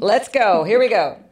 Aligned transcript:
Let's 0.00 0.28
go. 0.28 0.64
Here 0.64 0.78
we 0.78 0.88
go. 0.88 1.25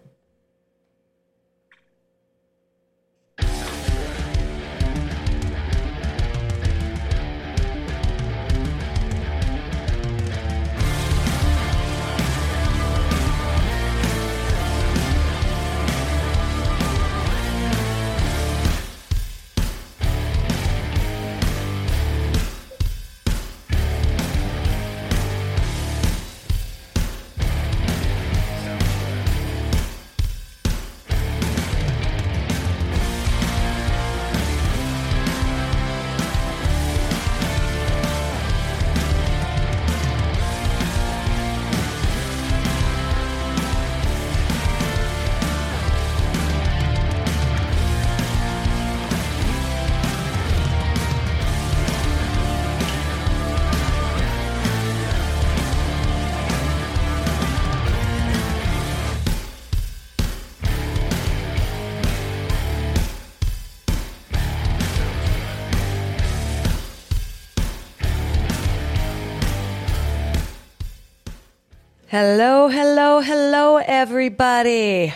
Hello, 72.16 72.68
hello, 72.68 73.20
hello, 73.20 73.78
everybody. 73.78 75.12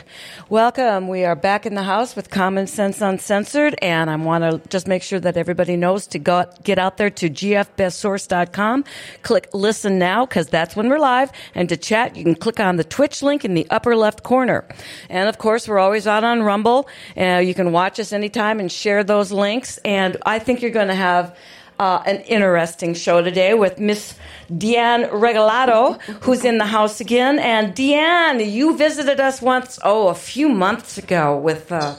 Welcome. 0.49 1.07
We 1.07 1.25
are 1.25 1.37
back 1.37 1.65
in 1.65 1.77
the 1.77 1.85
house 1.85 2.17
with 2.17 2.29
Common 2.29 2.67
Sense 2.67 2.99
UnSensored, 2.99 3.77
and 3.81 4.11
I 4.11 4.17
want 4.17 4.43
to 4.43 4.69
just 4.69 4.89
make 4.89 5.05
sure 5.05 5.21
that 5.21 5.37
everybody 5.37 5.77
knows 5.77 6.09
to 6.09 6.19
go, 6.19 6.51
get 6.65 6.77
out 6.77 6.97
there 6.97 7.11
to 7.11 7.31
gfbestsource.com, 7.31 8.85
click 9.23 9.49
listen 9.55 10.01
now, 10.01 10.27
because 10.27 10.49
that's 10.49 10.75
when 10.75 10.89
we're 10.89 10.99
live, 10.99 11.31
and 11.55 11.69
to 11.69 11.77
chat, 11.77 12.17
you 12.17 12.25
can 12.25 12.35
click 12.35 12.59
on 12.59 12.75
the 12.75 12.83
Twitch 12.83 13.23
link 13.23 13.45
in 13.45 13.55
the 13.55 13.71
upper 13.71 13.95
left 13.95 14.25
corner. 14.25 14.67
And 15.09 15.29
of 15.29 15.39
course, 15.39 15.69
we're 15.69 15.79
always 15.79 16.09
out 16.09 16.25
on 16.25 16.43
Rumble, 16.43 16.89
and 17.15 17.47
you 17.47 17.55
can 17.55 17.71
watch 17.71 18.01
us 18.01 18.13
anytime 18.13 18.59
and 18.59 18.73
share 18.73 19.05
those 19.05 19.31
links, 19.31 19.79
and 19.85 20.17
I 20.27 20.41
think 20.41 20.63
you're 20.63 20.73
going 20.73 20.89
to 20.89 20.97
have 20.97 21.37
uh, 21.79 22.03
an 22.07 22.21
interesting 22.23 22.95
show 22.95 23.23
today 23.23 23.55
with 23.55 23.79
Miss 23.79 24.15
Deanne 24.51 25.09
Regalado, 25.11 26.01
who's 26.23 26.45
in 26.45 26.59
the 26.59 26.67
house 26.67 27.01
again. 27.01 27.39
And 27.39 27.75
Deanne, 27.75 28.51
you 28.51 28.77
visited 28.77 29.21
us 29.21 29.41
once, 29.41 29.79
oh, 29.83 30.09
a 30.09 30.15
few 30.15 30.49
months 30.49 30.99
ago 30.99 31.37
with 31.37 31.71
uh, 31.71 31.97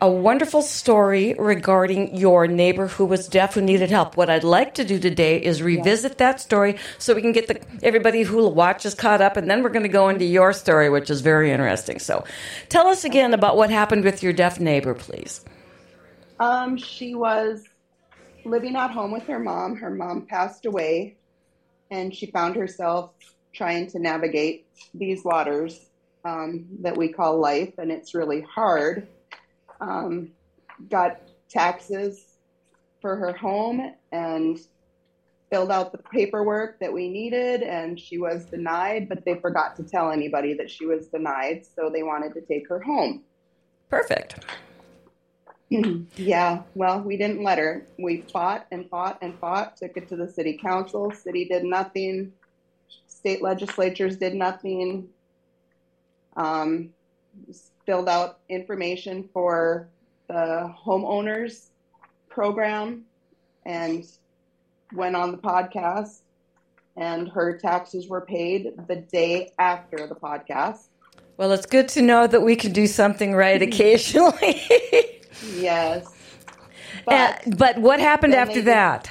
a 0.00 0.10
wonderful 0.10 0.62
story 0.62 1.34
regarding 1.38 2.16
your 2.16 2.46
neighbor 2.46 2.86
who 2.86 3.04
was 3.04 3.28
deaf 3.28 3.54
who 3.54 3.60
needed 3.60 3.90
help. 3.90 4.16
What 4.16 4.30
I'd 4.30 4.44
like 4.44 4.74
to 4.74 4.84
do 4.84 4.98
today 4.98 5.36
is 5.36 5.62
revisit 5.62 6.16
that 6.18 6.40
story 6.40 6.76
so 6.98 7.14
we 7.14 7.20
can 7.20 7.32
get 7.32 7.48
the, 7.48 7.60
everybody 7.82 8.22
who 8.22 8.48
watches 8.48 8.94
caught 8.94 9.20
up, 9.20 9.36
and 9.36 9.50
then 9.50 9.62
we're 9.62 9.68
going 9.68 9.82
to 9.82 9.90
go 9.90 10.08
into 10.08 10.24
your 10.24 10.54
story, 10.54 10.88
which 10.88 11.10
is 11.10 11.20
very 11.20 11.50
interesting. 11.50 11.98
So 11.98 12.24
tell 12.70 12.86
us 12.86 13.04
again 13.04 13.34
about 13.34 13.56
what 13.56 13.68
happened 13.68 14.04
with 14.04 14.22
your 14.22 14.32
deaf 14.32 14.58
neighbor, 14.58 14.94
please. 14.94 15.44
Um, 16.38 16.78
she 16.78 17.14
was 17.14 17.69
living 18.44 18.76
at 18.76 18.90
home 18.90 19.12
with 19.12 19.24
her 19.24 19.38
mom. 19.38 19.76
Her 19.76 19.90
mom 19.90 20.26
passed 20.26 20.66
away, 20.66 21.16
and 21.90 22.14
she 22.14 22.26
found 22.26 22.56
herself 22.56 23.12
trying 23.52 23.88
to 23.88 23.98
navigate 23.98 24.66
these 24.94 25.24
waters 25.24 25.86
um, 26.24 26.66
that 26.80 26.96
we 26.96 27.08
call 27.08 27.38
life, 27.38 27.74
and 27.78 27.90
it's 27.90 28.14
really 28.14 28.42
hard. 28.42 29.06
Um, 29.80 30.32
got 30.88 31.20
taxes 31.48 32.36
for 33.00 33.16
her 33.16 33.32
home 33.32 33.94
and 34.12 34.58
filled 35.50 35.70
out 35.70 35.90
the 35.90 35.98
paperwork 35.98 36.78
that 36.78 36.92
we 36.92 37.08
needed, 37.08 37.62
and 37.62 37.98
she 37.98 38.18
was 38.18 38.44
denied, 38.46 39.08
but 39.08 39.24
they 39.24 39.34
forgot 39.34 39.76
to 39.76 39.82
tell 39.82 40.12
anybody 40.12 40.54
that 40.54 40.70
she 40.70 40.86
was 40.86 41.08
denied, 41.08 41.64
so 41.64 41.90
they 41.90 42.02
wanted 42.02 42.32
to 42.34 42.40
take 42.42 42.68
her 42.68 42.80
home. 42.80 43.24
Perfect. 43.88 44.44
yeah, 46.16 46.62
well, 46.74 47.00
we 47.00 47.16
didn't 47.16 47.42
let 47.42 47.58
her. 47.58 47.86
We 47.98 48.22
fought 48.22 48.66
and 48.72 48.88
fought 48.90 49.18
and 49.22 49.38
fought, 49.38 49.76
took 49.76 49.96
it 49.96 50.08
to 50.08 50.16
the 50.16 50.28
city 50.28 50.58
council. 50.60 51.12
City 51.12 51.44
did 51.44 51.64
nothing. 51.64 52.32
State 53.06 53.40
legislatures 53.40 54.16
did 54.16 54.34
nothing. 54.34 55.08
Um, 56.36 56.90
filled 57.86 58.08
out 58.08 58.40
information 58.48 59.28
for 59.32 59.88
the 60.28 60.72
homeowners 60.84 61.68
program 62.28 63.04
and 63.64 64.04
went 64.92 65.14
on 65.14 65.32
the 65.32 65.38
podcast 65.38 66.20
and 66.96 67.28
her 67.28 67.56
taxes 67.56 68.08
were 68.08 68.20
paid 68.20 68.72
the 68.88 68.96
day 68.96 69.52
after 69.58 70.06
the 70.06 70.14
podcast. 70.14 70.88
Well, 71.36 71.52
it's 71.52 71.66
good 71.66 71.88
to 71.90 72.02
know 72.02 72.26
that 72.26 72.42
we 72.42 72.56
can 72.56 72.72
do 72.72 72.86
something 72.86 73.34
right 73.34 73.60
occasionally. 73.70 74.62
Yes. 75.54 76.12
But, 77.04 77.14
uh, 77.14 77.50
but 77.56 77.78
what 77.78 78.00
happened 78.00 78.34
after 78.34 78.62
that? 78.62 79.10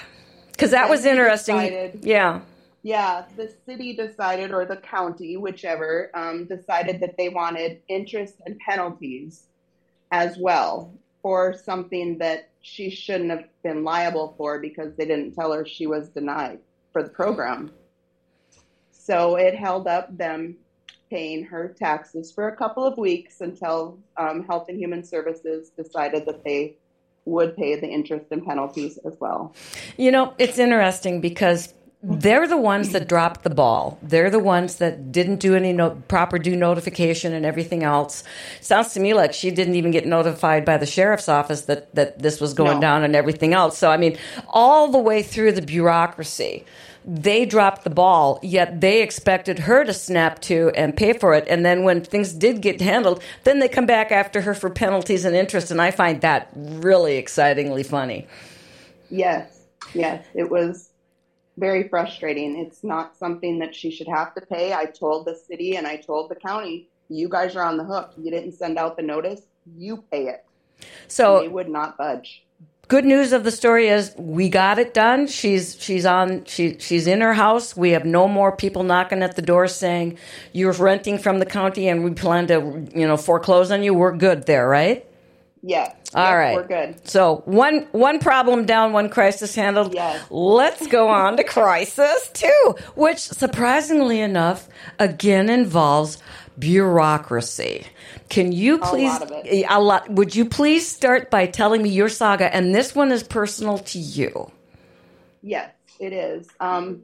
Because 0.52 0.72
that 0.72 0.90
was 0.90 1.06
interesting. 1.06 1.56
Decided, 1.56 2.00
yeah. 2.04 2.42
Yeah, 2.82 3.26
the 3.36 3.54
city 3.66 3.96
decided, 3.96 4.52
or 4.52 4.66
the 4.66 4.78
county, 4.78 5.38
whichever, 5.38 6.12
um, 6.14 6.46
decided 6.46 7.02
that 7.02 7.18
they 7.18 7.30
wanted 7.30 7.82
interest 7.88 8.36
and 8.46 8.58
penalties 8.60 9.48
as 10.12 10.38
well 10.38 10.94
for 11.22 11.54
something 11.54 12.18
that 12.20 12.50
she 12.62 12.90
shouldn't 12.90 13.30
have 13.30 13.46
been 13.64 13.84
liable 13.84 14.34
for 14.38 14.60
because 14.60 14.94
they 14.96 15.06
didn't 15.06 15.34
tell 15.34 15.52
her 15.52 15.66
she 15.66 15.88
was 15.88 16.10
denied 16.10 16.60
for 16.92 17.04
the 17.04 17.10
program. 17.10 17.72
So 18.92 19.36
it 19.36 19.56
held 19.56 19.88
up 19.88 20.16
them 20.18 20.58
paying 21.10 21.44
her 21.44 21.76
taxes 21.78 22.32
for 22.32 22.48
a 22.48 22.56
couple 22.56 22.84
of 22.84 22.98
weeks 22.98 23.42
until 23.42 23.98
um, 24.18 24.46
Health 24.46 24.68
and 24.70 24.78
Human 24.78 25.04
Services 25.04 25.70
decided 25.70 26.26
that 26.26 26.44
they 26.44 26.76
would 27.26 27.56
pay 27.56 27.80
the 27.80 27.88
interest 27.88 28.26
and 28.32 28.46
penalties 28.46 28.98
as 29.06 29.18
well. 29.20 29.54
You 29.98 30.12
know, 30.12 30.34
it's 30.38 30.58
interesting 30.58 31.22
because 31.22 31.74
they're 32.02 32.48
the 32.48 32.58
ones 32.58 32.92
that 32.94 33.10
dropped 33.10 33.44
the 33.44 33.50
ball. 33.50 34.00
They're 34.02 34.30
the 34.30 34.40
ones 34.40 34.78
that 34.78 35.12
didn't 35.12 35.38
do 35.38 35.56
any 35.56 35.74
no- 35.74 36.02
proper 36.08 36.40
due 36.40 36.56
notification 36.56 37.34
and 37.34 37.46
everything 37.46 37.84
else. 37.84 38.24
Sounds 38.62 38.94
to 38.94 39.02
me 39.02 39.14
like 39.14 39.34
she 39.34 39.52
didn't 39.52 39.76
even 39.76 39.92
get 39.92 40.06
notified 40.06 40.64
by 40.64 40.78
the 40.78 40.86
sheriff's 40.86 41.28
office 41.28 41.64
that, 41.64 41.94
that 41.96 42.20
this 42.20 42.40
was 42.40 42.54
going 42.54 42.76
no. 42.76 42.82
down 42.82 43.04
and 43.04 43.16
everything 43.16 43.54
else. 43.54 43.78
So, 43.78 43.92
I 43.92 43.98
mean, 43.98 44.18
all 44.48 44.90
the 44.90 45.00
way 45.00 45.22
through 45.22 45.52
the 45.52 45.62
bureaucracy 45.62 46.64
they 47.10 47.44
dropped 47.44 47.84
the 47.84 47.90
ball, 47.90 48.40
yet 48.44 48.82
they 48.82 49.02
expected 49.02 49.58
her 49.60 49.84
to 49.84 49.94
snap 49.94 50.40
to 50.42 50.72
and 50.76 50.96
pay 50.96 51.14
for 51.14 51.34
it. 51.34 51.44
And 51.48 51.66
then 51.66 51.84
when 51.84 52.04
things 52.04 52.32
did 52.34 52.62
get 52.62 52.80
handled, 52.80 53.24
then 53.46 53.58
they 53.58 53.68
come 53.68 53.88
back 53.88 54.12
after 54.12 54.42
her 54.42 54.54
for 54.54 54.70
penalties 54.70 55.26
and 55.26 55.36
interest. 55.36 55.72
And 55.72 55.82
I 55.82 55.90
find 55.90 56.22
that 56.22 56.52
really 56.54 57.18
excitingly 57.18 57.82
funny. 57.82 58.28
Yes, 59.10 59.62
yes. 59.96 60.24
It 60.36 60.52
was 60.52 60.90
very 61.58 61.88
frustrating. 61.88 62.60
It's 62.60 62.84
not 62.84 63.18
something 63.18 63.58
that 63.58 63.74
she 63.74 63.90
should 63.90 64.08
have 64.08 64.36
to 64.36 64.42
pay. 64.42 64.74
I 64.74 64.86
told 64.86 65.26
the 65.26 65.36
city 65.36 65.78
and 65.78 65.88
I 65.88 65.96
told 65.96 66.30
the 66.30 66.36
county, 66.36 66.90
you 67.10 67.28
guys 67.28 67.56
are 67.56 67.64
on 67.64 67.78
the 67.78 67.84
hook. 67.84 68.14
You 68.18 68.30
didn't 68.30 68.52
send 68.52 68.78
out 68.78 68.98
the 68.98 69.04
notice, 69.04 69.42
you 69.76 70.04
pay 70.12 70.28
it. 70.28 70.46
So 71.08 71.38
and 71.38 71.46
they 71.46 71.50
would 71.50 71.70
not 71.70 71.98
budge 71.98 72.44
good 72.90 73.06
news 73.06 73.32
of 73.32 73.44
the 73.46 73.52
story 73.52 73.88
is 73.88 74.14
we 74.18 74.50
got 74.50 74.78
it 74.80 74.94
done. 74.94 75.28
She's 75.28 75.78
she's 75.80 76.06
on 76.06 76.44
she 76.44 76.78
she's 76.80 77.08
in 77.08 77.22
her 77.22 77.34
house. 77.34 77.78
We 77.78 77.92
have 77.92 78.04
no 78.04 78.28
more 78.28 78.52
people 78.52 78.84
knocking 78.84 79.24
at 79.24 79.38
the 79.38 79.42
door 79.42 79.68
saying 79.68 80.18
you're 80.52 80.74
renting 80.74 81.18
from 81.18 81.40
the 81.40 81.46
county 81.46 81.88
and 81.88 82.04
we 82.04 82.12
plan 82.12 82.48
to 82.48 82.88
you 82.94 83.08
know 83.08 83.16
foreclose 83.16 83.72
on 83.72 83.84
you. 83.84 83.94
We're 83.94 84.18
good 84.18 84.46
there, 84.46 84.68
right? 84.68 85.06
Yeah. 85.62 85.94
All 86.16 86.24
yes, 86.24 86.34
right. 86.34 86.56
We're 86.56 86.68
good. 86.68 87.08
So 87.08 87.44
one 87.46 87.88
one 87.92 88.20
problem 88.20 88.66
down, 88.66 88.92
one 88.92 89.10
crisis 89.10 89.54
handled. 89.54 89.94
Yes. 89.94 90.26
Let's 90.32 90.88
go 90.88 91.10
on 91.10 91.38
to 91.38 91.44
crisis 91.58 92.30
two, 92.34 92.76
which 92.96 93.20
surprisingly 93.20 94.20
enough 94.20 94.68
again 94.98 95.50
involves 95.50 96.18
bureaucracy. 96.60 97.86
Can 98.30 98.52
you 98.52 98.78
please 98.80 99.16
a 99.16 99.26
lot, 99.26 99.48
a 99.48 99.80
lot 99.80 100.10
would 100.10 100.36
you 100.36 100.46
please 100.46 100.88
start 100.88 101.32
by 101.32 101.48
telling 101.48 101.82
me 101.82 101.90
your 101.90 102.10
saga 102.10 102.54
and 102.54 102.76
this 102.76 102.94
one 102.94 103.12
is 103.12 103.24
personal 103.24 103.80
to 103.80 104.00
you? 104.00 104.52
Yes, 105.42 105.72
it 106.00 106.14
is. 106.14 106.48
Um, 106.60 107.04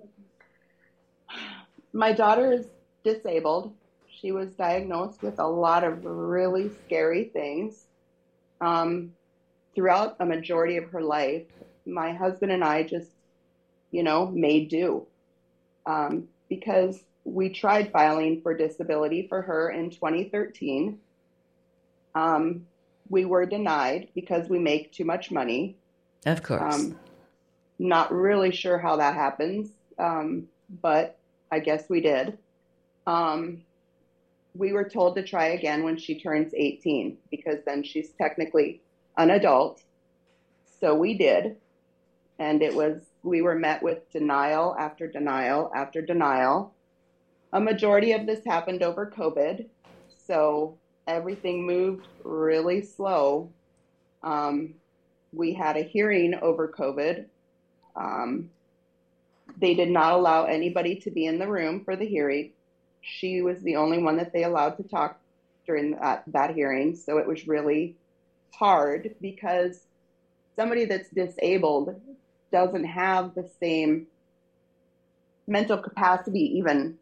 my 1.93 2.11
daughter 2.11 2.51
is 2.51 2.67
disabled. 3.03 3.73
She 4.21 4.31
was 4.31 4.49
diagnosed 4.53 5.21
with 5.23 5.39
a 5.39 5.47
lot 5.47 5.83
of 5.83 6.03
really 6.03 6.71
scary 6.85 7.25
things. 7.25 7.85
Um, 8.61 9.13
throughout 9.75 10.15
a 10.19 10.25
majority 10.25 10.77
of 10.77 10.89
her 10.91 11.01
life, 11.01 11.43
my 11.85 12.13
husband 12.13 12.51
and 12.51 12.63
I 12.63 12.83
just, 12.83 13.11
you 13.91 14.03
know, 14.03 14.27
made 14.27 14.69
do 14.69 15.05
um, 15.85 16.27
because 16.49 17.03
we 17.25 17.49
tried 17.49 17.91
filing 17.91 18.41
for 18.41 18.53
disability 18.53 19.27
for 19.27 19.41
her 19.41 19.71
in 19.71 19.89
2013. 19.89 20.99
Um, 22.13 22.67
we 23.09 23.25
were 23.25 23.45
denied 23.45 24.09
because 24.15 24.47
we 24.47 24.59
make 24.59 24.91
too 24.91 25.05
much 25.05 25.31
money. 25.31 25.75
Of 26.25 26.43
course. 26.43 26.75
Um, 26.75 26.97
not 27.79 28.13
really 28.13 28.51
sure 28.51 28.77
how 28.77 28.95
that 28.97 29.15
happens, 29.15 29.69
um, 29.99 30.47
but 30.81 31.17
I 31.51 31.59
guess 31.59 31.89
we 31.89 31.99
did. 31.99 32.37
Um, 33.05 33.63
we 34.53 34.71
were 34.71 34.87
told 34.87 35.15
to 35.15 35.23
try 35.23 35.47
again 35.47 35.83
when 35.83 35.97
she 35.97 36.19
turns 36.19 36.53
18 36.55 37.17
because 37.29 37.57
then 37.65 37.83
she's 37.83 38.11
technically 38.11 38.81
an 39.17 39.31
adult. 39.31 39.81
So 40.79 40.95
we 40.95 41.17
did. 41.17 41.57
And 42.37 42.61
it 42.61 42.73
was, 42.73 43.01
we 43.23 43.41
were 43.41 43.55
met 43.55 43.81
with 43.81 44.09
denial 44.11 44.75
after 44.77 45.07
denial 45.07 45.71
after 45.75 46.01
denial. 46.01 46.74
A 47.55 47.59
majority 47.61 48.11
of 48.11 48.25
this 48.25 48.43
happened 48.43 48.83
over 48.83 49.09
COVID. 49.17 49.67
So 50.27 50.77
everything 51.07 51.65
moved 51.65 52.05
really 52.21 52.81
slow. 52.81 53.49
Um, 54.23 54.73
we 55.31 55.53
had 55.53 55.77
a 55.77 55.81
hearing 55.81 56.35
over 56.41 56.67
COVID. 56.67 57.27
Um, 57.95 58.49
they 59.57 59.73
did 59.73 59.89
not 59.89 60.11
allow 60.11 60.43
anybody 60.43 60.97
to 60.97 61.11
be 61.11 61.27
in 61.27 61.39
the 61.39 61.47
room 61.47 61.85
for 61.85 61.95
the 61.95 62.05
hearing. 62.05 62.51
She 62.99 63.41
was 63.41 63.61
the 63.61 63.77
only 63.77 63.99
one 63.99 64.17
that 64.17 64.33
they 64.33 64.43
allowed 64.43 64.75
to 64.75 64.83
talk 64.83 65.17
during 65.65 65.91
that, 65.91 66.23
that 66.27 66.55
hearing. 66.55 66.93
So 66.93 67.19
it 67.19 67.27
was 67.27 67.47
really 67.47 67.95
hard 68.51 69.15
because 69.21 69.79
somebody 70.57 70.83
that's 70.83 71.09
disabled 71.09 72.01
doesn't 72.51 72.83
have 72.83 73.33
the 73.33 73.49
same 73.61 74.07
mental 75.47 75.77
capacity 75.77 76.57
even 76.57 76.97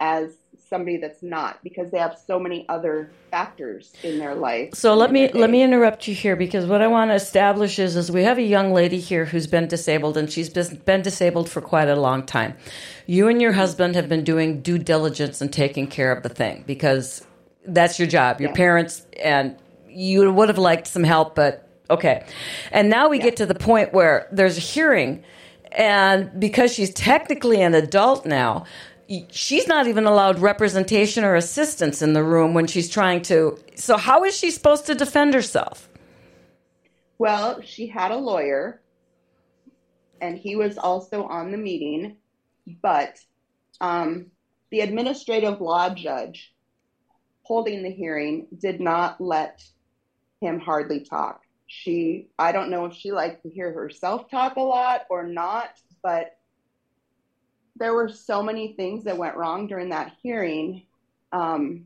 as 0.00 0.36
somebody 0.68 0.98
that's 0.98 1.22
not 1.22 1.58
because 1.62 1.90
they 1.90 1.98
have 1.98 2.18
so 2.26 2.38
many 2.38 2.68
other 2.68 3.10
factors 3.30 3.92
in 4.02 4.18
their 4.18 4.34
life. 4.34 4.74
So 4.74 4.94
let 4.94 5.10
me 5.10 5.30
let 5.32 5.50
me 5.50 5.62
interrupt 5.62 6.06
you 6.06 6.14
here 6.14 6.36
because 6.36 6.66
what 6.66 6.82
I 6.82 6.86
want 6.86 7.10
to 7.10 7.14
establish 7.14 7.78
is 7.78 7.96
is 7.96 8.10
we 8.10 8.22
have 8.22 8.38
a 8.38 8.42
young 8.42 8.72
lady 8.72 9.00
here 9.00 9.24
who's 9.24 9.46
been 9.46 9.66
disabled 9.66 10.16
and 10.16 10.30
she's 10.30 10.50
been, 10.50 10.76
been 10.84 11.02
disabled 11.02 11.48
for 11.48 11.60
quite 11.60 11.88
a 11.88 11.96
long 11.96 12.24
time. 12.24 12.54
You 13.06 13.28
and 13.28 13.40
your 13.40 13.52
husband 13.52 13.94
have 13.94 14.08
been 14.08 14.24
doing 14.24 14.60
due 14.60 14.78
diligence 14.78 15.40
and 15.40 15.52
taking 15.52 15.86
care 15.86 16.12
of 16.12 16.22
the 16.22 16.28
thing 16.28 16.64
because 16.66 17.26
that's 17.66 17.98
your 17.98 18.08
job. 18.08 18.40
Your 18.40 18.50
yeah. 18.50 18.56
parents 18.56 19.06
and 19.22 19.56
you 19.88 20.30
would 20.32 20.48
have 20.48 20.58
liked 20.58 20.86
some 20.86 21.04
help 21.04 21.34
but 21.34 21.68
okay. 21.90 22.26
And 22.72 22.90
now 22.90 23.08
we 23.08 23.18
yeah. 23.18 23.24
get 23.24 23.36
to 23.36 23.46
the 23.46 23.54
point 23.54 23.92
where 23.92 24.28
there's 24.32 24.58
a 24.58 24.60
hearing 24.60 25.24
and 25.72 26.38
because 26.40 26.72
she's 26.72 26.92
technically 26.94 27.60
an 27.60 27.74
adult 27.74 28.24
now, 28.24 28.64
she's 29.30 29.66
not 29.66 29.86
even 29.86 30.06
allowed 30.06 30.38
representation 30.38 31.24
or 31.24 31.34
assistance 31.34 32.02
in 32.02 32.12
the 32.12 32.22
room 32.22 32.54
when 32.54 32.66
she's 32.66 32.88
trying 32.88 33.22
to. 33.22 33.58
So, 33.74 33.96
how 33.96 34.24
is 34.24 34.36
she 34.36 34.50
supposed 34.50 34.86
to 34.86 34.94
defend 34.94 35.34
herself? 35.34 35.88
Well, 37.18 37.62
she 37.62 37.86
had 37.86 38.10
a 38.10 38.16
lawyer, 38.16 38.80
and 40.20 40.38
he 40.38 40.56
was 40.56 40.78
also 40.78 41.24
on 41.24 41.50
the 41.50 41.58
meeting, 41.58 42.16
but 42.82 43.18
um, 43.80 44.26
the 44.70 44.80
administrative 44.80 45.60
law 45.60 45.92
judge 45.94 46.54
holding 47.42 47.82
the 47.82 47.90
hearing 47.90 48.46
did 48.58 48.80
not 48.80 49.20
let 49.20 49.64
him 50.40 50.60
hardly 50.60 51.00
talk. 51.00 51.40
She, 51.66 52.28
I 52.38 52.52
don't 52.52 52.70
know 52.70 52.84
if 52.86 52.94
she 52.94 53.10
liked 53.10 53.42
to 53.42 53.50
hear 53.50 53.72
herself 53.72 54.30
talk 54.30 54.56
a 54.56 54.60
lot 54.60 55.06
or 55.10 55.24
not, 55.24 55.70
but 56.02 56.37
there 57.78 57.94
were 57.94 58.08
so 58.08 58.42
many 58.42 58.72
things 58.74 59.04
that 59.04 59.16
went 59.16 59.36
wrong 59.36 59.66
during 59.66 59.90
that 59.90 60.12
hearing. 60.22 60.82
Um, 61.32 61.84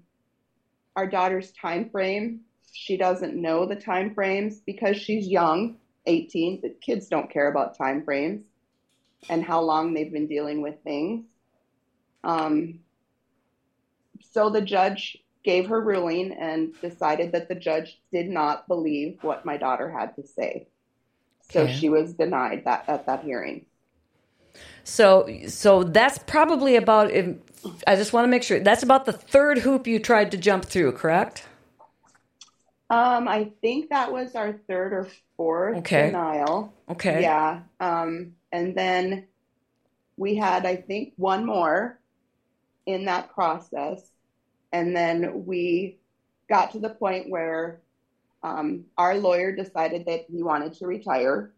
our 0.96 1.06
daughter's 1.06 1.52
time 1.52 1.90
frame, 1.90 2.40
she 2.72 2.96
doesn't 2.96 3.34
know 3.34 3.66
the 3.66 3.76
time 3.76 4.14
frames 4.14 4.60
because 4.60 4.96
she's 4.96 5.26
young, 5.26 5.76
18. 6.06 6.60
The 6.62 6.74
kids 6.80 7.08
don't 7.08 7.30
care 7.30 7.48
about 7.48 7.76
time 7.76 8.04
frames 8.04 8.44
and 9.28 9.44
how 9.44 9.60
long 9.60 9.94
they've 9.94 10.12
been 10.12 10.26
dealing 10.26 10.62
with 10.62 10.82
things. 10.82 11.24
Um, 12.24 12.80
so 14.32 14.50
the 14.50 14.62
judge 14.62 15.18
gave 15.44 15.66
her 15.66 15.80
ruling 15.80 16.32
and 16.32 16.72
decided 16.80 17.32
that 17.32 17.48
the 17.48 17.54
judge 17.54 18.00
did 18.12 18.28
not 18.28 18.68
believe 18.68 19.18
what 19.22 19.44
my 19.44 19.56
daughter 19.56 19.90
had 19.90 20.14
to 20.16 20.26
say. 20.26 20.68
So 21.50 21.62
okay. 21.62 21.72
she 21.72 21.88
was 21.88 22.14
denied 22.14 22.62
that 22.64 22.84
at 22.88 23.06
that 23.06 23.24
hearing. 23.24 23.66
So 24.84 25.28
so 25.48 25.84
that's 25.84 26.18
probably 26.18 26.76
about. 26.76 27.12
I 27.86 27.96
just 27.96 28.12
want 28.12 28.24
to 28.24 28.28
make 28.28 28.42
sure 28.42 28.58
that's 28.60 28.82
about 28.82 29.04
the 29.04 29.12
third 29.12 29.58
hoop 29.58 29.86
you 29.86 29.98
tried 29.98 30.32
to 30.32 30.36
jump 30.36 30.64
through, 30.64 30.92
correct? 30.92 31.44
Um, 32.90 33.26
I 33.26 33.52
think 33.62 33.88
that 33.90 34.12
was 34.12 34.34
our 34.34 34.52
third 34.68 34.92
or 34.92 35.08
fourth 35.36 35.78
okay. 35.78 36.06
denial. 36.06 36.74
Okay. 36.90 37.22
Yeah. 37.22 37.60
Um, 37.80 38.32
and 38.52 38.76
then 38.76 39.28
we 40.18 40.34
had, 40.36 40.66
I 40.66 40.76
think, 40.76 41.14
one 41.16 41.46
more 41.46 41.98
in 42.84 43.06
that 43.06 43.32
process, 43.32 44.10
and 44.72 44.94
then 44.94 45.46
we 45.46 45.98
got 46.50 46.72
to 46.72 46.80
the 46.80 46.90
point 46.90 47.30
where 47.30 47.80
um, 48.42 48.84
our 48.98 49.16
lawyer 49.16 49.52
decided 49.52 50.04
that 50.06 50.26
he 50.30 50.42
wanted 50.42 50.74
to 50.74 50.86
retire 50.86 51.52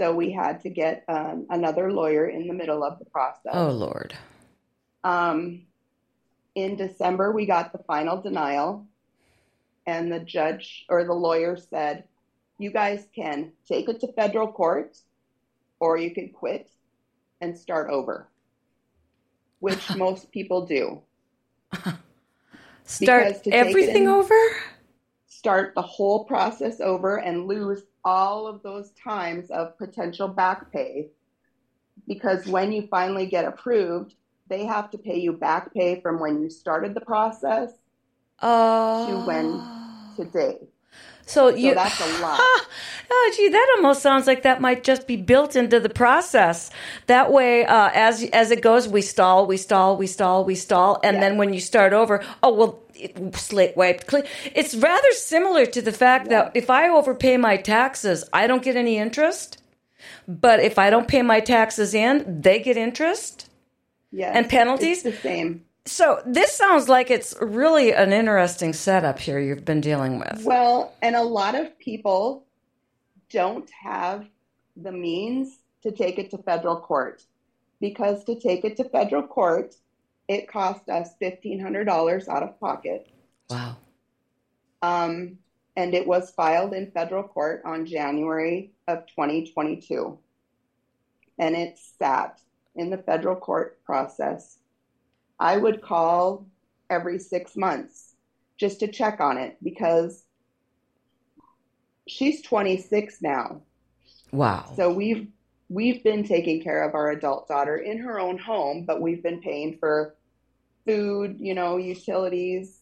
so 0.00 0.14
we 0.14 0.32
had 0.32 0.62
to 0.62 0.70
get 0.70 1.04
um, 1.08 1.46
another 1.50 1.92
lawyer 1.92 2.26
in 2.26 2.48
the 2.48 2.54
middle 2.54 2.82
of 2.82 2.98
the 2.98 3.04
process. 3.04 3.52
Oh, 3.52 3.68
Lord. 3.68 4.14
Um, 5.04 5.66
in 6.54 6.76
December, 6.76 7.32
we 7.32 7.44
got 7.44 7.72
the 7.72 7.84
final 7.86 8.18
denial, 8.18 8.86
and 9.84 10.10
the 10.10 10.20
judge 10.20 10.86
or 10.88 11.04
the 11.04 11.12
lawyer 11.12 11.54
said, 11.54 12.04
You 12.56 12.70
guys 12.70 13.08
can 13.14 13.52
take 13.68 13.90
it 13.90 14.00
to 14.00 14.10
federal 14.14 14.50
court, 14.50 14.96
or 15.80 15.98
you 15.98 16.14
can 16.14 16.30
quit 16.30 16.70
and 17.42 17.54
start 17.54 17.90
over, 17.90 18.26
which 19.58 19.94
most 19.96 20.32
people 20.32 20.64
do. 20.64 21.02
Start 22.84 23.46
everything 23.52 24.04
in, 24.04 24.08
over? 24.08 24.34
Start 25.26 25.74
the 25.74 25.82
whole 25.82 26.24
process 26.24 26.80
over 26.80 27.16
and 27.18 27.46
lose 27.46 27.82
all 28.04 28.46
of 28.46 28.62
those 28.62 28.90
times 28.92 29.50
of 29.50 29.76
potential 29.78 30.28
back 30.28 30.72
pay 30.72 31.08
because 32.06 32.46
when 32.46 32.72
you 32.72 32.86
finally 32.90 33.26
get 33.26 33.44
approved, 33.44 34.14
they 34.48 34.64
have 34.64 34.90
to 34.90 34.98
pay 34.98 35.18
you 35.18 35.32
back 35.32 35.72
pay 35.72 36.00
from 36.00 36.18
when 36.18 36.40
you 36.42 36.50
started 36.50 36.94
the 36.94 37.00
process 37.00 37.72
uh, 38.40 39.06
to 39.06 39.26
when 39.26 39.62
today. 40.16 40.58
So, 41.26 41.48
you, 41.48 41.70
so 41.70 41.74
that's 41.76 42.00
a 42.00 42.04
lot. 42.22 42.40
oh, 42.40 43.32
gee, 43.36 43.48
that 43.48 43.74
almost 43.76 44.02
sounds 44.02 44.26
like 44.26 44.42
that 44.42 44.60
might 44.60 44.82
just 44.82 45.06
be 45.06 45.16
built 45.16 45.54
into 45.54 45.78
the 45.78 45.88
process. 45.88 46.70
That 47.06 47.30
way, 47.30 47.64
uh, 47.64 47.90
as 47.94 48.24
as 48.32 48.50
it 48.50 48.62
goes, 48.62 48.88
we 48.88 49.02
stall, 49.02 49.46
we 49.46 49.56
stall, 49.56 49.96
we 49.96 50.08
stall, 50.08 50.44
we 50.44 50.56
stall, 50.56 50.98
and 51.04 51.14
yeah. 51.14 51.20
then 51.20 51.36
when 51.38 51.54
you 51.54 51.60
start 51.60 51.92
over, 51.92 52.24
oh 52.42 52.54
well, 52.54 52.82
slate 53.34 53.76
wiped 53.76 54.06
clean. 54.06 54.24
It's 54.54 54.74
rather 54.74 55.10
similar 55.12 55.66
to 55.66 55.82
the 55.82 55.92
fact 55.92 56.30
yeah. 56.30 56.44
that 56.44 56.52
if 56.56 56.70
I 56.70 56.88
overpay 56.88 57.36
my 57.36 57.56
taxes, 57.56 58.24
I 58.32 58.46
don't 58.46 58.62
get 58.62 58.76
any 58.76 58.98
interest. 58.98 59.62
But 60.26 60.60
if 60.60 60.78
I 60.78 60.90
don't 60.90 61.08
pay 61.08 61.22
my 61.22 61.40
taxes 61.40 61.94
in, 61.94 62.40
they 62.40 62.60
get 62.60 62.76
interest. 62.76 63.48
Yeah, 64.12 64.32
and 64.34 64.48
penalties. 64.48 65.02
the 65.02 65.12
same. 65.12 65.64
So 65.86 66.22
this 66.26 66.52
sounds 66.52 66.88
like 66.88 67.10
it's 67.10 67.34
really 67.40 67.92
an 67.92 68.12
interesting 68.12 68.72
setup 68.72 69.18
here 69.18 69.38
you've 69.38 69.64
been 69.64 69.80
dealing 69.80 70.18
with. 70.18 70.44
Well, 70.44 70.94
and 71.02 71.16
a 71.16 71.22
lot 71.22 71.54
of 71.54 71.78
people 71.78 72.44
don't 73.30 73.68
have 73.70 74.26
the 74.76 74.92
means 74.92 75.58
to 75.82 75.90
take 75.90 76.18
it 76.18 76.30
to 76.30 76.38
federal 76.38 76.76
court 76.76 77.22
because 77.80 78.24
to 78.24 78.38
take 78.38 78.64
it 78.64 78.76
to 78.76 78.84
federal 78.84 79.22
court, 79.22 79.74
it 80.30 80.46
cost 80.46 80.88
us 80.88 81.10
$1,500 81.20 82.28
out 82.28 82.44
of 82.44 82.60
pocket. 82.60 83.08
Wow. 83.50 83.76
Um, 84.80 85.38
and 85.74 85.92
it 85.92 86.06
was 86.06 86.30
filed 86.30 86.72
in 86.72 86.92
federal 86.92 87.24
court 87.24 87.62
on 87.64 87.84
January 87.84 88.70
of 88.86 89.08
2022. 89.08 90.16
And 91.40 91.56
it 91.56 91.80
sat 91.98 92.40
in 92.76 92.90
the 92.90 92.98
federal 92.98 93.34
court 93.34 93.82
process. 93.82 94.58
I 95.40 95.56
would 95.56 95.82
call 95.82 96.46
every 96.90 97.18
six 97.18 97.56
months 97.56 98.14
just 98.56 98.78
to 98.80 98.86
check 98.86 99.18
on 99.18 99.36
it 99.36 99.56
because 99.64 100.26
she's 102.06 102.40
26 102.42 103.20
now. 103.20 103.62
Wow. 104.30 104.72
So 104.76 104.92
we've 104.92 105.26
we've 105.68 106.04
been 106.04 106.22
taking 106.22 106.62
care 106.62 106.86
of 106.86 106.94
our 106.94 107.10
adult 107.10 107.48
daughter 107.48 107.78
in 107.78 107.98
her 107.98 108.20
own 108.20 108.38
home, 108.38 108.84
but 108.86 109.00
we've 109.00 109.24
been 109.24 109.40
paying 109.40 109.76
for 109.78 110.14
food, 110.86 111.36
you 111.38 111.54
know, 111.54 111.76
utilities, 111.76 112.80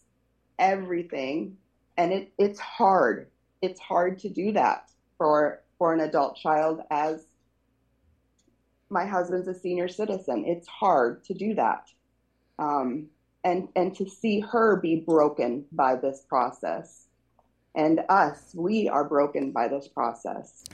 everything. 0.59 1.57
And 1.97 2.13
it, 2.13 2.33
it's 2.39 2.61
hard. 2.61 3.29
It's 3.61 3.81
hard 3.81 4.19
to 4.21 4.29
do 4.29 4.53
that 4.53 4.91
for 5.17 5.63
for 5.79 5.93
an 5.93 6.01
adult 6.01 6.37
child 6.37 6.81
as 6.91 7.27
my 8.91 9.05
husband's 9.05 9.49
a 9.49 9.55
senior 9.55 9.89
citizen. 9.89 10.45
It's 10.47 10.67
hard 10.67 11.25
to 11.25 11.35
do 11.35 11.55
that. 11.55 11.89
Um, 12.59 13.09
and 13.45 13.69
and 13.77 13.95
to 13.97 14.09
see 14.09 14.41
her 14.41 14.77
be 14.77 14.97
broken 14.97 15.65
by 15.73 15.97
this 15.97 16.23
process 16.29 17.08
and 17.79 18.01
us 18.09 18.39
we 18.55 18.89
are 18.89 19.05
broken 19.05 19.53
by 19.53 19.69
this 19.69 19.89
process. 19.89 20.65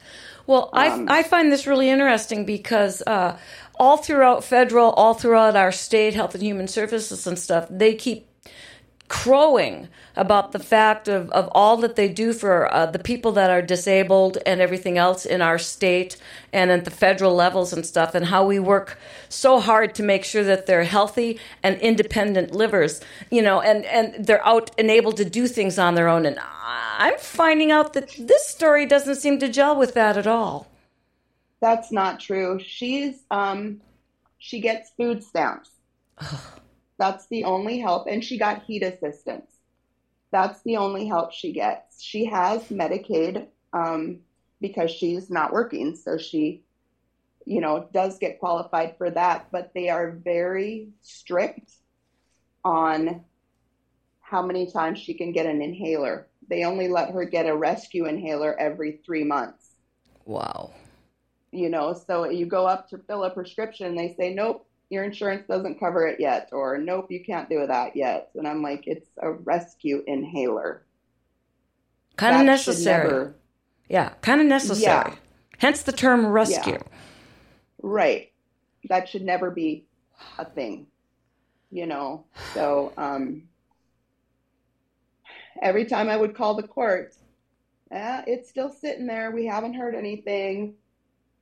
Well 0.47 0.71
um, 0.73 1.09
I, 1.09 1.19
I 1.19 1.23
find 1.23 1.53
this 1.53 1.67
really 1.67 1.91
interesting 1.91 2.45
because 2.45 3.03
uh, 3.07 3.39
all 3.79 3.99
throughout 3.99 4.43
federal 4.43 4.91
all 4.93 5.15
throughout 5.15 5.55
our 5.55 5.71
state 5.71 6.15
health 6.15 6.35
and 6.35 6.43
human 6.43 6.67
services 6.67 7.27
and 7.27 7.39
stuff 7.39 7.69
they 7.71 7.95
keep 7.95 8.27
crowing 9.15 9.89
about 10.17 10.51
the 10.51 10.59
fact 10.59 11.07
of, 11.07 11.31
of 11.31 11.49
all 11.53 11.77
that 11.77 11.95
they 11.95 12.09
do 12.09 12.33
for 12.33 12.73
uh, 12.75 12.85
the 12.85 12.99
people 12.99 13.31
that 13.31 13.49
are 13.49 13.63
disabled 13.63 14.39
and 14.45 14.61
everything 14.61 14.99
else 14.99 15.25
in 15.25 15.41
our 15.41 15.57
state 15.57 16.17
and 16.53 16.73
at 16.73 16.85
the 16.85 16.91
federal 16.91 17.33
levels 17.33 17.73
and 17.73 17.87
stuff, 17.87 18.13
and 18.17 18.27
how 18.27 18.45
we 18.45 18.59
work 18.59 18.99
so 19.29 19.61
hard 19.61 19.95
to 19.95 20.03
make 20.03 20.25
sure 20.25 20.43
that 20.43 20.67
they're 20.67 20.83
healthy 20.83 21.39
and 21.63 21.79
independent 21.81 22.53
livers, 22.53 23.01
you 23.31 23.41
know, 23.41 23.61
and, 23.61 23.85
and 23.85 24.27
they're 24.27 24.45
out 24.45 24.73
and 24.79 24.91
able 24.91 25.13
to 25.13 25.25
do 25.25 25.47
things 25.47 25.79
on 25.79 25.95
their 25.95 26.09
own. 26.09 26.27
And 26.27 26.37
I'm 26.99 27.19
finding 27.19 27.71
out 27.71 27.93
that 27.93 28.11
this 28.19 28.49
story 28.49 28.85
doesn't 28.85 29.17
seem 29.17 29.39
to 29.39 29.49
gel 29.49 29.79
with 29.79 29.95
that 29.95 30.17
at 30.17 30.27
all. 30.27 30.67
That's 31.61 31.93
not 31.93 32.19
true. 32.19 32.59
She's 32.59 33.23
um, 33.31 33.81
she 34.39 34.59
gets 34.61 34.91
food 34.99 35.23
stamps. 35.23 35.71
That's 36.99 37.27
the 37.27 37.45
only 37.45 37.79
help. 37.79 38.07
And 38.07 38.25
she 38.25 38.39
got 38.39 38.63
heat 38.65 38.83
assistance. 38.83 39.51
That's 40.31 40.63
the 40.63 40.77
only 40.77 41.07
help 41.07 41.33
she 41.33 41.53
gets. 41.53 42.03
She 42.03 42.25
has 42.27 42.63
Medicaid 42.65 43.47
um, 43.73 44.21
because 44.61 44.91
she's 44.91 45.31
not 45.31 45.53
working. 45.53 45.97
So 45.97 46.19
she, 46.19 46.63
you 47.45 47.61
know, 47.61 47.89
does 47.93 48.19
get 48.19 48.39
qualified 48.39 48.97
for 48.97 49.11
that. 49.11 49.49
But 49.51 49.73
they 49.75 49.89
are 49.89 50.11
very 50.11 50.89
strict 51.03 51.73
on 52.65 53.25
how 54.21 54.43
many 54.43 54.71
times 54.71 54.99
she 54.99 55.15
can 55.15 55.33
get 55.33 55.47
an 55.47 55.63
inhaler. 55.63 56.27
They 56.49 56.65
only 56.65 56.89
let 56.89 57.11
her 57.11 57.25
get 57.25 57.47
a 57.47 57.57
rescue 57.57 58.07
inhaler 58.07 58.59
every 58.59 59.01
three 59.05 59.25
months. 59.25 59.75
Wow. 60.25 60.73
You 61.53 61.69
know, 61.69 61.93
so 61.93 62.29
you 62.29 62.47
go 62.47 62.67
up 62.67 62.89
to 62.91 62.99
fill 62.99 63.25
a 63.25 63.31
prescription 63.31 63.95
they 63.95 64.15
say, 64.19 64.35
nope, 64.35 64.67
your 64.95 65.05
insurance 65.05 65.47
doesn't 65.47 65.79
cover 65.79 66.07
it 66.07 66.19
yet, 66.21 66.49
or 66.53 66.79
nope, 66.79 67.11
you 67.11 67.23
can't 67.23 67.51
do 67.51 67.67
that 67.67 67.95
yet. 67.95 68.31
And 68.35 68.49
I'm 68.49 68.63
like, 68.63 68.85
it's 68.87 69.09
a 69.19 69.33
rescue 69.33 70.03
inhaler. 70.07 70.85
Kind 72.17 72.37
of 72.37 72.47
necessary. 72.47 73.09
Never, 73.09 73.37
yeah, 73.89 74.11
kind 74.23 74.41
of 74.41 74.47
necessary. 74.47 75.11
Yeah. 75.11 75.17
Hence 75.59 75.83
the 75.83 75.93
term 75.93 76.27
rescue. 76.27 76.75
Yeah. 76.75 76.99
Right. 77.83 78.33
That 78.89 79.09
should 79.09 79.23
never 79.23 79.51
be 79.51 79.85
a 80.39 80.45
thing, 80.45 80.87
you 81.71 81.87
know? 81.87 82.25
So, 82.55 82.93
um, 82.97 83.43
every 85.61 85.85
time 85.85 86.09
I 86.09 86.17
would 86.17 86.35
call 86.35 86.55
the 86.55 86.69
court, 86.69 87.15
eh, 87.91 88.23
it's 88.27 88.49
still 88.49 88.71
sitting 88.71 89.07
there. 89.07 89.31
We 89.31 89.47
haven't 89.47 89.75
heard 89.75 89.95
anything 89.95 90.75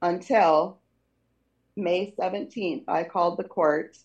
until 0.01 0.79
May 1.77 2.15
17th, 2.19 2.85
I 2.89 3.05
called 3.05 3.39
the 3.39 3.45
court, 3.45 3.97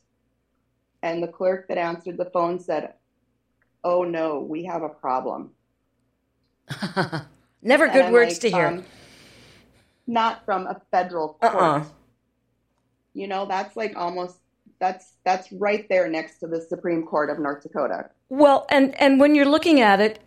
and 1.02 1.22
the 1.22 1.28
clerk 1.28 1.68
that 1.68 1.78
answered 1.78 2.18
the 2.18 2.26
phone 2.26 2.60
said, 2.60 2.94
Oh 3.84 4.04
no, 4.04 4.40
we 4.40 4.66
have 4.66 4.84
a 4.84 4.90
problem. 4.90 5.52
Never 7.62 7.88
good 7.88 8.12
words 8.12 8.34
like, 8.34 8.42
to 8.42 8.50
hear. 8.50 8.68
Um, 8.68 8.86
not 10.06 10.46
from 10.46 10.68
a 10.68 10.82
federal 10.92 11.34
court. 11.34 11.56
Uh-uh. 11.56 11.84
You 13.14 13.28
know, 13.28 13.46
that's 13.46 13.76
like 13.76 13.96
almost 13.96 14.38
that's 14.80 15.14
that's 15.24 15.52
right 15.52 15.88
there 15.90 16.08
next 16.08 16.40
to 16.40 16.48
the 16.48 16.62
Supreme 16.62 17.06
Court 17.06 17.30
of 17.30 17.40
North 17.40 17.64
Dakota. 17.64 18.10
Well, 18.30 18.66
and 18.70 19.00
and 19.02 19.20
when 19.20 19.36
you're 19.36 19.46
looking 19.46 19.82
at 19.82 20.00
it, 20.00 20.20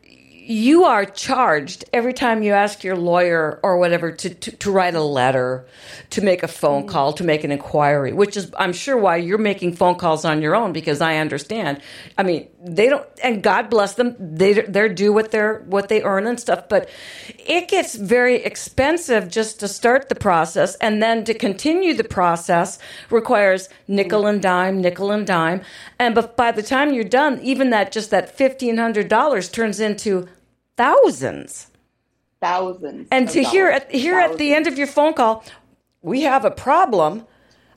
you 0.51 0.85
are 0.85 1.05
charged 1.05 1.85
every 1.93 2.13
time 2.13 2.43
you 2.43 2.53
ask 2.53 2.83
your 2.83 2.97
lawyer 2.97 3.61
or 3.63 3.79
whatever 3.79 4.11
to, 4.11 4.35
to, 4.35 4.51
to, 4.51 4.73
write 4.73 4.97
a 4.97 5.01
letter, 5.01 5.65
to 6.11 6.21
make 6.21 6.43
a 6.43 6.49
phone 6.49 6.83
mm-hmm. 6.83 6.91
call, 6.91 7.13
to 7.13 7.23
make 7.23 7.45
an 7.45 7.53
inquiry, 7.53 8.13
which 8.13 8.37
is, 8.37 8.51
I'm 8.59 8.73
sure, 8.73 8.97
why 8.97 9.19
you're 9.19 9.39
making 9.39 9.77
phone 9.77 9.95
calls 9.95 10.25
on 10.25 10.43
your 10.43 10.57
own 10.57 10.73
because 10.73 11.01
I 11.01 11.19
understand. 11.19 11.81
I 12.19 12.25
mean, 12.25 12.49
they 12.61 12.89
don't, 12.89 13.07
and 13.23 13.45
God 13.45 13.71
bless 13.71 13.95
them, 13.95 14.17
they, 14.19 14.55
they're 14.55 14.89
due 14.89 15.13
what 15.13 15.31
they're, 15.31 15.61
what 15.67 15.89
they 15.89 16.03
earn 16.03 16.27
and 16.27 16.41
stuff, 16.41 16.69
but 16.69 16.89
it 17.39 17.69
gets 17.69 17.95
very 17.95 18.43
expensive 18.43 19.29
just 19.29 19.61
to 19.61 19.69
start 19.69 20.09
the 20.09 20.17
process 20.17 20.75
and 20.77 21.01
then 21.01 21.23
to 21.27 21.35
continue 21.35 21.95
the 21.95 22.03
process 22.03 22.81
requires 23.09 23.69
nickel 23.87 24.27
and 24.27 24.43
dime, 24.43 24.81
nickel 24.81 25.13
and 25.13 25.29
dime. 25.29 25.61
And 26.01 26.13
but 26.13 26.37
by 26.37 26.51
the 26.51 26.65
time 26.65 26.93
you're 26.93 27.05
done, 27.05 27.39
even 27.41 27.71
that, 27.71 27.93
just 27.93 28.11
that 28.11 28.37
$1,500 28.37 29.53
turns 29.53 29.79
into 29.79 30.27
thousands. 30.81 31.71
Thousands. 32.41 33.09
And 33.11 33.29
to 33.31 33.43
hear 33.43 33.69
at 33.69 33.91
here 33.91 34.19
at 34.19 34.39
the 34.39 34.55
end 34.55 34.67
of 34.67 34.79
your 34.79 34.87
phone 34.87 35.13
call, 35.13 35.45
we 36.01 36.23
have 36.23 36.45
a 36.47 36.51
problem. 36.51 37.27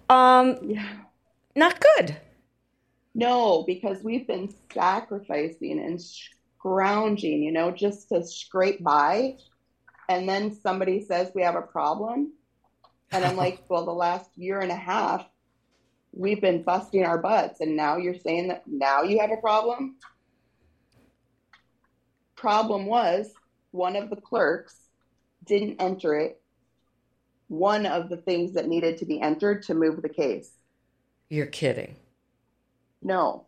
Um, 0.09 0.57
yeah. 0.63 0.87
Not 1.55 1.83
good. 1.97 2.17
No, 3.13 3.63
because 3.67 4.01
we've 4.03 4.25
been 4.25 4.53
sacrificing 4.73 5.79
and 5.79 6.01
scrounging, 6.01 7.43
you 7.43 7.51
know, 7.51 7.71
just 7.71 8.09
to 8.09 8.25
scrape 8.25 8.81
by. 8.81 9.35
And 10.09 10.27
then 10.27 10.55
somebody 10.55 11.05
says 11.05 11.31
we 11.35 11.43
have 11.43 11.55
a 11.55 11.61
problem. 11.61 12.31
And 13.11 13.23
I'm 13.25 13.35
like, 13.35 13.59
well, 13.69 13.85
the 13.85 13.91
last 13.91 14.29
year 14.35 14.59
and 14.59 14.71
a 14.71 14.75
half, 14.75 15.25
we've 16.13 16.41
been 16.41 16.63
busting 16.63 17.05
our 17.05 17.17
butts. 17.17 17.59
And 17.59 17.75
now 17.75 17.97
you're 17.97 18.15
saying 18.15 18.47
that 18.47 18.63
now 18.65 19.03
you 19.03 19.19
have 19.19 19.31
a 19.31 19.41
problem? 19.41 19.97
Problem 22.43 22.85
was 22.85 23.31
one 23.71 23.95
of 23.95 24.09
the 24.09 24.17
clerks 24.17 24.75
didn't 25.45 25.81
enter 25.81 26.13
it 26.19 26.41
one 27.47 27.85
of 27.85 28.09
the 28.09 28.17
things 28.17 28.51
that 28.53 28.67
needed 28.67 28.97
to 28.97 29.05
be 29.05 29.21
entered 29.21 29.63
to 29.63 29.73
move 29.73 30.01
the 30.01 30.09
case. 30.09 30.51
You're 31.29 31.45
kidding. 31.45 31.95
No. 33.01 33.45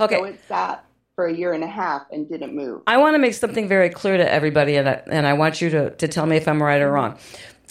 Okay. 0.00 0.16
So 0.16 0.24
it 0.24 0.40
sat 0.48 0.86
for 1.14 1.26
a 1.26 1.34
year 1.34 1.52
and 1.52 1.62
a 1.62 1.66
half 1.66 2.02
and 2.10 2.26
didn't 2.26 2.54
move. 2.56 2.82
I 2.86 2.96
want 2.96 3.14
to 3.14 3.18
make 3.18 3.34
something 3.34 3.68
very 3.68 3.90
clear 3.90 4.16
to 4.16 4.32
everybody, 4.32 4.76
and 4.76 4.88
I, 4.88 5.02
and 5.10 5.26
I 5.26 5.34
want 5.34 5.60
you 5.60 5.68
to, 5.68 5.90
to 5.90 6.08
tell 6.08 6.24
me 6.24 6.36
if 6.36 6.48
I'm 6.48 6.62
right 6.62 6.80
or 6.80 6.90
wrong 6.90 7.18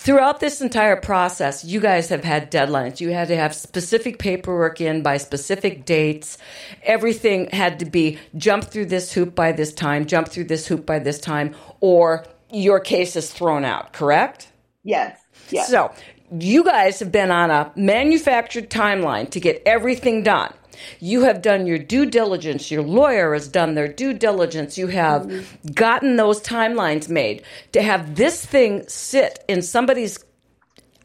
throughout 0.01 0.39
this 0.39 0.62
entire 0.62 0.96
process, 0.96 1.63
you 1.63 1.79
guys 1.79 2.10
have 2.10 2.24
had 2.24 2.51
deadlines. 2.51 3.00
You 3.00 3.12
had 3.12 3.27
to 3.27 3.36
have 3.36 3.53
specific 3.53 4.17
paperwork 4.17 4.81
in 4.81 5.03
by 5.03 5.17
specific 5.17 5.86
dates. 5.86 6.39
Everything 6.81 7.48
had 7.51 7.77
to 7.79 7.86
be 7.86 8.17
jump 8.36 8.63
through 8.63 8.88
this 8.88 9.13
hoop 9.13 9.36
by 9.36 9.51
this 9.51 9.72
time, 9.72 10.08
jump 10.08 10.27
through 10.27 10.46
this 10.46 10.65
hoop 10.65 10.88
by 10.88 10.98
this 10.98 11.20
time, 11.20 11.55
or 11.81 12.25
your 12.51 12.79
case 12.79 13.15
is 13.15 13.31
thrown 13.31 13.63
out, 13.63 13.93
correct? 13.93 14.48
Yes. 14.84 15.20
Yes. 15.51 15.70
So 15.70 15.93
you 16.31 16.63
guys 16.63 17.00
have 17.00 17.12
been 17.12 17.29
on 17.29 17.51
a 17.51 17.72
manufactured 17.75 18.72
timeline 18.72 19.29
to 19.29 19.39
get 19.39 19.62
everything 19.67 20.24
done. 20.24 20.51
You 21.00 21.23
have 21.23 21.41
done 21.41 21.67
your 21.67 21.77
due 21.77 22.05
diligence. 22.05 22.71
Your 22.71 22.83
lawyer 22.83 23.33
has 23.33 23.47
done 23.47 23.75
their 23.75 23.88
due 23.88 24.13
diligence. 24.13 24.77
You 24.77 24.88
have 24.88 25.23
mm-hmm. 25.23 25.71
gotten 25.73 26.15
those 26.15 26.41
timelines 26.41 27.09
made. 27.09 27.43
To 27.73 27.81
have 27.81 28.15
this 28.15 28.45
thing 28.45 28.88
sit 28.88 29.43
in 29.47 29.61
somebody's 29.61 30.23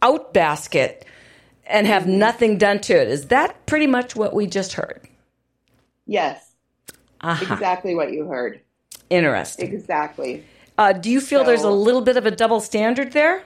out 0.03 0.33
basket 0.33 1.05
and 1.67 1.87
have 1.87 2.03
mm-hmm. 2.03 2.19
nothing 2.19 2.59
done 2.59 2.81
to 2.81 2.95
it. 2.95 3.09
Is 3.09 3.27
that 3.29 3.67
pretty 3.67 3.87
much 3.87 4.15
what 4.15 4.35
we 4.35 4.47
just 4.47 4.75
heard? 4.75 5.09
Yes. 6.07 6.53
Uh-huh. 7.21 7.55
Exactly 7.55 7.95
what 7.95 8.13
you 8.13 8.27
heard. 8.27 8.61
Interesting. 9.11 9.73
Exactly. 9.73 10.45
Uh, 10.79 10.93
do 10.93 11.11
you 11.11 11.21
feel 11.21 11.41
so, 11.41 11.47
there's 11.47 11.63
a 11.63 11.71
little 11.71 12.03
bit 12.03 12.17
of 12.17 12.27
a 12.27 12.31
double 12.31 12.61
standard 12.61 13.13
there? 13.13 13.43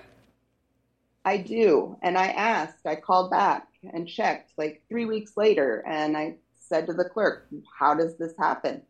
I 1.25 1.37
do. 1.37 1.97
And 2.03 2.19
I 2.19 2.27
asked, 2.29 2.85
I 2.85 2.97
called 2.97 3.31
back 3.31 3.69
and 3.83 4.09
checked 4.09 4.53
like 4.57 4.83
three 4.89 5.05
weeks 5.05 5.37
later. 5.37 5.85
And 5.87 6.17
I 6.17 6.37
said 6.59 6.87
to 6.87 6.93
the 6.93 7.05
clerk, 7.05 7.49
How 7.79 7.95
does 7.95 8.17
this 8.17 8.35
happen? 8.39 8.83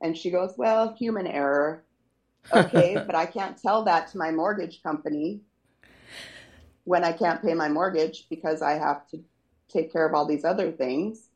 And 0.00 0.16
she 0.16 0.30
goes, 0.30 0.54
Well, 0.56 0.94
human 0.94 1.26
error. 1.26 1.84
Okay, 2.52 2.94
but 3.06 3.14
I 3.14 3.26
can't 3.26 3.60
tell 3.60 3.84
that 3.84 4.08
to 4.08 4.18
my 4.18 4.30
mortgage 4.30 4.82
company 4.82 5.40
when 6.84 7.04
I 7.04 7.12
can't 7.12 7.42
pay 7.42 7.54
my 7.54 7.68
mortgage 7.68 8.26
because 8.30 8.62
I 8.62 8.72
have 8.72 9.06
to 9.08 9.22
take 9.68 9.92
care 9.92 10.06
of 10.06 10.14
all 10.14 10.26
these 10.26 10.44
other 10.44 10.72
things. 10.72 11.28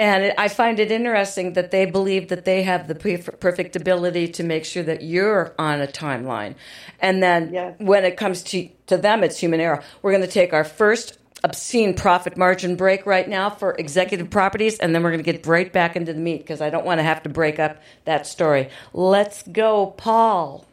And 0.00 0.32
I 0.38 0.46
find 0.46 0.78
it 0.78 0.92
interesting 0.92 1.54
that 1.54 1.72
they 1.72 1.84
believe 1.84 2.28
that 2.28 2.44
they 2.44 2.62
have 2.62 2.86
the 2.86 2.94
perfect 2.94 3.74
ability 3.74 4.28
to 4.28 4.44
make 4.44 4.64
sure 4.64 4.84
that 4.84 5.02
you're 5.02 5.56
on 5.58 5.80
a 5.80 5.88
timeline. 5.88 6.54
And 7.00 7.20
then 7.20 7.52
yes. 7.52 7.74
when 7.78 8.04
it 8.04 8.16
comes 8.16 8.44
to, 8.44 8.68
to 8.86 8.96
them, 8.96 9.24
it's 9.24 9.38
human 9.38 9.58
error. 9.58 9.82
We're 10.00 10.12
going 10.12 10.22
to 10.22 10.30
take 10.30 10.52
our 10.52 10.62
first 10.62 11.17
obscene 11.44 11.94
profit 11.94 12.36
margin 12.36 12.76
break 12.76 13.06
right 13.06 13.28
now 13.28 13.50
for 13.50 13.72
executive 13.72 14.30
properties, 14.30 14.78
and 14.78 14.94
then 14.94 15.02
we're 15.02 15.10
going 15.10 15.22
to 15.22 15.32
get 15.32 15.46
right 15.46 15.72
back 15.72 15.96
into 15.96 16.12
the 16.12 16.18
meat 16.18 16.38
because 16.38 16.60
I 16.60 16.70
don't 16.70 16.84
want 16.84 16.98
to 16.98 17.04
have 17.04 17.22
to 17.24 17.28
break 17.28 17.58
up 17.58 17.80
that 18.04 18.26
story. 18.26 18.70
Let's 18.92 19.42
go, 19.44 19.86
Paul. 19.86 20.66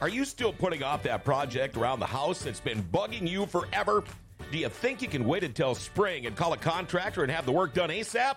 Are 0.00 0.08
you 0.08 0.24
still 0.24 0.52
putting 0.52 0.82
off 0.82 1.02
that 1.02 1.24
project 1.24 1.76
around 1.76 1.98
the 1.98 2.06
house 2.06 2.42
that's 2.42 2.60
been 2.60 2.82
bugging 2.84 3.28
you 3.28 3.46
forever? 3.46 4.04
Do 4.52 4.58
you 4.58 4.68
think 4.68 5.02
you 5.02 5.08
can 5.08 5.24
wait 5.24 5.42
until 5.42 5.74
spring 5.74 6.26
and 6.26 6.36
call 6.36 6.52
a 6.52 6.56
contractor 6.56 7.22
and 7.22 7.32
have 7.32 7.44
the 7.44 7.52
work 7.52 7.74
done 7.74 7.90
ASAP? 7.90 8.36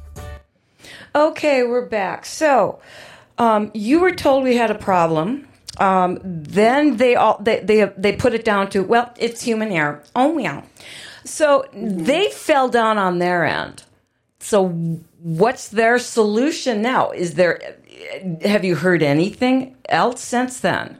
Okay, 1.15 1.63
we're 1.63 1.85
back. 1.85 2.25
So, 2.25 2.79
um, 3.37 3.71
you 3.73 3.99
were 3.99 4.11
told 4.11 4.43
we 4.43 4.55
had 4.55 4.71
a 4.71 4.75
problem. 4.75 5.47
Um, 5.77 6.19
then 6.23 6.97
they 6.97 7.15
all 7.15 7.37
they, 7.41 7.59
they 7.59 7.91
they 7.97 8.13
put 8.15 8.33
it 8.33 8.45
down 8.45 8.69
to 8.71 8.83
well, 8.83 9.13
it's 9.17 9.41
human 9.41 9.71
error. 9.71 10.03
Oh 10.15 10.35
well. 10.35 10.63
So 11.23 11.65
they 11.73 12.29
fell 12.29 12.69
down 12.69 12.97
on 12.97 13.19
their 13.19 13.45
end. 13.45 13.83
So 14.39 14.69
what's 15.19 15.69
their 15.69 15.97
solution 15.97 16.81
now? 16.81 17.11
Is 17.11 17.35
there 17.35 17.77
have 18.43 18.65
you 18.65 18.75
heard 18.75 19.01
anything 19.01 19.75
else 19.87 20.21
since 20.21 20.59
then? 20.59 20.97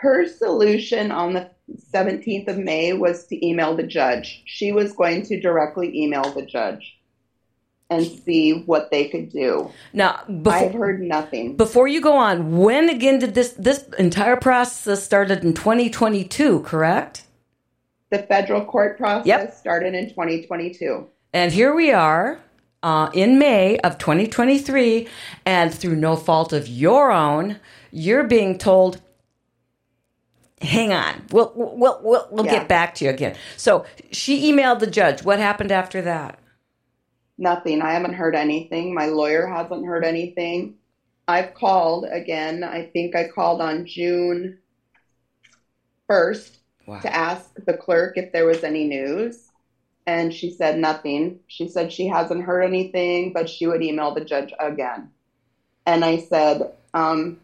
Her 0.00 0.28
solution 0.28 1.10
on 1.10 1.32
the 1.32 1.50
17th 1.92 2.48
of 2.48 2.58
May 2.58 2.92
was 2.92 3.26
to 3.26 3.46
email 3.46 3.76
the 3.76 3.82
judge. 3.82 4.42
She 4.46 4.70
was 4.72 4.92
going 4.92 5.24
to 5.26 5.40
directly 5.40 5.92
email 6.02 6.32
the 6.32 6.46
judge 6.46 6.97
and 7.90 8.04
see 8.06 8.62
what 8.66 8.90
they 8.90 9.08
could 9.08 9.30
do. 9.30 9.70
Now, 9.92 10.20
before, 10.26 10.52
I've 10.52 10.74
heard 10.74 11.00
nothing. 11.02 11.56
Before 11.56 11.88
you 11.88 12.00
go 12.00 12.16
on, 12.16 12.58
when 12.58 12.88
again 12.88 13.18
did 13.18 13.34
this 13.34 13.52
this 13.52 13.84
entire 13.98 14.36
process 14.36 15.02
started 15.02 15.42
in 15.44 15.54
2022, 15.54 16.60
correct? 16.60 17.24
The 18.10 18.18
federal 18.18 18.64
court 18.64 18.98
process 18.98 19.26
Yep. 19.26 19.54
started 19.54 19.94
in 19.94 20.08
2022. 20.10 21.06
And 21.32 21.52
here 21.52 21.74
we 21.74 21.90
are 21.92 22.40
uh, 22.82 23.10
in 23.12 23.38
May 23.38 23.78
of 23.78 23.98
2023, 23.98 25.06
and 25.44 25.74
through 25.74 25.96
no 25.96 26.16
fault 26.16 26.52
of 26.52 26.68
your 26.68 27.10
own, 27.10 27.56
you're 27.90 28.24
being 28.24 28.56
told, 28.58 29.00
"Hang 30.60 30.92
on, 30.92 31.24
we'll 31.32 31.52
we'll 31.54 32.00
we'll, 32.02 32.28
we'll 32.30 32.44
Yeah. 32.46 32.52
get 32.52 32.68
back 32.68 32.94
to 32.96 33.04
you 33.06 33.10
again." 33.10 33.34
So 33.56 33.84
she 34.10 34.50
emailed 34.52 34.78
the 34.80 34.86
judge. 34.86 35.22
What 35.22 35.38
happened 35.38 35.72
after 35.72 36.02
that? 36.02 36.38
Nothing. 37.38 37.82
I 37.82 37.92
haven't 37.92 38.14
heard 38.14 38.34
anything. 38.34 38.94
My 38.94 39.06
lawyer 39.06 39.46
hasn't 39.46 39.86
heard 39.86 40.04
anything. 40.04 40.72
I've 41.28 41.54
called 41.54 42.06
again. 42.10 42.64
I 42.64 42.84
think 42.92 43.14
I 43.14 43.24
called 43.24 43.60
on 43.60 43.84
June 43.86 44.54
1st 46.08 46.58
Wow. 46.86 47.00
to 47.02 47.14
ask 47.14 47.50
the 47.66 47.74
clerk 47.74 48.12
if 48.16 48.30
there 48.32 48.46
was 48.46 48.64
any 48.64 48.84
news. 48.84 49.52
And 50.06 50.32
she 50.32 50.48
said 50.50 50.76
nothing. 50.76 51.36
She 51.46 51.66
said 51.66 51.92
she 51.92 52.06
hasn't 52.06 52.42
heard 52.42 52.62
anything, 52.62 53.30
but 53.32 53.48
she 53.48 53.66
would 53.66 53.82
email 53.82 54.12
the 54.12 54.20
judge 54.22 54.52
again. 54.58 55.08
And 55.86 56.04
I 56.04 56.16
said, 56.16 56.62
um, 56.94 57.36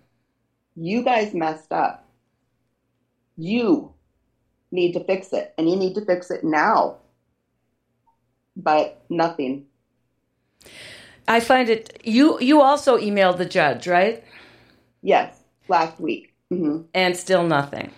You 0.74 1.02
guys 1.02 1.34
messed 1.34 1.72
up. 1.72 2.04
You 3.37 3.90
need 4.72 4.92
to 4.94 5.00
fix 5.00 5.33
it, 5.33 5.52
and 5.59 5.68
you 5.68 5.76
need 5.76 5.94
to 5.94 6.02
fix 6.02 6.30
it 6.30 6.42
now. 6.42 6.96
But 8.57 8.94
nothing. 9.11 9.62
I 11.27 11.40
find 11.40 11.68
it. 11.68 12.00
You 12.05 12.38
you 12.40 12.61
also 12.61 12.98
emailed 12.98 13.38
the 13.38 13.46
judge, 13.46 13.87
right? 13.87 14.22
Yes, 15.03 15.40
last 15.68 16.00
week. 16.00 16.35
hmm 16.50 16.83
And 16.94 17.16
still 17.16 17.46
nothing. 17.46 17.90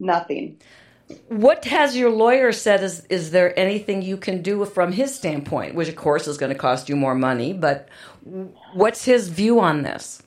Nothing. 0.00 0.60
What 1.28 1.64
has 1.66 1.96
your 1.96 2.10
lawyer 2.10 2.52
said? 2.52 2.82
Is 2.82 3.04
is 3.06 3.30
there 3.30 3.58
anything 3.58 4.02
you 4.02 4.16
can 4.16 4.42
do 4.42 4.64
from 4.64 4.92
his 4.92 5.14
standpoint? 5.14 5.74
Which 5.74 5.88
of 5.88 5.96
course 5.96 6.26
is 6.26 6.38
going 6.38 6.52
to 6.52 6.58
cost 6.58 6.88
you 6.88 6.96
more 6.96 7.14
money, 7.14 7.52
but 7.52 7.88
what's 8.72 9.04
his 9.04 9.28
view 9.28 9.60
on 9.60 9.82
this? 9.82 10.22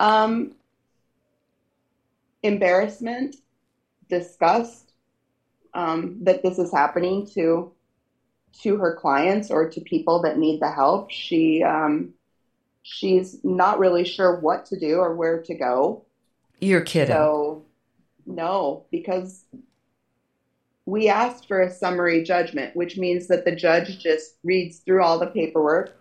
Um, 0.00 0.52
embarrassment, 2.42 3.36
disgust 4.08 4.92
um, 5.74 6.18
that 6.22 6.42
this 6.42 6.58
is 6.58 6.72
happening 6.72 7.26
to 7.34 7.72
to 8.62 8.76
her 8.76 8.94
clients 8.94 9.50
or 9.50 9.68
to 9.68 9.80
people 9.80 10.22
that 10.22 10.38
need 10.38 10.60
the 10.60 10.70
help. 10.70 11.10
She 11.10 11.62
um, 11.62 12.14
she's 12.82 13.42
not 13.44 13.78
really 13.78 14.04
sure 14.04 14.40
what 14.40 14.66
to 14.66 14.78
do 14.78 14.98
or 14.98 15.14
where 15.14 15.42
to 15.42 15.54
go. 15.54 16.04
You're 16.60 16.80
kidding. 16.80 17.14
So 17.14 17.64
no, 18.26 18.84
because 18.90 19.44
we 20.86 21.08
asked 21.08 21.46
for 21.46 21.60
a 21.60 21.70
summary 21.70 22.24
judgment, 22.24 22.74
which 22.74 22.96
means 22.96 23.28
that 23.28 23.44
the 23.44 23.54
judge 23.54 23.98
just 23.98 24.36
reads 24.42 24.78
through 24.78 25.02
all 25.02 25.18
the 25.18 25.26
paperwork 25.26 25.94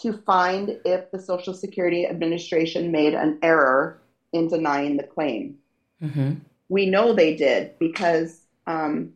to 0.00 0.12
find 0.12 0.80
if 0.84 1.10
the 1.12 1.18
Social 1.20 1.54
Security 1.54 2.06
Administration 2.06 2.90
made 2.90 3.14
an 3.14 3.38
error 3.42 4.02
in 4.32 4.48
denying 4.48 4.96
the 4.96 5.04
claim. 5.04 5.56
hmm 6.00 6.34
We 6.68 6.86
know 6.86 7.12
they 7.12 7.36
did 7.36 7.78
because 7.78 8.40
um, 8.66 9.12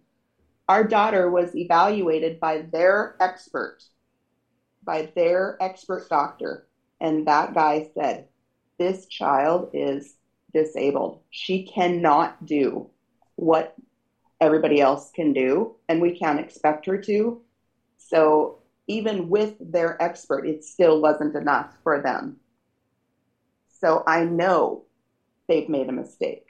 our 0.69 0.85
daughter 0.85 1.31
was 1.31 1.55
evaluated 1.57 2.39
by 2.39 2.63
their 2.71 3.17
expert, 3.21 3.79
by 4.85 5.11
their 5.15 5.57
expert 5.61 6.09
doctor, 6.09 6.67
and 7.01 7.27
that 7.27 7.55
guy 7.55 7.89
said, 7.95 8.29
This 8.79 9.07
child 9.07 9.71
is 9.73 10.17
disabled. 10.53 11.21
She 11.31 11.67
cannot 11.67 12.45
do 12.45 12.91
what 13.37 13.77
everybody 14.41 14.81
else 14.81 15.11
can 15.15 15.33
do, 15.33 15.77
and 15.89 16.03
we 16.03 16.19
can't 16.19 16.41
expect 16.41 16.87
her 16.87 16.99
to. 17.03 17.41
So, 17.97 18.59
even 18.87 19.29
with 19.29 19.55
their 19.61 20.01
expert, 20.03 20.47
it 20.47 20.65
still 20.65 21.01
wasn't 21.01 21.35
enough 21.35 21.75
for 21.83 22.01
them. 22.01 22.39
So, 23.81 24.03
I 24.07 24.25
know 24.25 24.85
they've 25.47 25.69
made 25.69 25.89
a 25.89 25.93
mistake. 25.93 26.47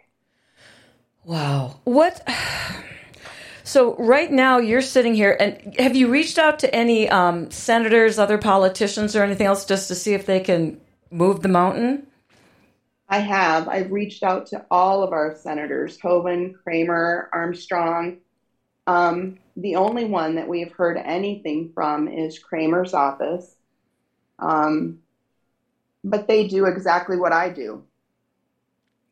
Wow. 1.25 1.81
What? 1.85 2.27
So 3.69 3.95
right 3.97 4.33
now 4.33 4.57
you're 4.57 4.81
sitting 4.81 5.13
here, 5.13 5.37
and 5.39 5.79
have 5.79 5.95
you 5.95 6.09
reached 6.09 6.39
out 6.39 6.61
to 6.61 6.75
any 6.75 7.07
um, 7.11 7.51
senators, 7.51 8.19
other 8.19 8.39
politicians, 8.39 9.15
or 9.15 9.23
anything 9.23 9.47
else 9.47 9.67
just 9.67 9.89
to 9.89 9.95
see 9.95 10.15
if 10.15 10.25
they 10.25 10.41
can 10.41 10.81
move 11.11 11.43
the 11.43 11.49
mountain? 11.49 12.07
I 13.11 13.19
have. 13.19 13.69
I've 13.69 13.93
reached 13.93 14.23
out 14.23 14.47
to 14.47 14.65
all 14.71 15.03
of 15.03 15.13
our 15.13 15.37
senators 15.37 16.01
Hoven, 16.01 16.55
Cramer, 16.65 17.29
Armstrong. 17.31 18.21
Um, 18.87 19.39
the 19.55 19.77
only 19.77 20.07
one 20.07 20.37
that 20.37 20.49
we've 20.49 20.73
heard 20.73 20.97
anything 20.97 21.71
from 21.75 22.09
is 22.09 22.39
Cramer's 22.39 22.95
office. 22.95 23.55
Um, 24.39 25.01
but 26.03 26.27
they 26.27 26.49
do 26.49 26.65
exactly 26.65 27.19
what 27.19 27.35
I 27.35 27.51
do 27.51 27.85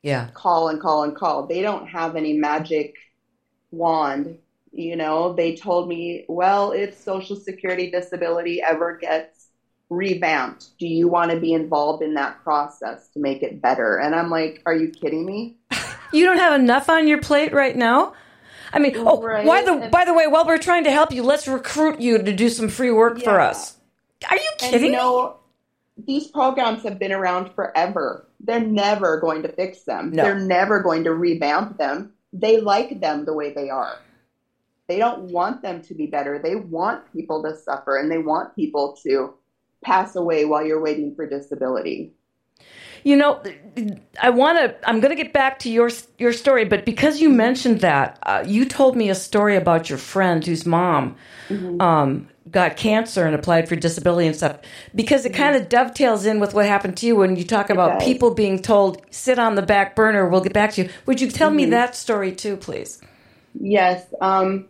Yeah. 0.02 0.30
call 0.32 0.68
and 0.68 0.80
call 0.80 1.02
and 1.02 1.14
call. 1.14 1.46
They 1.46 1.60
don't 1.60 1.88
have 1.88 2.16
any 2.16 2.32
magic 2.38 2.94
wand. 3.70 4.38
You 4.76 4.94
know, 4.94 5.32
they 5.32 5.56
told 5.56 5.88
me, 5.88 6.26
well, 6.28 6.72
if 6.72 6.98
Social 7.00 7.34
Security 7.34 7.90
disability 7.90 8.60
ever 8.60 8.98
gets 8.98 9.46
revamped, 9.88 10.78
do 10.78 10.86
you 10.86 11.08
want 11.08 11.30
to 11.30 11.40
be 11.40 11.54
involved 11.54 12.02
in 12.02 12.12
that 12.14 12.42
process 12.44 13.08
to 13.14 13.18
make 13.20 13.42
it 13.42 13.62
better? 13.62 13.96
And 13.96 14.14
I'm 14.14 14.28
like, 14.30 14.62
are 14.66 14.74
you 14.74 14.88
kidding 14.90 15.24
me? 15.24 15.56
You 16.12 16.24
don't 16.24 16.38
have 16.38 16.58
enough 16.58 16.88
on 16.88 17.08
your 17.08 17.20
plate 17.20 17.52
right 17.52 17.74
now. 17.76 18.12
I 18.72 18.78
mean, 18.78 18.94
oh, 18.96 19.20
Right. 19.20 19.44
by 19.44 19.62
the 19.62 19.72
And- 19.72 19.90
by 19.90 20.04
the 20.04 20.14
way, 20.14 20.28
while 20.28 20.46
we're 20.46 20.56
trying 20.56 20.84
to 20.84 20.90
help 20.92 21.10
you, 21.10 21.24
let's 21.24 21.48
recruit 21.48 22.00
you 22.00 22.16
to 22.18 22.32
do 22.32 22.48
some 22.48 22.68
free 22.68 22.92
work 22.92 23.20
for 23.20 23.40
us. 23.40 23.76
Are 24.30 24.36
you 24.36 24.48
And 24.62 24.70
kidding? 24.72 24.92
you 24.92 24.96
know, 24.96 25.36
these 25.98 26.28
programs 26.28 26.84
have 26.84 27.00
been 27.00 27.10
around 27.12 27.50
forever. 27.56 28.28
They're 28.38 28.60
never 28.60 29.18
going 29.18 29.42
to 29.42 29.48
fix 29.48 29.82
them. 29.82 30.12
No. 30.12 30.22
They're 30.22 30.38
never 30.38 30.80
going 30.80 31.02
to 31.04 31.12
revamp 31.12 31.76
them. 31.76 32.12
They 32.32 32.60
like 32.60 33.00
them 33.00 33.24
the 33.24 33.32
way 33.34 33.52
they 33.52 33.68
are. 33.68 33.96
They 34.88 34.98
don't 34.98 35.32
want 35.32 35.62
them 35.62 35.82
to 35.82 35.94
be 35.94 36.06
better. 36.06 36.38
They 36.42 36.56
want 36.56 37.12
people 37.12 37.42
to 37.42 37.56
suffer 37.56 37.96
and 37.96 38.10
they 38.10 38.18
want 38.18 38.54
people 38.54 38.96
to 39.02 39.34
pass 39.82 40.16
away 40.16 40.44
while 40.44 40.64
you're 40.64 40.80
waiting 40.80 41.14
for 41.14 41.28
disability. 41.28 42.12
You 43.04 43.16
know, 43.16 43.40
I 44.20 44.30
want 44.30 44.58
to. 44.58 44.88
I'm 44.88 44.98
going 44.98 45.16
to 45.16 45.22
get 45.22 45.32
back 45.32 45.60
to 45.60 45.70
your 45.70 45.90
your 46.18 46.32
story, 46.32 46.64
but 46.64 46.84
because 46.84 47.20
you 47.20 47.28
mentioned 47.28 47.80
that, 47.80 48.18
uh, 48.24 48.42
you 48.44 48.64
told 48.64 48.96
me 48.96 49.10
a 49.10 49.14
story 49.14 49.54
about 49.54 49.88
your 49.88 49.98
friend 49.98 50.44
whose 50.44 50.66
mom 50.66 51.14
mm-hmm. 51.48 51.80
um, 51.80 52.28
got 52.50 52.76
cancer 52.76 53.24
and 53.24 53.36
applied 53.36 53.68
for 53.68 53.76
disability 53.76 54.26
and 54.26 54.34
stuff. 54.34 54.58
Because 54.92 55.24
it 55.24 55.30
mm-hmm. 55.30 55.40
kind 55.40 55.56
of 55.56 55.68
dovetails 55.68 56.26
in 56.26 56.40
with 56.40 56.52
what 56.52 56.66
happened 56.66 56.96
to 56.96 57.06
you 57.06 57.14
when 57.14 57.36
you 57.36 57.44
talk 57.44 57.70
about 57.70 58.00
people 58.00 58.34
being 58.34 58.60
told, 58.60 59.00
"Sit 59.12 59.38
on 59.38 59.54
the 59.54 59.62
back 59.62 59.94
burner. 59.94 60.28
We'll 60.28 60.40
get 60.40 60.52
back 60.52 60.72
to 60.72 60.82
you." 60.82 60.90
Would 61.06 61.20
you 61.20 61.30
tell 61.30 61.50
mm-hmm. 61.50 61.56
me 61.58 61.64
that 61.66 61.94
story 61.94 62.32
too, 62.32 62.56
please? 62.56 63.00
Yes. 63.54 64.04
Um, 64.20 64.66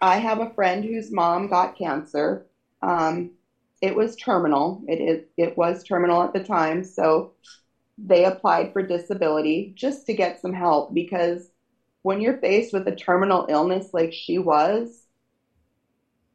I 0.00 0.18
have 0.18 0.40
a 0.40 0.46
friend 0.54 0.84
whose 0.84 1.10
mom 1.10 1.46
got 1.46 1.74
cancer. 1.74 2.40
Um, 2.82 3.28
it 3.80 3.94
was 3.94 4.16
terminal. 4.16 4.78
It 4.88 5.00
is 5.00 5.20
it 5.36 5.56
was 5.56 5.82
terminal 5.82 6.22
at 6.22 6.32
the 6.32 6.40
time, 6.40 6.82
so 6.82 7.26
they 7.98 8.24
applied 8.24 8.70
for 8.72 8.82
disability 8.82 9.70
just 9.74 10.06
to 10.06 10.14
get 10.14 10.38
some 10.38 10.52
help 10.52 10.86
because 10.92 11.50
when 12.02 12.20
you're 12.20 12.34
faced 12.34 12.72
with 12.72 12.86
a 12.86 12.92
terminal 12.92 13.44
illness 13.48 13.90
like 13.92 14.12
she 14.12 14.38
was, 14.38 15.06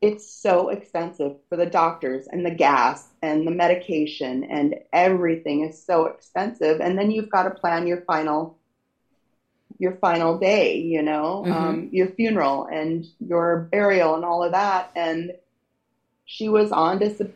it's 0.01 0.25
so 0.41 0.69
expensive 0.69 1.33
for 1.49 1.57
the 1.57 1.65
doctors 1.65 2.27
and 2.31 2.45
the 2.45 2.51
gas 2.51 3.09
and 3.21 3.45
the 3.45 3.51
medication 3.51 4.43
and 4.49 4.75
everything 4.93 5.61
is 5.61 5.75
so 5.75 6.05
expensive 6.05 6.79
and 6.79 6.97
then 6.97 7.11
you've 7.11 7.29
got 7.29 7.43
to 7.43 7.51
plan 7.51 7.85
your 7.85 7.99
final 8.07 8.53
your 9.79 9.93
final 9.93 10.37
day 10.37 10.77
you 10.77 11.01
know 11.01 11.43
mm-hmm. 11.45 11.51
um, 11.51 11.89
your 11.91 12.07
funeral 12.07 12.67
and 12.71 13.05
your 13.19 13.67
burial 13.71 14.15
and 14.15 14.23
all 14.23 14.43
of 14.43 14.51
that 14.51 14.91
and 14.95 15.31
she 16.29 16.47
was 16.47 16.71
on 16.71 16.99
to, 16.99 17.31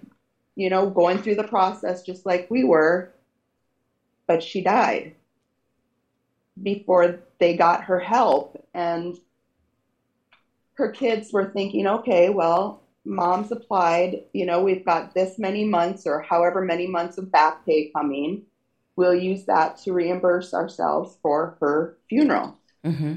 you 0.56 0.70
know, 0.70 0.88
going 0.88 1.18
through 1.18 1.34
the 1.34 1.44
process 1.44 2.04
just 2.04 2.28
like 2.28 2.46
we 2.52 2.64
were, 2.64 3.12
but 4.28 4.44
she 4.44 4.62
died 4.62 5.16
before 6.62 7.20
they 7.40 7.58
got 7.58 7.86
her 7.86 8.00
help. 8.00 8.64
And 8.72 9.18
her 10.76 10.92
kids 10.92 11.34
were 11.34 11.50
thinking, 11.50 11.88
okay, 11.88 12.30
well, 12.30 12.84
mom's 13.04 13.52
applied, 13.52 14.26
you 14.32 14.46
know, 14.46 14.62
we've 14.62 14.86
got 14.86 15.16
this 15.16 15.40
many 15.40 15.66
months 15.66 16.06
or 16.06 16.22
however 16.22 16.62
many 16.62 16.86
months 16.86 17.18
of 17.18 17.32
back 17.32 17.66
pay 17.66 17.90
coming. 17.96 18.44
We'll 18.96 19.16
use 19.16 19.46
that 19.46 19.78
to 19.80 19.94
reimburse 19.94 20.54
ourselves 20.54 21.18
for 21.22 21.58
her 21.60 21.98
funeral. 22.10 22.58
Mm-hmm. 22.86 23.16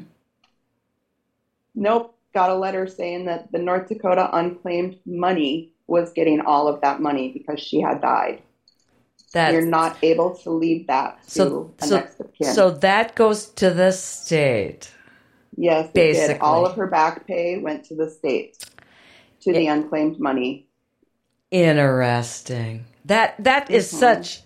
Nope 1.75 2.17
got 2.37 2.51
a 2.51 2.55
letter 2.55 2.87
saying 2.87 3.25
that 3.25 3.51
the 3.51 3.59
North 3.59 3.89
Dakota 3.89 4.29
unclaimed 4.31 4.99
money 5.07 5.73
was 5.87 6.13
getting 6.13 6.43
all 6.43 6.69
of 6.69 6.83
that 6.83 7.01
money 7.01 7.33
because 7.33 7.59
she 7.59 7.81
had 7.81 8.03
died. 8.03 8.43
You're 9.35 9.63
not 9.63 9.97
able 10.03 10.37
to 10.45 10.51
leave 10.51 10.87
that 10.87 11.23
to 11.25 11.31
so, 11.31 11.75
so, 11.81 11.97
next 11.97 12.21
of 12.21 12.33
kin. 12.35 12.55
So 12.55 12.71
that 12.71 13.15
goes 13.15 13.47
to 13.61 13.71
the 13.71 13.91
state. 13.91 14.91
Yes, 15.57 15.91
basically. 15.93 16.39
All 16.41 16.67
of 16.67 16.77
her 16.77 16.87
back 16.87 17.27
pay 17.27 17.59
went 17.59 17.85
to 17.87 17.95
the 17.95 18.11
state, 18.11 18.59
to 19.41 19.53
the 19.53 19.67
unclaimed 19.67 20.21
money. 20.21 20.69
Interesting. 21.51 22.85
That 23.07 23.43
that 23.45 23.71
is 23.71 23.89
mm-hmm. 23.89 23.99
such 23.99 24.43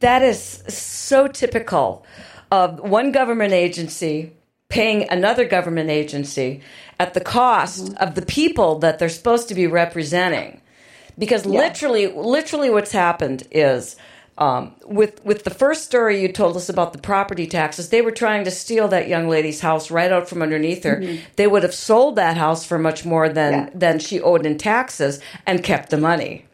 that 0.00 0.22
is 0.22 0.40
so 0.68 1.28
typical 1.28 2.04
of 2.50 2.80
one 2.80 3.12
government 3.12 3.52
agency 3.52 4.32
paying 4.68 5.08
another 5.10 5.46
government 5.46 5.90
agency 5.90 6.60
at 7.00 7.14
the 7.14 7.20
cost 7.20 7.84
mm-hmm. 7.84 8.02
of 8.02 8.14
the 8.14 8.22
people 8.22 8.78
that 8.80 8.98
they're 8.98 9.08
supposed 9.08 9.48
to 9.48 9.54
be 9.54 9.66
representing. 9.66 10.60
Because 11.18 11.44
yeah. 11.44 11.58
literally, 11.58 12.06
literally, 12.06 12.70
what's 12.70 12.92
happened 12.92 13.46
is 13.50 13.96
um, 14.36 14.76
with 14.84 15.24
with 15.24 15.42
the 15.42 15.50
first 15.50 15.84
story 15.84 16.22
you 16.22 16.30
told 16.30 16.56
us 16.56 16.68
about 16.68 16.92
the 16.92 17.00
property 17.00 17.46
taxes, 17.46 17.88
they 17.88 18.02
were 18.02 18.12
trying 18.12 18.44
to 18.44 18.52
steal 18.52 18.86
that 18.88 19.08
young 19.08 19.28
lady's 19.28 19.60
house 19.60 19.90
right 19.90 20.12
out 20.12 20.28
from 20.28 20.42
underneath 20.42 20.84
her. 20.84 21.00
Mm-hmm. 21.00 21.24
They 21.34 21.48
would 21.48 21.64
have 21.64 21.74
sold 21.74 22.16
that 22.16 22.36
house 22.36 22.64
for 22.64 22.78
much 22.78 23.04
more 23.04 23.28
than 23.28 23.52
yeah. 23.52 23.70
than 23.74 23.98
she 23.98 24.20
owed 24.20 24.46
in 24.46 24.56
taxes 24.56 25.20
and 25.44 25.64
kept 25.64 25.90
the 25.90 25.98
money. 25.98 26.44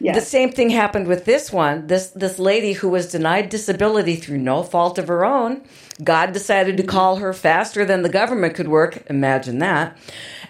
Yes. 0.00 0.14
The 0.14 0.22
same 0.22 0.52
thing 0.52 0.70
happened 0.70 1.06
with 1.08 1.24
this 1.24 1.52
one. 1.52 1.86
This 1.88 2.08
this 2.08 2.38
lady 2.38 2.72
who 2.72 2.88
was 2.88 3.10
denied 3.10 3.48
disability 3.48 4.16
through 4.16 4.38
no 4.38 4.62
fault 4.62 4.98
of 4.98 5.08
her 5.08 5.24
own. 5.24 5.62
God 6.02 6.32
decided 6.32 6.76
to 6.76 6.84
call 6.84 7.16
her 7.16 7.32
faster 7.32 7.84
than 7.84 8.02
the 8.02 8.08
government 8.08 8.54
could 8.54 8.68
work. 8.68 9.02
Imagine 9.10 9.58
that. 9.58 9.96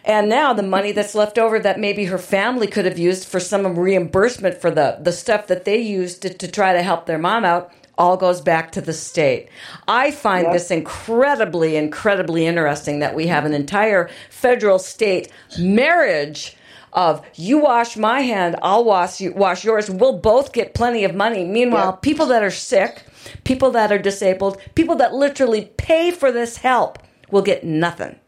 And 0.04 0.28
now 0.28 0.52
the 0.52 0.62
money 0.62 0.92
that's 0.92 1.14
left 1.14 1.38
over 1.38 1.58
that 1.58 1.80
maybe 1.80 2.04
her 2.06 2.18
family 2.18 2.66
could 2.66 2.84
have 2.84 2.98
used 2.98 3.26
for 3.26 3.40
some 3.40 3.78
reimbursement 3.78 4.60
for 4.60 4.70
the, 4.70 4.98
the 5.00 5.12
stuff 5.12 5.46
that 5.48 5.64
they 5.64 5.78
used 5.78 6.22
to, 6.22 6.32
to 6.32 6.48
try 6.48 6.72
to 6.72 6.82
help 6.82 7.06
their 7.06 7.18
mom 7.18 7.44
out 7.44 7.72
all 7.98 8.16
goes 8.16 8.40
back 8.40 8.70
to 8.72 8.80
the 8.80 8.92
state. 8.92 9.48
I 9.88 10.12
find 10.12 10.44
yep. 10.44 10.52
this 10.52 10.70
incredibly, 10.70 11.76
incredibly 11.76 12.46
interesting 12.46 13.00
that 13.00 13.14
we 13.14 13.26
have 13.26 13.44
an 13.44 13.52
entire 13.52 14.08
federal 14.30 14.78
state 14.78 15.32
marriage 15.58 16.56
of 16.92 17.24
you 17.34 17.58
wash 17.58 17.96
my 17.96 18.20
hand, 18.20 18.56
I'll 18.62 18.84
wash 18.84 19.20
you, 19.20 19.32
wash 19.32 19.64
yours. 19.64 19.90
We'll 19.90 20.18
both 20.18 20.52
get 20.52 20.74
plenty 20.74 21.04
of 21.04 21.14
money. 21.14 21.44
Meanwhile, 21.44 21.92
yep. 21.92 22.02
people 22.02 22.26
that 22.26 22.42
are 22.42 22.50
sick, 22.50 23.04
people 23.44 23.70
that 23.72 23.92
are 23.92 23.98
disabled, 23.98 24.60
people 24.74 24.96
that 24.96 25.14
literally 25.14 25.72
pay 25.76 26.10
for 26.10 26.32
this 26.32 26.58
help 26.58 26.98
will 27.30 27.42
get 27.42 27.64
nothing. 27.64 28.18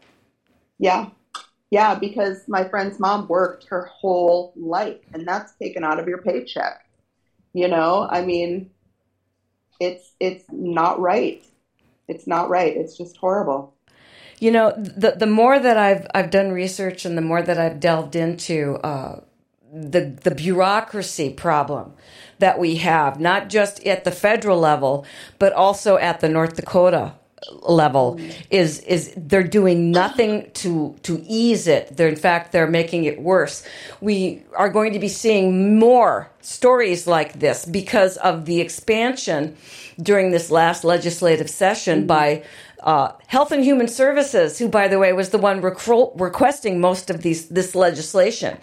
Yeah. 0.79 1.09
Yeah, 1.69 1.95
because 1.95 2.43
my 2.47 2.67
friend's 2.67 2.99
mom 2.99 3.27
worked 3.27 3.67
her 3.69 3.85
whole 3.85 4.53
life 4.57 4.99
and 5.13 5.25
that's 5.25 5.53
taken 5.55 5.85
out 5.85 5.99
of 5.99 6.07
your 6.07 6.21
paycheck. 6.21 6.85
You 7.53 7.69
know, 7.69 8.07
I 8.09 8.23
mean, 8.23 8.69
it's 9.79 10.13
it's 10.19 10.45
not 10.51 10.99
right. 10.99 11.43
It's 12.07 12.27
not 12.27 12.49
right. 12.49 12.75
It's 12.75 12.97
just 12.97 13.15
horrible. 13.17 13.73
You 14.41 14.49
know, 14.49 14.71
the 14.71 15.11
the 15.11 15.27
more 15.27 15.59
that 15.59 15.77
I've 15.77 16.07
I've 16.15 16.31
done 16.31 16.51
research 16.51 17.05
and 17.05 17.15
the 17.15 17.21
more 17.21 17.43
that 17.43 17.59
I've 17.59 17.79
delved 17.79 18.15
into 18.15 18.79
uh, 18.83 19.21
the 19.71 20.17
the 20.23 20.33
bureaucracy 20.33 21.29
problem 21.29 21.93
that 22.39 22.57
we 22.57 22.77
have, 22.77 23.19
not 23.19 23.49
just 23.49 23.85
at 23.85 24.03
the 24.03 24.11
federal 24.11 24.59
level, 24.59 25.05
but 25.37 25.53
also 25.53 25.97
at 25.97 26.21
the 26.21 26.27
North 26.27 26.55
Dakota 26.55 27.13
level 27.61 28.19
is 28.49 28.79
is 28.79 29.13
they're 29.15 29.43
doing 29.43 29.91
nothing 29.91 30.49
to 30.53 30.95
to 31.03 31.23
ease 31.27 31.67
it. 31.67 31.95
They're 31.95 32.07
in 32.07 32.15
fact 32.15 32.51
they're 32.51 32.67
making 32.67 33.05
it 33.05 33.21
worse. 33.21 33.63
We 33.99 34.43
are 34.55 34.69
going 34.69 34.93
to 34.93 34.99
be 34.99 35.07
seeing 35.07 35.79
more 35.79 36.31
stories 36.41 37.07
like 37.07 37.39
this 37.39 37.65
because 37.65 38.17
of 38.17 38.45
the 38.45 38.59
expansion 38.59 39.55
during 40.01 40.31
this 40.31 40.51
last 40.51 40.83
legislative 40.83 41.49
session 41.49 42.07
by 42.07 42.43
uh, 42.81 43.13
Health 43.27 43.51
and 43.51 43.63
Human 43.63 43.87
Services, 43.87 44.59
who, 44.59 44.67
by 44.67 44.87
the 44.87 44.99
way, 44.99 45.13
was 45.13 45.29
the 45.29 45.37
one 45.37 45.61
recro- 45.61 46.11
requesting 46.19 46.79
most 46.79 47.09
of 47.09 47.21
these 47.21 47.49
this 47.49 47.75
legislation. 47.75 48.57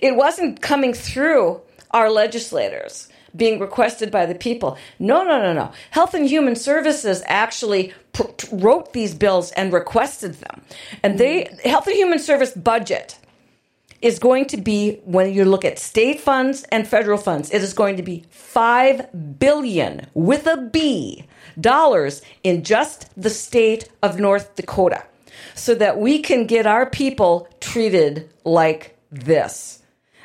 It 0.00 0.16
wasn't 0.16 0.60
coming 0.60 0.92
through 0.92 1.60
our 1.90 2.10
legislators 2.10 3.08
being 3.34 3.58
requested 3.58 4.10
by 4.10 4.26
the 4.26 4.34
people. 4.34 4.78
No, 4.98 5.22
no, 5.22 5.40
no, 5.40 5.52
no. 5.52 5.72
Health 5.90 6.14
and 6.14 6.26
Human 6.26 6.56
Services 6.56 7.22
actually 7.26 7.92
pr- 8.12 8.24
wrote 8.50 8.92
these 8.92 9.14
bills 9.14 9.52
and 9.52 9.72
requested 9.72 10.34
them. 10.34 10.62
And 11.02 11.18
they, 11.18 11.54
Health 11.64 11.86
and 11.86 11.96
Human 11.96 12.18
Service 12.18 12.52
budget 12.52 13.18
is 14.06 14.18
going 14.18 14.46
to 14.46 14.56
be, 14.56 15.00
when 15.04 15.32
you 15.32 15.44
look 15.44 15.64
at 15.64 15.78
state 15.78 16.20
funds 16.20 16.64
and 16.70 16.86
federal 16.86 17.18
funds, 17.18 17.50
it 17.50 17.62
is 17.62 17.74
going 17.74 17.96
to 17.96 18.02
be 18.02 18.24
5 18.30 19.38
billion 19.38 20.06
with 20.14 20.46
a 20.46 20.56
B 20.56 21.24
dollars 21.60 22.22
in 22.44 22.62
just 22.62 23.08
the 23.20 23.30
state 23.30 23.88
of 24.02 24.20
North 24.20 24.54
Dakota 24.54 25.04
so 25.54 25.74
that 25.74 25.98
we 25.98 26.20
can 26.20 26.46
get 26.46 26.66
our 26.66 26.88
people 26.88 27.48
treated 27.60 28.30
like 28.44 28.96
this. 29.10 29.82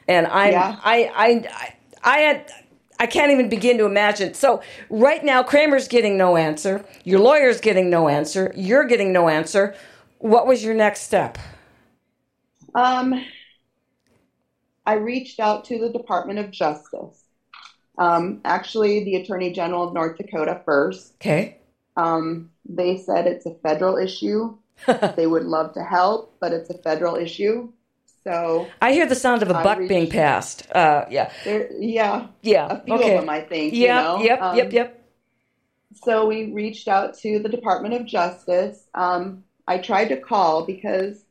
And 0.07 0.27
I'm, 0.27 0.51
yeah. 0.51 0.77
I, 0.83 1.03
I, 1.03 1.31
I, 1.49 1.75
I 2.03 2.17
had, 2.19 2.51
I 2.99 3.07
can't 3.07 3.31
even 3.31 3.49
begin 3.49 3.77
to 3.79 3.85
imagine. 3.85 4.35
So 4.35 4.61
right 4.89 5.23
now, 5.23 5.41
Cramer's 5.41 5.87
getting 5.87 6.17
no 6.17 6.37
answer. 6.37 6.85
Your 7.03 7.19
lawyer's 7.19 7.61
getting 7.61 7.89
no 7.89 8.09
answer. 8.09 8.53
You're 8.55 8.85
getting 8.85 9.11
no 9.11 9.27
answer. 9.27 9.73
What 10.19 10.45
was 10.45 10.63
your 10.63 10.75
next 10.75 11.01
step? 11.01 11.39
Um, 12.75 13.25
I 14.91 14.95
reached 14.95 15.39
out 15.39 15.63
to 15.65 15.79
the 15.79 15.87
Department 15.87 16.37
of 16.39 16.51
Justice. 16.51 17.23
Um, 17.97 18.41
actually, 18.43 19.05
the 19.05 19.15
Attorney 19.15 19.53
General 19.53 19.87
of 19.87 19.93
North 19.93 20.17
Dakota 20.17 20.61
first. 20.65 21.13
Okay. 21.15 21.59
Um, 21.95 22.51
they 22.67 22.97
said 22.97 23.25
it's 23.25 23.45
a 23.45 23.53
federal 23.63 23.95
issue. 23.95 24.57
they 25.15 25.27
would 25.27 25.43
love 25.43 25.73
to 25.75 25.83
help, 25.83 26.35
but 26.41 26.51
it's 26.51 26.69
a 26.69 26.77
federal 26.77 27.15
issue. 27.15 27.71
So 28.25 28.67
I 28.81 28.91
hear 28.91 29.05
the 29.05 29.15
sound 29.15 29.43
of 29.43 29.49
a 29.49 29.53
buck 29.53 29.79
reached, 29.79 29.87
being 29.87 30.09
passed. 30.09 30.69
Uh, 30.73 31.05
yeah, 31.09 31.31
there, 31.45 31.71
yeah, 31.79 32.27
yeah. 32.41 32.67
A 32.69 32.83
few 32.83 32.95
okay. 32.95 33.15
of 33.15 33.21
them, 33.21 33.29
I 33.29 33.39
think. 33.39 33.73
Yeah, 33.73 34.17
you 34.17 34.17
know? 34.17 34.23
yep, 34.25 34.41
um, 34.41 34.57
yep, 34.57 34.73
yep. 34.73 35.09
So 36.03 36.27
we 36.27 36.51
reached 36.51 36.89
out 36.89 37.17
to 37.19 37.39
the 37.39 37.49
Department 37.49 37.93
of 37.93 38.05
Justice. 38.05 38.87
Um, 38.93 39.45
I 39.69 39.77
tried 39.77 40.09
to 40.09 40.17
call 40.17 40.65
because 40.65 41.23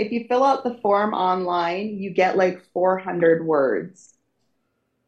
if 0.00 0.12
you 0.12 0.26
fill 0.28 0.44
out 0.44 0.64
the 0.64 0.74
form 0.82 1.14
online, 1.14 1.98
you 1.98 2.10
get 2.10 2.36
like 2.36 2.62
400 2.72 3.44
words. 3.46 4.14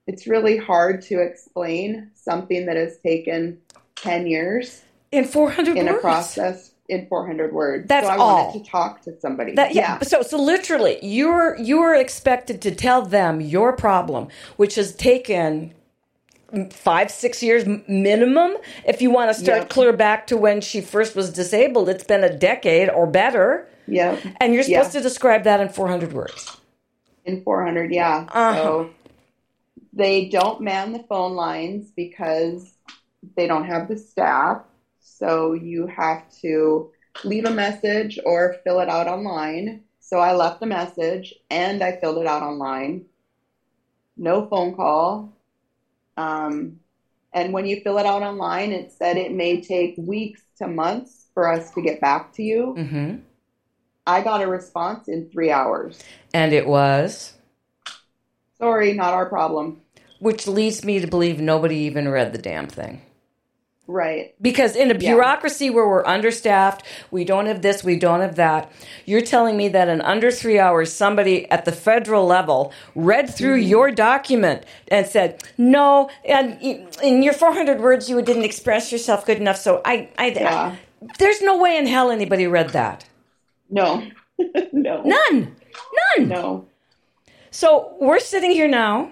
it's 0.07 0.27
really 0.27 0.57
hard 0.59 1.03
to 1.03 1.21
explain 1.21 2.11
something 2.15 2.67
that 2.67 2.77
has 2.77 2.99
taken 2.99 3.59
10 3.97 4.27
years 4.27 4.83
in 5.13 5.25
400 5.25 5.77
in 5.77 5.87
words. 5.87 5.99
a 5.99 6.01
process 6.01 6.73
in 6.89 7.07
400 7.09 7.53
words. 7.53 7.89
That's 7.89 8.07
so 8.07 8.13
I 8.13 8.17
all. 8.17 8.47
wanted 8.47 8.65
to 8.65 8.71
talk 8.71 9.03
to 9.03 9.19
somebody. 9.21 9.55
That, 9.55 9.75
yeah. 9.75 10.01
So 10.03 10.23
so 10.23 10.37
literally, 10.43 10.99
you're 11.03 11.57
you're 11.59 11.95
expected 11.95 12.61
to 12.63 12.75
tell 12.75 13.03
them 13.03 13.41
your 13.41 13.73
problem, 13.75 14.29
which 14.57 14.75
has 14.75 14.95
taken 14.95 15.73
five 16.71 17.11
six 17.11 17.43
years 17.43 17.65
minimum. 17.89 18.57
If 18.87 19.01
you 19.01 19.11
want 19.11 19.31
to 19.35 19.35
start 19.35 19.61
Yep. 19.63 19.69
clear 19.71 19.93
back 19.93 20.27
to 20.29 20.37
when 20.37 20.61
she 20.61 20.81
first 20.81 21.17
was 21.17 21.33
disabled, 21.33 21.89
it's 21.89 22.05
been 22.05 22.25
a 22.25 22.37
decade 22.37 22.91
or 22.91 23.07
better, 23.07 23.69
Yeah. 23.87 24.19
and 24.41 24.55
you're 24.55 24.63
supposed 24.63 24.95
Yeah. 24.95 25.01
to 25.01 25.03
describe 25.03 25.45
that 25.45 25.61
in 25.61 25.69
400 25.69 26.13
words. 26.13 26.57
In 27.25 27.43
400, 27.43 27.93
yeah. 27.93 28.27
Uh-huh. 28.29 28.55
So 28.57 28.91
they 29.93 30.29
don't 30.29 30.61
man 30.61 30.93
the 30.93 31.05
phone 31.09 31.35
lines 31.35 31.91
because 31.95 32.73
they 33.37 33.47
don't 33.47 33.65
have 33.65 33.89
the 33.89 33.97
staff. 33.97 34.63
So 35.01 35.53
you 35.53 35.87
have 35.87 36.23
to 36.41 36.91
leave 37.25 37.45
a 37.45 37.51
message 37.51 38.19
or 38.25 38.57
fill 38.65 38.81
it 38.81 38.89
out 38.89 39.07
online. 39.07 39.83
So 40.01 40.19
I 40.19 40.33
left 40.33 40.63
a 40.63 40.67
message 40.67 41.35
and 41.51 41.83
I 41.83 41.97
filled 41.97 42.19
it 42.19 42.27
out 42.27 42.43
online. 42.43 43.05
No 44.17 44.47
phone 44.47 44.75
call. 44.75 45.33
Um, 46.17 46.81
and 47.33 47.53
when 47.53 47.67
you 47.67 47.81
fill 47.81 47.99
it 47.99 48.07
out 48.07 48.23
online, 48.23 48.73
it 48.73 48.93
said 48.93 49.17
it 49.17 49.33
may 49.33 49.61
take 49.63 49.95
weeks 49.97 50.43
to 50.59 50.69
months 50.69 51.29
for 51.35 51.49
us 51.49 51.71
to 51.73 51.83
get 51.83 52.01
back 52.01 52.33
to 52.35 52.43
you. 52.43 52.73
hmm 52.75 53.17
I 54.07 54.23
got 54.23 54.43
a 54.43 54.47
response 54.47 55.09
in 55.09 55.29
three 55.31 55.51
hours. 55.51 55.99
And 56.35 56.53
it 56.53 56.67
was, 56.67 57.35
Sorry, 58.59 58.93
not 58.95 59.15
our 59.15 59.27
problem. 59.27 59.81
which 60.19 60.47
leads 60.47 60.85
me 60.85 61.01
to 61.01 61.07
believe 61.07 61.41
nobody 61.41 61.77
even 61.77 62.09
read 62.09 62.33
the 62.33 62.39
damn 62.39 62.67
thing. 62.69 63.03
Right. 63.89 64.35
Because 64.41 64.77
in 64.77 64.91
a 64.91 64.95
Yeah. 64.95 65.11
bureaucracy 65.15 65.69
where 65.69 65.87
we're 65.87 66.07
understaffed, 66.07 66.85
we 67.11 67.25
don't 67.25 67.47
have 67.47 67.63
this, 67.63 67.83
we 67.83 67.97
don't 67.99 68.21
have 68.21 68.37
that. 68.37 68.71
You're 69.05 69.21
telling 69.23 69.57
me 69.57 69.69
that 69.69 69.89
in 69.89 70.01
under 70.01 70.31
three 70.31 70.59
hours, 70.59 70.93
somebody 70.93 71.51
at 71.51 71.65
the 71.65 71.73
federal 71.73 72.25
level 72.25 72.73
read 72.95 73.29
through 73.29 73.59
Mm-hmm. 73.59 73.69
your 73.69 73.91
document 73.91 74.65
and 74.89 75.05
said, 75.07 75.43
"No, 75.59 76.09
and 76.25 76.57
in 77.03 77.23
your 77.25 77.33
400 77.35 77.81
words, 77.81 78.09
you 78.09 78.23
didn't 78.23 78.45
express 78.45 78.93
yourself 78.93 79.27
good 79.27 79.39
enough." 79.39 79.57
So 79.59 79.83
I, 79.85 80.09
I, 80.17 80.29
Yeah. 80.29 80.77
there's 81.19 81.43
no 81.43 81.59
way 81.59 81.77
in 81.77 81.87
hell 81.87 82.11
anybody 82.13 82.47
read 82.47 82.71
that. 82.71 83.05
No. 83.73 84.07
no. 84.73 85.03
None, 85.03 85.57
none. 86.19 86.29
No. 86.29 86.69
So 87.51 87.97
we're 88.01 88.21
sitting 88.21 88.53
here 88.53 88.69
now. 88.69 89.11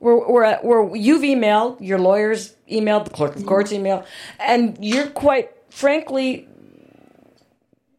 We're, 0.00 0.28
we're, 0.30 0.44
at, 0.44 0.64
we're 0.64 0.94
you've 0.94 1.22
emailed 1.22 1.78
your 1.80 1.98
lawyers 1.98 2.54
emailed 2.70 3.04
the 3.04 3.10
clerk 3.10 3.34
of 3.36 3.44
court's 3.44 3.72
email, 3.72 4.06
and 4.38 4.78
you're 4.80 5.08
quite 5.08 5.50
frankly. 5.70 6.48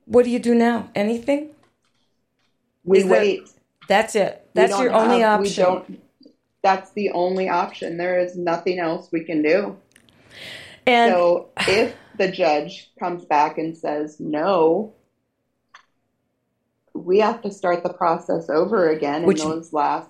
What 0.05 0.23
do 0.23 0.31
you 0.31 0.39
do 0.39 0.55
now? 0.55 0.89
Anything? 0.95 1.49
We 2.85 2.99
Is 2.99 3.05
wait. 3.05 3.49
That's 3.89 4.15
it. 4.15 4.49
That's 4.53 4.79
your 4.79 4.93
only 4.93 5.19
have- 5.19 5.41
option. 5.41 5.63
don't- 5.63 6.01
that's 6.63 6.91
the 6.91 7.11
only 7.11 7.49
option. 7.49 7.97
There 7.97 8.19
is 8.19 8.35
nothing 8.37 8.79
else 8.79 9.09
we 9.11 9.23
can 9.23 9.41
do. 9.41 9.77
and 10.85 11.11
So 11.11 11.49
if 11.59 11.95
the 12.17 12.29
judge 12.29 12.91
comes 12.99 13.25
back 13.25 13.57
and 13.57 13.77
says 13.77 14.17
no, 14.19 14.93
we 16.97 17.19
have 17.19 17.41
to 17.43 17.51
start 17.51 17.83
the 17.83 17.93
process 17.93 18.49
over 18.49 18.89
again. 18.89 19.25
Which- 19.25 19.41
and 19.41 19.51
those 19.51 19.73
last 19.73 20.09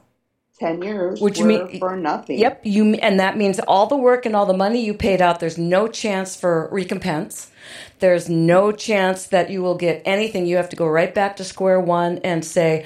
ten 0.59 0.81
years 0.81 1.21
Which 1.21 1.39
were 1.39 1.45
mean- 1.45 1.79
for 1.79 1.95
nothing. 1.95 2.39
Yep, 2.39 2.61
you 2.63 2.93
and 2.95 3.19
that 3.19 3.37
means 3.37 3.59
all 3.59 3.87
the 3.87 3.97
work 3.97 4.25
and 4.25 4.35
all 4.35 4.45
the 4.45 4.57
money 4.57 4.83
you 4.83 4.93
paid 4.93 5.21
out. 5.21 5.39
There's 5.39 5.57
no 5.57 5.87
chance 5.87 6.35
for 6.35 6.69
recompense. 6.71 7.51
There's 7.99 8.29
no 8.29 8.71
chance 8.71 9.27
that 9.27 9.49
you 9.49 9.61
will 9.61 9.75
get 9.75 10.01
anything. 10.05 10.45
You 10.45 10.57
have 10.57 10.69
to 10.69 10.75
go 10.75 10.87
right 10.87 11.13
back 11.13 11.35
to 11.37 11.43
square 11.43 11.79
one 11.79 12.19
and 12.23 12.43
say, 12.43 12.85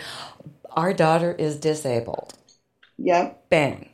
"Our 0.72 0.94
daughter 0.94 1.32
is 1.32 1.58
disabled." 1.58 2.34
Yep. 2.98 3.50
Bang. 3.50 3.90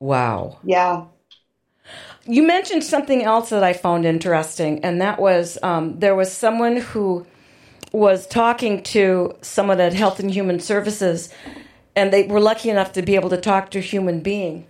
Wow. 0.00 0.58
Yeah. 0.64 1.04
You 2.26 2.42
mentioned 2.42 2.84
something 2.84 3.22
else 3.22 3.48
that 3.50 3.64
I 3.64 3.72
found 3.72 4.04
interesting, 4.04 4.84
and 4.84 5.00
that 5.00 5.18
was 5.18 5.58
um, 5.62 5.98
there 5.98 6.14
was 6.14 6.30
someone 6.30 6.76
who 6.76 7.26
was 7.92 8.26
talking 8.26 8.82
to 8.84 9.34
someone 9.42 9.80
at 9.80 9.92
Health 9.94 10.20
and 10.20 10.30
Human 10.30 10.60
Services, 10.60 11.32
and 11.96 12.12
they 12.12 12.24
were 12.24 12.40
lucky 12.40 12.70
enough 12.70 12.92
to 12.92 13.02
be 13.02 13.16
able 13.16 13.30
to 13.30 13.36
talk 13.36 13.70
to 13.70 13.78
a 13.78 13.82
human 13.82 14.20
being. 14.20 14.66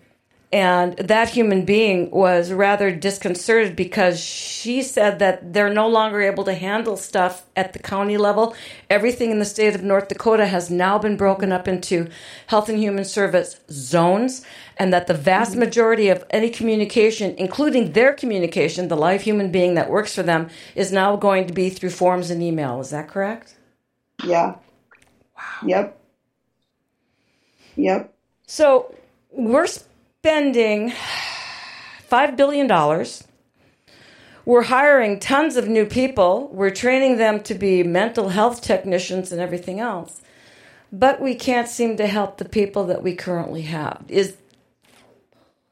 And 0.50 0.96
that 0.96 1.28
human 1.28 1.66
being 1.66 2.10
was 2.10 2.52
rather 2.52 2.90
disconcerted 2.90 3.76
because 3.76 4.18
she 4.18 4.80
said 4.80 5.18
that 5.18 5.52
they're 5.52 5.72
no 5.72 5.86
longer 5.86 6.22
able 6.22 6.44
to 6.44 6.54
handle 6.54 6.96
stuff 6.96 7.44
at 7.54 7.74
the 7.74 7.78
county 7.78 8.16
level. 8.16 8.56
Everything 8.88 9.30
in 9.30 9.40
the 9.40 9.44
state 9.44 9.74
of 9.74 9.82
North 9.82 10.08
Dakota 10.08 10.46
has 10.46 10.70
now 10.70 10.98
been 10.98 11.18
broken 11.18 11.52
up 11.52 11.68
into 11.68 12.08
health 12.46 12.70
and 12.70 12.78
human 12.78 13.04
service 13.04 13.60
zones, 13.70 14.42
and 14.78 14.90
that 14.90 15.06
the 15.06 15.12
vast 15.12 15.50
mm-hmm. 15.50 15.60
majority 15.60 16.08
of 16.08 16.24
any 16.30 16.48
communication, 16.48 17.34
including 17.36 17.92
their 17.92 18.14
communication, 18.14 18.88
the 18.88 18.96
live 18.96 19.20
human 19.20 19.52
being 19.52 19.74
that 19.74 19.90
works 19.90 20.14
for 20.14 20.22
them, 20.22 20.48
is 20.74 20.90
now 20.90 21.14
going 21.14 21.46
to 21.46 21.52
be 21.52 21.68
through 21.68 21.90
forms 21.90 22.30
and 22.30 22.42
email. 22.42 22.80
Is 22.80 22.88
that 22.88 23.08
correct? 23.08 23.54
Yeah. 24.24 24.54
Wow. 25.36 25.66
Yep. 25.66 26.00
Yep. 27.76 28.14
So 28.46 28.94
we're 29.30 29.66
spending 30.28 30.92
$5 32.10 32.36
billion. 32.36 32.68
We're 34.44 34.64
hiring 34.64 35.20
tons 35.20 35.56
of 35.56 35.68
new 35.68 35.86
people. 35.86 36.50
We're 36.52 36.68
training 36.68 37.16
them 37.16 37.40
to 37.44 37.54
be 37.54 37.82
mental 37.82 38.28
health 38.28 38.60
technicians 38.60 39.32
and 39.32 39.40
everything 39.40 39.80
else. 39.80 40.20
But 40.92 41.22
we 41.22 41.34
can't 41.34 41.66
seem 41.66 41.96
to 41.96 42.06
help 42.06 42.36
the 42.36 42.44
people 42.44 42.84
that 42.88 43.02
we 43.02 43.14
currently 43.14 43.62
have. 43.62 44.04
Is 44.08 44.36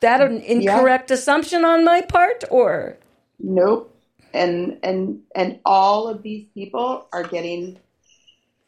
that 0.01 0.23
an 0.23 0.41
incorrect 0.41 1.11
assumption 1.11 1.63
on 1.67 1.85
my 1.85 2.01
part 2.01 2.43
or 2.51 2.97
Nope. 3.39 3.95
And 4.33 4.79
and 4.83 5.21
and 5.35 5.61
all 5.67 6.09
of 6.09 6.23
these 6.23 6.47
people 6.55 7.09
are 7.13 7.25
getting 7.25 7.79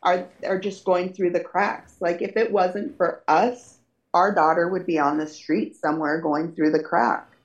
are 0.03 0.29
are 0.46 0.59
just 0.59 0.85
going 0.85 1.14
through 1.14 1.31
the 1.31 1.40
cracks. 1.40 1.94
Like 1.98 2.20
if 2.20 2.37
it 2.37 2.53
wasn't 2.53 2.94
for 2.98 3.22
us, 3.27 3.77
our 4.14 4.34
daughter 4.34 4.68
would 4.68 4.86
be 4.86 4.98
on 4.98 5.18
the 5.18 5.26
street 5.26 5.76
somewhere 5.76 6.20
going 6.20 6.52
through 6.52 6.70
the 6.70 6.82
crack 6.82 7.36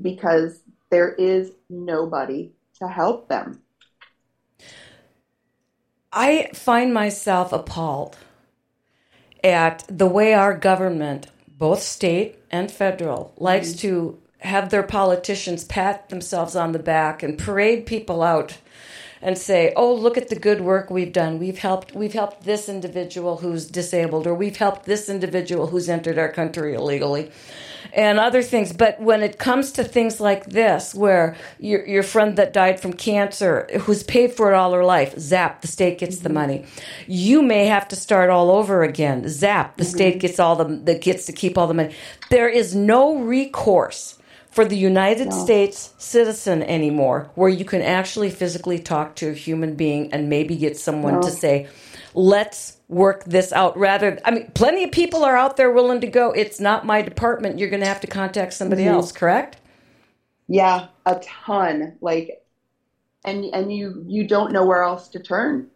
because 0.00 0.60
there 0.90 1.12
is 1.14 1.52
nobody 1.68 2.52
to 2.78 2.88
help 2.88 3.28
them. 3.28 3.60
I 6.12 6.50
find 6.54 6.92
myself 6.92 7.52
appalled 7.52 8.16
at 9.44 9.84
the 9.88 10.06
way 10.06 10.34
our 10.34 10.56
government, 10.56 11.28
both 11.48 11.82
state 11.82 12.38
and 12.50 12.70
federal, 12.70 13.32
likes 13.36 13.70
mm-hmm. 13.70 13.88
to 13.88 14.18
have 14.38 14.70
their 14.70 14.82
politicians 14.82 15.64
pat 15.64 16.08
themselves 16.08 16.56
on 16.56 16.72
the 16.72 16.78
back 16.78 17.22
and 17.22 17.38
parade 17.38 17.86
people 17.86 18.22
out 18.22 18.58
and 19.22 19.36
say, 19.36 19.72
"Oh, 19.76 19.92
look 19.92 20.16
at 20.16 20.28
the 20.28 20.36
good 20.36 20.60
work 20.60 20.90
we've 20.90 21.12
done. 21.12 21.38
We've 21.38 21.58
helped 21.58 21.94
we've 21.94 22.12
helped 22.12 22.44
this 22.44 22.68
individual 22.68 23.38
who's 23.38 23.66
disabled 23.66 24.26
or 24.26 24.34
we've 24.34 24.56
helped 24.56 24.84
this 24.84 25.08
individual 25.08 25.68
who's 25.68 25.88
entered 25.88 26.18
our 26.18 26.30
country 26.30 26.74
illegally." 26.74 27.30
And 27.92 28.20
other 28.20 28.42
things, 28.42 28.72
but 28.72 29.00
when 29.00 29.22
it 29.22 29.38
comes 29.38 29.72
to 29.72 29.82
things 29.82 30.20
like 30.20 30.46
this, 30.46 30.94
where 30.94 31.36
your 31.58 31.84
your 31.86 32.02
friend 32.02 32.36
that 32.36 32.52
died 32.52 32.78
from 32.80 32.92
cancer, 32.92 33.66
who's 33.80 34.02
paid 34.02 34.32
for 34.32 34.52
it 34.52 34.54
all 34.54 34.72
her 34.72 34.84
life, 34.84 35.18
zap, 35.18 35.62
the 35.62 35.68
state 35.68 35.98
gets 35.98 36.18
the 36.18 36.28
mm-hmm. 36.28 36.34
money. 36.34 36.64
You 37.06 37.42
may 37.42 37.66
have 37.66 37.88
to 37.88 37.96
start 37.96 38.30
all 38.30 38.50
over 38.50 38.84
again. 38.84 39.28
Zap, 39.28 39.76
the 39.76 39.82
mm-hmm. 39.82 39.96
state 39.96 40.20
gets 40.20 40.38
all 40.38 40.56
the 40.56 40.76
that 40.84 41.00
gets 41.00 41.26
to 41.26 41.32
keep 41.32 41.58
all 41.58 41.66
the 41.66 41.74
money. 41.74 41.94
There 42.30 42.48
is 42.48 42.74
no 42.74 43.16
recourse 43.16 44.19
for 44.60 44.68
the 44.68 44.76
United 44.76 45.32
States 45.32 45.94
citizen 45.96 46.62
anymore 46.62 47.30
where 47.34 47.48
you 47.48 47.64
can 47.64 47.80
actually 47.80 48.28
physically 48.28 48.78
talk 48.78 49.16
to 49.16 49.30
a 49.30 49.32
human 49.32 49.74
being 49.74 50.12
and 50.12 50.28
maybe 50.28 50.54
get 50.54 50.76
someone 50.76 51.14
No. 51.14 51.22
to 51.22 51.30
say, 51.30 51.66
let's 52.12 52.76
work 52.86 53.24
this 53.24 53.52
out 53.52 53.78
rather 53.78 54.18
i 54.24 54.32
mean 54.32 54.50
plenty 54.52 54.82
of 54.82 54.90
people 54.90 55.24
are 55.24 55.36
out 55.36 55.56
there 55.56 55.70
willing 55.70 56.00
to 56.00 56.08
go 56.08 56.32
it's 56.32 56.58
not 56.58 56.84
my 56.84 57.00
department 57.02 57.56
you're 57.56 57.70
going 57.70 57.80
to 57.80 57.86
have 57.86 58.00
to 58.00 58.08
contact 58.08 58.52
somebody 58.52 58.82
Mhm. 58.82 58.88
else 58.94 59.12
correct 59.12 59.56
Yeah, 60.48 60.88
a 61.06 61.14
ton. 61.44 61.96
Like 62.00 62.42
and 63.24 63.44
and 63.54 63.72
you 63.72 64.04
you 64.08 64.26
don't 64.26 64.52
know 64.52 64.66
where 64.66 64.82
else 64.82 65.08
to 65.10 65.20
turn. 65.20 65.68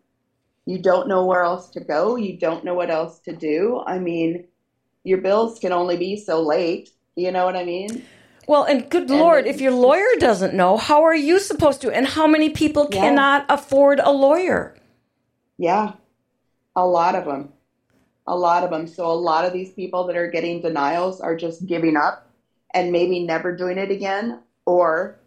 You 0.66 0.78
don't 0.82 1.06
know 1.06 1.24
where 1.24 1.42
else 1.44 1.70
to 1.70 1.80
go. 1.80 2.16
You 2.16 2.36
don't 2.36 2.64
know 2.64 2.74
what 2.74 2.90
else 2.90 3.20
to 3.20 3.32
do. 3.36 3.80
I 3.86 4.00
mean, 4.00 4.48
your 5.04 5.18
bills 5.18 5.60
can 5.60 5.72
only 5.72 5.96
be 5.96 6.16
so 6.16 6.42
late. 6.42 6.90
You 7.14 7.30
know 7.30 7.44
what 7.44 7.54
I 7.54 7.64
mean? 7.64 8.04
Well 8.46 8.64
and 8.64 8.88
good 8.90 9.08
And 9.10 9.20
lord 9.20 9.46
if 9.46 9.60
your 9.60 9.72
lawyer 9.72 10.06
doesn't 10.18 10.54
know 10.54 10.76
how 10.76 11.02
are 11.04 11.14
you 11.14 11.38
supposed 11.38 11.80
to 11.82 11.90
and 11.90 12.06
how 12.06 12.26
many 12.26 12.50
people 12.50 12.88
Yeah. 12.90 13.00
cannot 13.00 13.46
afford 13.48 14.00
a 14.00 14.10
lawyer 14.12 14.74
Yeah. 15.58 15.92
A 16.76 16.84
lot 16.86 17.14
of 17.14 17.24
them. 17.26 17.52
A 18.26 18.36
lot 18.36 18.64
of 18.64 18.70
them. 18.70 18.86
So 18.88 19.06
a 19.06 19.14
lot 19.14 19.44
of 19.44 19.52
these 19.52 19.72
people 19.72 20.06
that 20.08 20.16
are 20.16 20.28
getting 20.28 20.60
denials 20.60 21.20
are 21.20 21.36
just 21.36 21.66
giving 21.66 21.96
up 21.96 22.28
and 22.74 22.90
maybe 22.90 23.24
never 23.24 23.54
doing 23.54 23.78
it 23.78 23.92
again, 23.92 24.40
or 24.66 25.20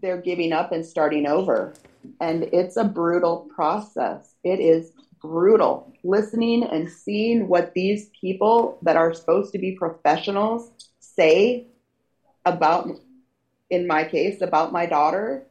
they're 0.00 0.20
giving 0.20 0.52
up 0.52 0.70
and 0.70 0.86
starting 0.86 1.26
over. 1.26 1.72
And 2.20 2.44
it's 2.52 2.76
a 2.76 2.84
brutal 2.84 3.48
process. 3.54 4.34
It 4.44 4.60
is 4.60 4.92
brutal. 5.20 5.92
Listening 6.04 6.62
and 6.62 6.88
seeing 6.88 7.48
what 7.48 7.74
these 7.74 8.10
people 8.20 8.78
that 8.82 8.96
are 8.96 9.12
supposed 9.12 9.50
to 9.52 9.58
be 9.58 9.72
professionals 9.72 10.70
say 11.00 11.66
about, 12.44 12.88
in 13.70 13.86
my 13.86 14.04
case, 14.04 14.40
about 14.40 14.72
my 14.72 14.86
daughter, 14.86 15.44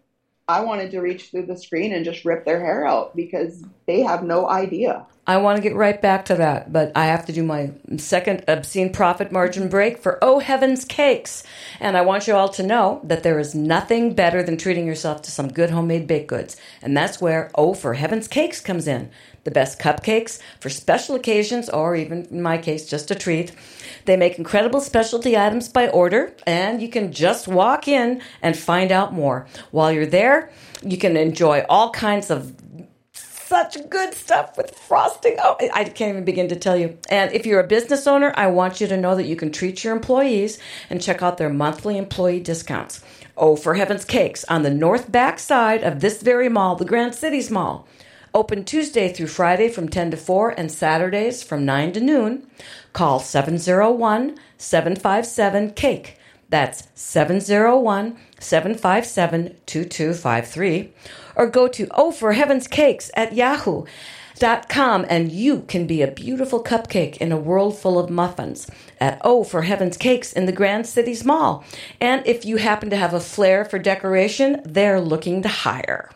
I 0.48 0.62
wanted 0.62 0.92
to 0.92 1.00
reach 1.00 1.30
through 1.30 1.46
the 1.46 1.58
screen 1.58 1.94
and 1.94 2.04
just 2.04 2.26
rip 2.26 2.46
their 2.46 2.60
hair 2.60 2.86
out 2.86 3.16
because 3.16 3.64
they 3.86 4.02
have 4.02 4.24
no 4.24 4.50
idea. 4.50 5.06
I 5.26 5.38
want 5.38 5.58
to 5.58 5.62
get 5.62 5.76
right 5.76 6.02
back 6.02 6.26
to 6.26 6.36
that, 6.36 6.74
but 6.74 6.92
I 6.96 7.06
have 7.06 7.28
to 7.28 7.32
do 7.32 7.44
my 7.44 7.72
second 7.98 8.44
obscene 8.48 8.92
profit 8.92 9.32
margin 9.32 9.70
break 9.70 10.00
for 10.00 10.18
Oh 10.22 10.40
Heavens 10.40 10.84
Cakes. 10.84 11.44
And 11.80 11.96
I 11.96 12.02
want 12.02 12.28
you 12.28 12.36
all 12.36 12.50
to 12.50 12.64
know 12.64 13.00
that 13.04 13.22
there 13.22 13.40
is 13.40 13.54
nothing 13.54 14.16
better 14.16 14.42
than 14.42 14.58
treating 14.58 14.88
yourself 14.88 15.22
to 15.22 15.32
some 15.32 15.54
good 15.54 15.70
homemade 15.70 16.08
baked 16.08 16.28
goods. 16.28 16.58
And 16.82 16.98
that's 16.98 17.22
where 17.22 17.52
Oh 17.54 17.76
for 17.76 17.94
Heavens 17.94 18.28
Cakes 18.28 18.60
comes 18.60 18.88
in. 18.88 19.12
The 19.44 19.52
best 19.52 19.80
cupcakes 19.80 20.40
for 20.60 20.70
special 20.70 21.16
occasions, 21.16 21.70
or 21.70 21.96
even 21.96 22.26
in 22.26 22.42
my 22.42 22.58
case, 22.60 22.88
just 22.88 23.10
a 23.10 23.16
treat. 23.16 23.52
They 24.06 24.16
make 24.16 24.38
incredible 24.38 24.82
specialty 24.82 25.36
items 25.36 25.68
by 25.68 25.88
order, 25.90 26.36
and 26.46 26.82
you 26.82 26.90
can 26.90 27.12
just 27.12 27.48
walk 27.48 27.88
in 27.88 28.22
and 28.42 28.56
find 28.58 28.92
out 28.92 29.14
more. 29.14 29.48
While 29.72 29.92
you're 29.92 30.06
there, 30.06 30.52
you 30.84 30.98
can 30.98 31.18
enjoy 31.18 31.66
all 31.70 31.90
kinds 31.90 32.30
of 32.30 32.56
such 33.14 33.90
good 33.90 34.14
stuff 34.14 34.56
with 34.56 34.74
frosting. 34.74 35.36
Oh, 35.38 35.58
I 35.74 35.84
can't 35.84 36.12
even 36.12 36.24
begin 36.24 36.48
to 36.50 36.56
tell 36.56 36.78
you. 36.78 36.98
And 37.10 37.34
if 37.34 37.46
you're 37.46 37.60
a 37.60 37.68
business 37.68 38.08
owner, 38.08 38.32
I 38.38 38.48
want 38.48 38.80
you 38.80 38.88
to 38.88 38.96
know 38.96 39.16
that 39.16 39.26
you 39.26 39.36
can 39.36 39.52
treat 39.52 39.84
your 39.84 39.94
employees 39.94 40.58
and 40.90 41.02
check 41.02 41.22
out 41.22 41.38
their 41.38 41.50
monthly 41.50 41.98
employee 41.98 42.40
discounts. 42.40 43.04
Oh, 43.36 43.56
for 43.56 43.74
heaven's 43.74 44.06
cakes, 44.06 44.46
on 44.46 44.62
the 44.62 44.70
north 44.70 45.12
back 45.12 45.38
side 45.40 45.84
of 45.84 46.00
this 46.00 46.22
very 46.22 46.48
mall, 46.48 46.76
the 46.76 46.86
Grand 46.86 47.14
Cities 47.14 47.52
Mall. 47.52 47.88
Open 48.34 48.64
Tuesday 48.64 49.12
through 49.12 49.28
Friday 49.28 49.68
from 49.70 49.90
10 49.90 50.12
to 50.12 50.18
4 50.18 50.52
and 50.52 50.72
Saturdays 50.72 51.44
from 51.44 51.66
9 51.66 51.92
to 51.94 52.00
noon. 52.00 52.48
Call 52.94 53.20
701 53.20 54.38
757 54.58 55.72
CAKE. 55.72 56.18
That's 56.50 56.88
701 56.96 58.18
757 58.40 59.56
2253. 59.66 60.94
Or 61.36 61.48
go 61.48 61.68
to 61.68 61.88
Oh 61.92 62.12
for 62.12 62.34
Heaven's 62.34 62.68
Cakes 62.68 63.12
at 63.16 63.34
Yahoo 63.34 63.86
yahoo.com 64.42 65.06
and 65.10 65.32
you 65.32 65.62
can 65.68 65.88
be 65.88 66.02
a 66.02 66.12
beautiful 66.12 66.64
cupcake 66.64 67.18
in 67.18 67.32
a 67.32 67.38
world 67.38 67.78
full 67.78 68.00
of 68.00 68.10
muffins 68.10 68.70
at 69.00 69.22
Oh 69.24 69.44
for 69.44 69.64
Heaven's 69.64 69.98
Cakes 69.98 70.34
in 70.34 70.46
the 70.46 70.52
Grand 70.52 70.88
Cities 70.88 71.24
Mall. 71.24 71.64
And 72.00 72.26
if 72.26 72.46
you 72.46 72.58
happen 72.58 72.90
to 72.90 72.96
have 72.96 73.14
a 73.14 73.20
flair 73.20 73.66
for 73.66 73.80
decoration, 73.80 74.62
they're 74.66 75.02
looking 75.02 75.42
to 75.44 75.50
hire. 75.50 76.10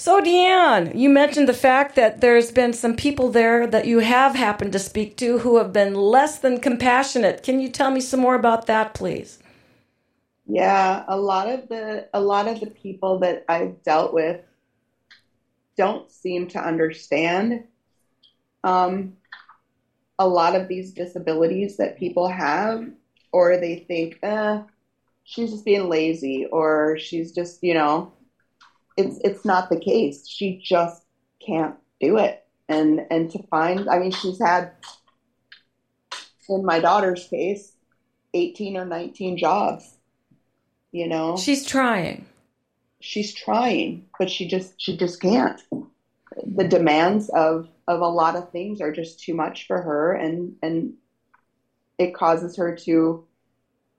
So, 0.00 0.18
Deanne, 0.18 0.98
you 0.98 1.10
mentioned 1.10 1.46
the 1.46 1.52
fact 1.52 1.94
that 1.96 2.22
there's 2.22 2.50
been 2.50 2.72
some 2.72 2.96
people 2.96 3.28
there 3.28 3.66
that 3.66 3.86
you 3.86 3.98
have 3.98 4.34
happened 4.34 4.72
to 4.72 4.78
speak 4.78 5.18
to 5.18 5.40
who 5.40 5.58
have 5.58 5.74
been 5.74 5.92
less 5.94 6.38
than 6.38 6.58
compassionate. 6.58 7.42
Can 7.42 7.60
you 7.60 7.68
tell 7.68 7.90
me 7.90 8.00
some 8.00 8.20
more 8.20 8.34
about 8.34 8.66
that, 8.66 8.94
please? 8.94 9.40
Yeah, 10.46 11.04
a 11.06 11.18
lot 11.18 11.50
of 11.50 11.68
the 11.68 12.08
a 12.14 12.20
lot 12.20 12.48
of 12.48 12.60
the 12.60 12.68
people 12.68 13.18
that 13.18 13.44
I've 13.46 13.82
dealt 13.82 14.14
with 14.14 14.40
don't 15.76 16.10
seem 16.10 16.48
to 16.48 16.58
understand 16.58 17.64
um, 18.64 19.12
a 20.18 20.26
lot 20.26 20.56
of 20.56 20.66
these 20.66 20.92
disabilities 20.92 21.76
that 21.76 21.98
people 21.98 22.26
have, 22.26 22.88
or 23.32 23.58
they 23.58 23.84
think, 23.86 24.18
eh, 24.22 24.62
she's 25.24 25.50
just 25.50 25.66
being 25.66 25.90
lazy, 25.90 26.46
or 26.46 26.96
she's 26.96 27.32
just, 27.32 27.62
you 27.62 27.74
know, 27.74 28.14
it's 29.00 29.20
it's 29.24 29.44
not 29.44 29.68
the 29.70 29.78
case. 29.78 30.28
She 30.28 30.62
just 30.62 31.02
can't 31.44 31.74
do 32.00 32.18
it. 32.18 32.44
And 32.68 33.06
and 33.10 33.30
to 33.32 33.42
find, 33.44 33.88
I 33.88 33.98
mean, 33.98 34.12
she's 34.12 34.40
had 34.40 34.72
in 36.48 36.64
my 36.64 36.80
daughter's 36.80 37.26
case, 37.28 37.72
18 38.34 38.76
or 38.76 38.84
19 38.84 39.38
jobs. 39.38 39.96
You 40.92 41.08
know, 41.08 41.36
she's 41.36 41.64
trying. 41.64 42.26
She's 43.00 43.32
trying, 43.32 44.06
but 44.18 44.28
she 44.30 44.46
just 44.48 44.74
she 44.76 44.96
just 44.96 45.20
can't. 45.20 45.60
The 46.44 46.66
demands 46.66 47.28
of 47.30 47.68
of 47.86 48.00
a 48.00 48.08
lot 48.08 48.36
of 48.36 48.50
things 48.50 48.80
are 48.80 48.92
just 48.92 49.20
too 49.20 49.34
much 49.34 49.66
for 49.66 49.80
her, 49.80 50.12
and 50.12 50.56
and 50.62 50.94
it 51.98 52.14
causes 52.14 52.56
her 52.56 52.76
to 52.84 53.24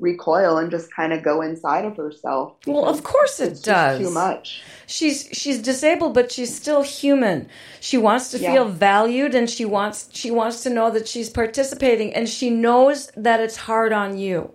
recoil 0.01 0.57
and 0.57 0.71
just 0.71 0.93
kind 0.93 1.13
of 1.13 1.23
go 1.23 1.41
inside 1.41 1.85
of 1.85 1.95
herself. 1.95 2.55
Well, 2.65 2.85
of 2.85 3.03
course 3.03 3.39
it 3.39 3.63
does. 3.63 3.99
Too 3.99 4.11
much. 4.11 4.63
She's 4.87 5.29
she's 5.31 5.61
disabled, 5.61 6.13
but 6.13 6.31
she's 6.31 6.53
still 6.53 6.81
human. 6.81 7.47
She 7.79 7.97
wants 7.97 8.31
to 8.31 8.39
yeah. 8.39 8.51
feel 8.51 8.65
valued, 8.65 9.35
and 9.35 9.49
she 9.49 9.63
wants 9.63 10.09
she 10.11 10.31
wants 10.31 10.63
to 10.63 10.69
know 10.69 10.89
that 10.91 11.07
she's 11.07 11.29
participating, 11.29 12.13
and 12.13 12.27
she 12.27 12.49
knows 12.49 13.11
that 13.15 13.39
it's 13.39 13.55
hard 13.55 13.93
on 13.93 14.17
you. 14.17 14.51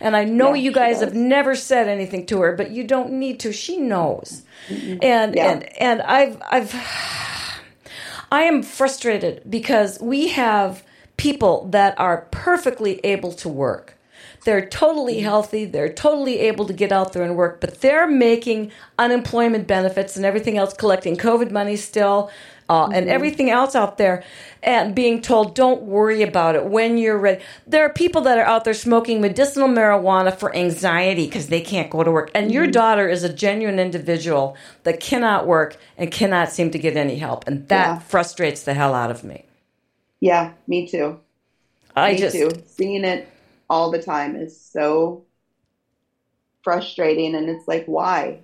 And 0.00 0.16
I 0.16 0.24
know 0.24 0.54
yeah, 0.54 0.62
you 0.62 0.72
guys 0.72 1.00
have 1.00 1.14
never 1.14 1.54
said 1.54 1.88
anything 1.88 2.26
to 2.26 2.40
her, 2.40 2.54
but 2.54 2.70
you 2.70 2.84
don't 2.84 3.12
need 3.12 3.40
to. 3.40 3.52
She 3.52 3.78
knows. 3.78 4.42
Mm-hmm. 4.68 4.98
And 5.02 5.34
yeah. 5.34 5.50
and 5.50 5.80
and 5.80 6.02
I've 6.02 6.42
I've 6.50 6.74
I 8.30 8.42
am 8.42 8.62
frustrated 8.62 9.42
because 9.48 9.98
we 10.00 10.28
have 10.28 10.84
people 11.16 11.68
that 11.70 11.98
are 11.98 12.28
perfectly 12.30 13.00
able 13.04 13.32
to 13.32 13.48
work 13.48 13.97
they're 14.48 14.64
totally 14.64 15.16
mm-hmm. 15.16 15.24
healthy. 15.24 15.66
They're 15.66 15.92
totally 15.92 16.38
able 16.38 16.64
to 16.68 16.72
get 16.72 16.90
out 16.90 17.12
there 17.12 17.22
and 17.22 17.36
work, 17.36 17.60
but 17.60 17.82
they're 17.82 18.06
making 18.06 18.72
unemployment 18.98 19.66
benefits 19.66 20.16
and 20.16 20.24
everything 20.24 20.56
else, 20.56 20.72
collecting 20.72 21.18
COVID 21.18 21.50
money 21.50 21.76
still. 21.76 22.30
Uh, 22.70 22.84
mm-hmm. 22.84 22.94
and 22.94 23.08
everything 23.08 23.48
else 23.48 23.74
out 23.74 23.96
there, 23.96 24.22
and 24.62 24.94
being 24.94 25.22
told, 25.22 25.54
don't 25.54 25.84
worry 25.84 26.22
about 26.22 26.54
it 26.54 26.66
when 26.66 26.98
you're 26.98 27.16
ready. 27.16 27.42
There 27.66 27.82
are 27.86 27.90
people 27.90 28.20
that 28.22 28.36
are 28.36 28.44
out 28.44 28.64
there 28.64 28.74
smoking 28.74 29.22
medicinal 29.22 29.68
marijuana 29.68 30.36
for 30.36 30.54
anxiety 30.54 31.24
because 31.24 31.46
they 31.46 31.62
can't 31.62 31.88
go 31.88 32.04
to 32.04 32.10
work. 32.10 32.30
And 32.34 32.46
mm-hmm. 32.46 32.52
your 32.52 32.66
daughter 32.66 33.08
is 33.08 33.24
a 33.24 33.32
genuine 33.32 33.78
individual 33.78 34.54
that 34.82 35.00
cannot 35.00 35.46
work 35.46 35.78
and 35.96 36.10
cannot 36.10 36.52
seem 36.52 36.70
to 36.72 36.78
get 36.78 36.94
any 36.94 37.16
help. 37.16 37.46
And 37.46 37.66
that 37.68 37.86
yeah. 37.86 37.98
frustrates 38.00 38.64
the 38.64 38.74
hell 38.74 38.92
out 38.92 39.10
of 39.10 39.24
me. 39.24 39.46
Yeah, 40.20 40.52
me 40.66 40.86
too. 40.86 41.20
I 41.96 42.12
me 42.12 42.18
just 42.18 42.36
too. 42.36 42.50
seeing 42.66 43.02
it 43.02 43.26
all 43.70 43.90
the 43.90 44.02
time 44.02 44.36
is 44.36 44.58
so 44.60 45.24
frustrating. 46.62 47.34
And 47.34 47.48
it's 47.48 47.68
like, 47.68 47.86
why? 47.86 48.40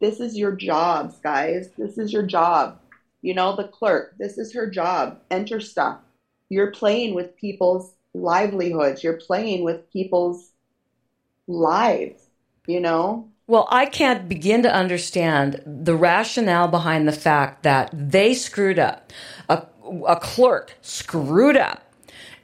This 0.00 0.20
is 0.20 0.36
your 0.36 0.52
jobs, 0.52 1.18
guys. 1.18 1.70
This 1.78 1.98
is 1.98 2.12
your 2.12 2.24
job. 2.24 2.78
You 3.22 3.34
know, 3.34 3.56
the 3.56 3.68
clerk, 3.68 4.14
this 4.18 4.38
is 4.38 4.52
her 4.52 4.68
job. 4.68 5.20
Enter 5.30 5.60
stuff. 5.60 5.98
You're 6.50 6.72
playing 6.72 7.14
with 7.14 7.36
people's 7.36 7.94
livelihoods. 8.12 9.02
You're 9.02 9.14
playing 9.14 9.64
with 9.64 9.90
people's 9.90 10.50
lives, 11.46 12.22
you 12.66 12.80
know? 12.80 13.28
Well, 13.46 13.66
I 13.70 13.86
can't 13.86 14.28
begin 14.28 14.62
to 14.62 14.74
understand 14.74 15.62
the 15.66 15.96
rationale 15.96 16.68
behind 16.68 17.06
the 17.06 17.12
fact 17.12 17.62
that 17.62 17.90
they 17.92 18.34
screwed 18.34 18.78
up. 18.78 19.12
A, 19.48 19.66
a 20.06 20.16
clerk 20.16 20.74
screwed 20.80 21.56
up 21.56 21.83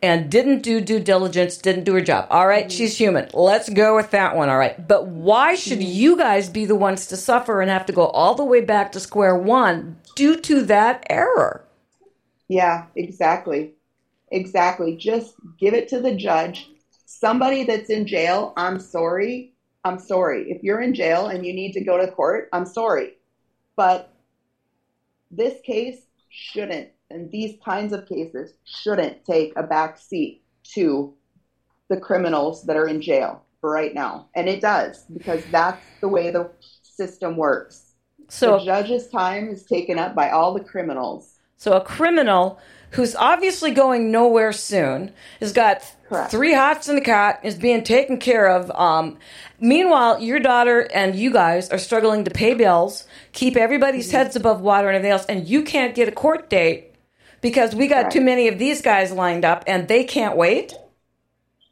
and 0.03 0.31
didn't 0.31 0.63
do 0.63 0.81
due 0.81 1.01
diligence, 1.01 1.59
didn't 1.59 1.85
do 1.85 1.95
her 1.95 2.01
job. 2.01 2.27
All 2.31 2.47
right, 2.47 2.71
she's 2.71 2.97
human. 2.97 3.29
Let's 3.35 3.69
go 3.69 3.97
with 3.97 4.11
that 4.13 4.37
one. 4.37 4.49
All 4.49 4.59
right. 4.59 4.87
But 4.87 5.07
why 5.07 5.55
should 5.55 5.83
you 5.83 6.17
guys 6.17 6.49
be 6.49 6.65
the 6.65 6.75
ones 6.75 7.07
to 7.07 7.17
suffer 7.17 7.61
and 7.61 7.71
have 7.71 7.87
to 7.87 7.93
go 7.93 8.07
all 8.07 8.35
the 8.35 8.45
way 8.45 8.61
back 8.61 8.93
to 8.93 9.01
square 9.01 9.37
one 9.37 9.99
due 10.17 10.37
to 10.41 10.63
that 10.63 11.05
error? 11.11 11.65
Yeah, 12.49 12.87
exactly. 12.97 13.75
Exactly. 14.31 14.97
Just 14.97 15.35
give 15.59 15.75
it 15.75 15.89
to 15.89 16.01
the 16.01 16.15
judge. 16.15 16.71
Somebody 17.05 17.65
that's 17.65 17.91
in 17.91 18.07
jail, 18.07 18.55
I'm 18.57 18.81
sorry. 18.81 19.53
I'm 19.85 19.99
sorry. 19.99 20.51
If 20.51 20.63
you're 20.63 20.81
in 20.81 20.95
jail 20.95 21.27
and 21.27 21.45
you 21.45 21.53
need 21.53 21.73
to 21.73 21.85
go 21.85 21.99
to 21.99 22.11
court, 22.11 22.49
I'm 22.53 22.67
sorry. 22.67 23.15
But 23.77 24.13
this 25.31 25.61
case 25.63 26.01
shouldn't 26.29 26.91
and 27.11 27.31
these 27.31 27.57
kinds 27.65 27.93
of 27.93 28.07
cases 28.07 28.55
shouldn't 28.65 29.25
take 29.25 29.53
a 29.57 29.63
back 29.63 29.99
seat 29.99 30.43
to 30.75 31.15
the 31.89 31.97
criminals 31.97 32.65
that 32.65 32.77
are 32.77 32.87
in 32.87 33.03
jail 33.03 33.43
for 33.61 33.71
right 33.71 33.95
now. 33.95 34.29
And 34.35 34.49
it 34.49 34.61
does 34.61 35.05
because 35.13 35.45
that's 35.51 35.85
the 36.01 36.09
way 36.09 36.31
the 36.31 36.51
system 36.83 37.37
works. 37.37 37.95
So 38.29 38.59
the 38.59 38.65
judge's 38.65 39.09
time 39.09 39.49
is 39.49 39.65
taken 39.65 39.99
up 39.99 40.15
by 40.15 40.31
all 40.31 40.55
the 40.55 40.63
criminals. 40.63 41.39
So 41.57 41.73
a 41.73 41.81
criminal 41.81 42.59
who's 42.93 43.15
obviously 43.15 43.71
going 43.73 44.11
nowhere 44.11 44.53
soon 44.53 45.13
has 45.41 45.53
got 45.53 45.83
Correct. 46.09 46.31
three 46.31 46.55
hots 46.55 46.89
in 46.89 46.95
the 46.95 47.01
cot 47.01 47.41
is 47.43 47.57
being 47.57 47.85
taken 47.85 48.19
care 48.19 48.49
of. 48.49 48.71
Um, 48.71 49.19
meanwhile, 49.61 50.21
your 50.21 50.41
daughter 50.41 50.89
and 50.93 51.15
you 51.15 51.33
guys 51.33 51.71
are 51.71 51.79
struggling 51.79 52.25
to 52.25 52.31
pay 52.31 52.55
bills, 52.55 53.07
keep 53.33 53.57
everybody's 53.57 54.09
mm-hmm. 54.09 54.17
heads 54.17 54.37
above 54.37 54.61
water, 54.61 54.89
and 54.89 54.97
everything 54.97 55.13
else, 55.13 55.27
and 55.27 55.49
you 55.49 55.63
can't 55.63 55.95
get 55.95 56.09
a 56.09 56.13
court 56.13 56.49
date 56.51 56.90
because 57.41 57.75
we 57.75 57.87
got 57.87 58.05
Right. 58.05 58.13
too 58.13 58.21
many 58.21 58.49
of 58.49 58.59
these 58.59 58.83
guys 58.83 59.13
lined 59.13 59.45
up 59.45 59.65
and 59.67 59.89
they 59.89 60.05
can't 60.05 60.37
wait. 60.37 60.75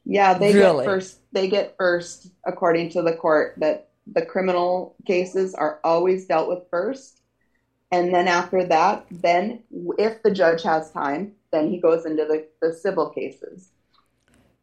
Yeah, 0.04 0.34
they 0.34 0.52
Really? 0.52 0.84
get 0.86 0.90
first. 0.92 1.18
They 1.32 1.48
get 1.48 1.74
first, 1.76 2.28
according 2.46 2.90
to 2.90 3.02
the 3.02 3.12
court, 3.12 3.54
that 3.58 3.88
the 4.10 4.24
criminal 4.24 4.94
cases 5.06 5.54
are 5.54 5.80
always 5.84 6.26
dealt 6.26 6.48
with 6.48 6.60
first, 6.70 7.20
and 7.92 8.12
then 8.14 8.26
after 8.26 8.64
that, 8.64 9.04
then 9.10 9.62
if 9.98 10.22
the 10.22 10.30
judge 10.30 10.62
has 10.62 10.90
time, 10.90 11.32
then 11.52 11.68
he 11.70 11.78
goes 11.78 12.06
into 12.06 12.24
the, 12.24 12.46
the 12.62 12.72
civil 12.72 13.10
cases. 13.10 13.70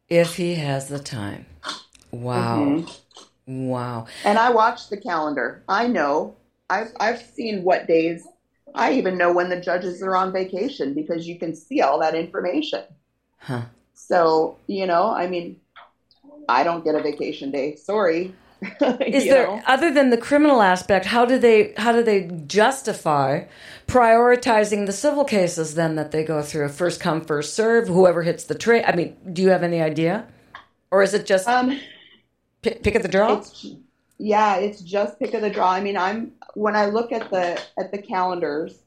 If 0.08 0.36
he 0.36 0.56
has 0.56 0.88
the 0.88 0.98
time. 0.98 1.46
Wow. 2.10 2.58
Mhm. 2.58 2.90
Wow. 3.46 4.06
And 4.24 4.38
I 4.38 4.50
watch 4.50 4.88
the 4.88 4.96
calendar. 4.96 5.62
I 5.68 5.86
know. 5.86 6.34
I've 6.68 6.92
I've 6.98 7.20
seen 7.22 7.62
what 7.62 7.86
days. 7.86 8.26
I 8.74 8.92
even 8.92 9.18
know 9.18 9.32
when 9.32 9.48
the 9.48 9.60
judges 9.60 10.02
are 10.02 10.14
on 10.16 10.32
vacation 10.32 10.94
because 10.94 11.26
you 11.26 11.38
can 11.38 11.54
see 11.54 11.80
all 11.80 11.98
that 12.00 12.14
information. 12.14 12.84
Huh. 13.38 13.62
So 13.94 14.60
you 14.66 14.86
know, 14.86 15.10
I 15.10 15.26
mean, 15.26 15.60
I 16.48 16.64
don't 16.64 16.84
get 16.84 16.94
a 16.96 17.00
vacation 17.02 17.50
day. 17.50 17.76
Sorry. 17.76 18.38
Is 19.10 19.28
there 19.28 19.46
know? 19.46 19.62
other 19.66 19.92
than 19.92 20.10
the 20.10 20.16
criminal 20.16 20.62
aspect, 20.62 21.06
how 21.06 21.24
do 21.26 21.38
they 21.38 21.74
how 21.76 21.92
do 21.92 22.02
they 22.02 22.22
justify 22.46 23.44
prioritizing 23.86 24.86
the 24.86 24.92
civil 24.92 25.24
cases 25.24 25.74
then 25.74 25.94
that 25.96 26.10
they 26.10 26.24
go 26.24 26.42
through? 26.42 26.68
First 26.70 27.00
come, 27.00 27.20
first 27.24 27.54
serve, 27.54 27.88
whoever 27.88 28.22
hits 28.22 28.44
the 28.44 28.54
tray. 28.54 28.82
I 28.84 28.94
mean, 28.96 29.16
do 29.32 29.42
you 29.42 29.50
have 29.50 29.62
any 29.62 29.80
idea? 29.82 30.26
Or 30.90 31.02
is 31.02 31.14
it 31.14 31.26
just 31.26 31.46
Um, 31.46 31.80
pick, 32.62 32.82
pick 32.82 32.94
at 32.96 33.02
the 33.02 33.08
draw? 33.08 33.42
it's 33.42 33.66
yeah, 34.18 34.56
it's 34.56 34.80
just 34.82 35.18
pick 35.18 35.34
of 35.34 35.42
the 35.42 35.50
draw. 35.50 35.70
I 35.72 35.80
mean, 35.80 35.96
I'm 35.96 36.32
when 36.56 36.76
I 36.76 36.86
look 36.86 37.12
at 37.12 37.30
the 37.30 37.62
at 37.78 37.92
the 37.92 38.02
calendars, 38.02 38.82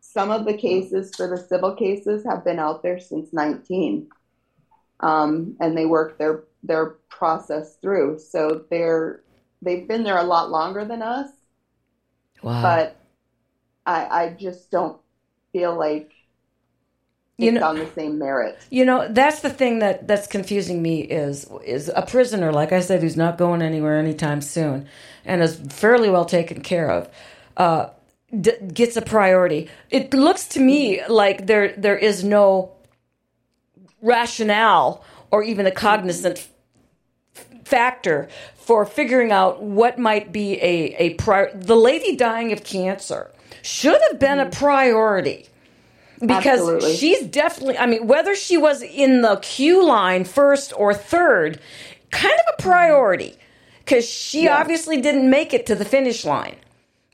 some 0.00 0.30
of 0.30 0.46
the 0.46 0.56
cases 0.56 1.14
for 1.16 1.28
the 1.28 1.38
civil 1.38 1.74
cases 1.74 2.24
have 2.24 2.44
been 2.44 2.60
out 2.60 2.82
there 2.82 3.00
since 3.00 3.32
19, 3.32 4.08
um, 5.00 5.56
and 5.60 5.76
they 5.78 5.86
work 5.86 6.18
their 6.18 6.44
their 6.64 6.86
process 7.10 7.76
through. 7.76 8.20
So 8.20 8.64
they're 8.70 9.22
they've 9.62 9.88
been 9.88 10.04
there 10.04 10.18
a 10.18 10.24
lot 10.24 10.50
longer 10.50 10.84
than 10.86 11.02
us, 11.02 11.30
Wow. 12.42 12.62
but 12.62 12.96
I 13.86 14.06
I 14.24 14.30
just 14.38 14.70
don't 14.72 15.00
feel 15.52 15.76
like 15.78 16.13
You 17.36 17.50
know- 17.52 17.64
on 17.66 17.78
the 17.78 17.88
same 17.96 18.18
merit. 18.18 18.56
You 18.70 18.84
know, 18.84 19.08
that's 19.08 19.40
the 19.40 19.50
thing 19.50 19.80
that 19.80 20.06
that's 20.06 20.26
confusing 20.28 20.80
me 20.82 21.00
is 21.00 21.46
is 21.64 21.90
a 21.94 22.02
prisoner, 22.02 22.52
like 22.52 22.72
I 22.72 22.80
said, 22.80 23.02
who's 23.02 23.16
not 23.16 23.38
going 23.38 23.60
anywhere 23.62 23.98
anytime 23.98 24.40
soon, 24.40 24.86
and 25.24 25.42
is 25.42 25.56
fairly 25.68 26.10
well 26.10 26.24
taken 26.26 26.60
care 26.60 26.88
of, 26.90 27.08
uh, 27.56 27.88
d- 28.40 28.52
gets 28.72 28.96
a 28.96 29.02
priority. 29.02 29.68
It 29.90 30.14
looks 30.14 30.46
to 30.50 30.60
me 30.60 31.04
like 31.08 31.46
there 31.46 31.72
there 31.76 31.98
is 31.98 32.22
no 32.22 32.70
rationale 34.02 35.02
or 35.30 35.42
even 35.42 35.66
a 35.66 35.70
cognizant 35.70 36.38
f- 37.34 37.46
factor 37.64 38.28
for 38.56 38.84
figuring 38.86 39.32
out 39.32 39.62
what 39.62 39.98
might 39.98 40.32
be 40.32 40.54
a 40.62 40.94
a 40.98 41.14
prior. 41.14 41.50
The 41.54 41.76
lady 41.76 42.16
dying 42.16 42.52
of 42.52 42.62
cancer 42.64 43.30
should 43.62 44.00
have 44.10 44.18
been 44.20 44.38
a 44.38 44.48
priority 44.50 45.48
because 46.26 46.60
Absolutely. 46.60 46.96
she's 46.96 47.22
definitely 47.26 47.78
i 47.78 47.86
mean 47.86 48.06
whether 48.06 48.34
she 48.34 48.56
was 48.56 48.82
in 48.82 49.22
the 49.22 49.36
queue 49.42 49.84
line 49.84 50.24
first 50.24 50.72
or 50.76 50.92
third 50.94 51.60
kind 52.10 52.34
of 52.34 52.54
a 52.58 52.62
priority 52.62 53.34
because 53.78 54.06
she 54.08 54.44
Yeah. 54.44 54.58
obviously 54.58 55.00
didn't 55.00 55.28
make 55.28 55.52
it 55.52 55.66
to 55.66 55.74
the 55.74 55.84
finish 55.84 56.24
line 56.24 56.56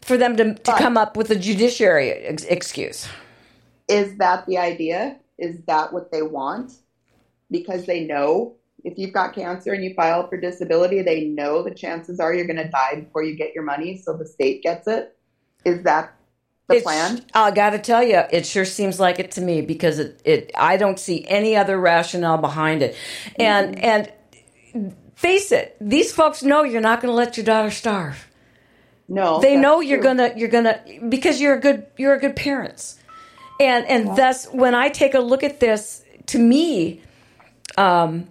for 0.02 0.16
them 0.16 0.36
to, 0.36 0.54
to 0.54 0.60
But- 0.64 0.78
come 0.78 0.96
up 0.96 1.16
with 1.16 1.30
a 1.30 1.36
judiciary 1.36 2.10
ex- 2.10 2.44
excuse 2.44 3.08
is 3.88 4.16
that 4.18 4.46
the 4.46 4.56
idea? 4.56 5.16
Is 5.36 5.58
that 5.66 5.92
what 5.92 6.12
they 6.12 6.22
want? 6.22 6.74
Because 7.50 7.86
they 7.86 8.04
know 8.04 8.54
if 8.84 8.96
you've 8.96 9.12
got 9.12 9.34
cancer 9.34 9.72
and 9.72 9.82
you 9.82 9.94
file 9.94 10.28
for 10.28 10.36
disability, 10.40 11.02
they 11.02 11.24
know 11.24 11.62
the 11.64 11.72
chances 11.74 12.20
are 12.20 12.32
you're 12.32 12.46
going 12.46 12.56
to 12.64 12.68
die 12.68 13.00
before 13.00 13.24
you 13.24 13.34
get 13.34 13.52
your 13.52 13.64
money, 13.64 13.96
so 13.98 14.16
the 14.16 14.24
state 14.26 14.62
gets 14.62 14.86
it. 14.86 15.16
Is 15.64 15.82
that 15.82 16.14
the 16.70 16.76
It's- 16.76 16.82
plan? 16.82 17.22
i 17.34 17.50
gotta 17.50 17.78
tell 17.78 18.02
you 18.02 18.22
it 18.32 18.46
sure 18.46 18.64
seems 18.64 18.98
like 18.98 19.18
it 19.18 19.30
to 19.32 19.40
me 19.40 19.60
because 19.60 19.98
it, 19.98 20.20
it 20.24 20.50
i 20.56 20.76
don't 20.76 20.98
see 20.98 21.24
any 21.28 21.56
other 21.56 21.78
rationale 21.78 22.38
behind 22.38 22.82
it 22.82 22.96
and 23.38 23.78
and 23.78 24.12
face 25.14 25.52
it 25.52 25.76
these 25.80 26.12
folks 26.12 26.42
know 26.42 26.62
you're 26.62 26.80
not 26.80 27.00
going 27.02 27.10
to 27.12 27.16
let 27.16 27.36
your 27.36 27.44
daughter 27.44 27.70
starve 27.70 28.26
No. 29.08 29.40
they 29.40 29.56
know 29.56 29.80
you're 29.80 29.98
true. 29.98 30.04
gonna 30.04 30.32
you're 30.36 30.48
gonna 30.48 30.80
because 31.08 31.40
you're 31.40 31.54
a 31.54 31.60
good 31.60 31.86
you're 31.98 32.14
a 32.14 32.18
good 32.20 32.36
parents 32.36 32.98
and 33.58 33.84
and 33.86 34.16
thus 34.16 34.46
when 34.46 34.74
i 34.74 34.88
take 34.88 35.14
a 35.14 35.20
look 35.20 35.42
at 35.42 35.60
this 35.60 36.02
to 36.26 36.38
me 36.38 37.02
um 37.76 38.28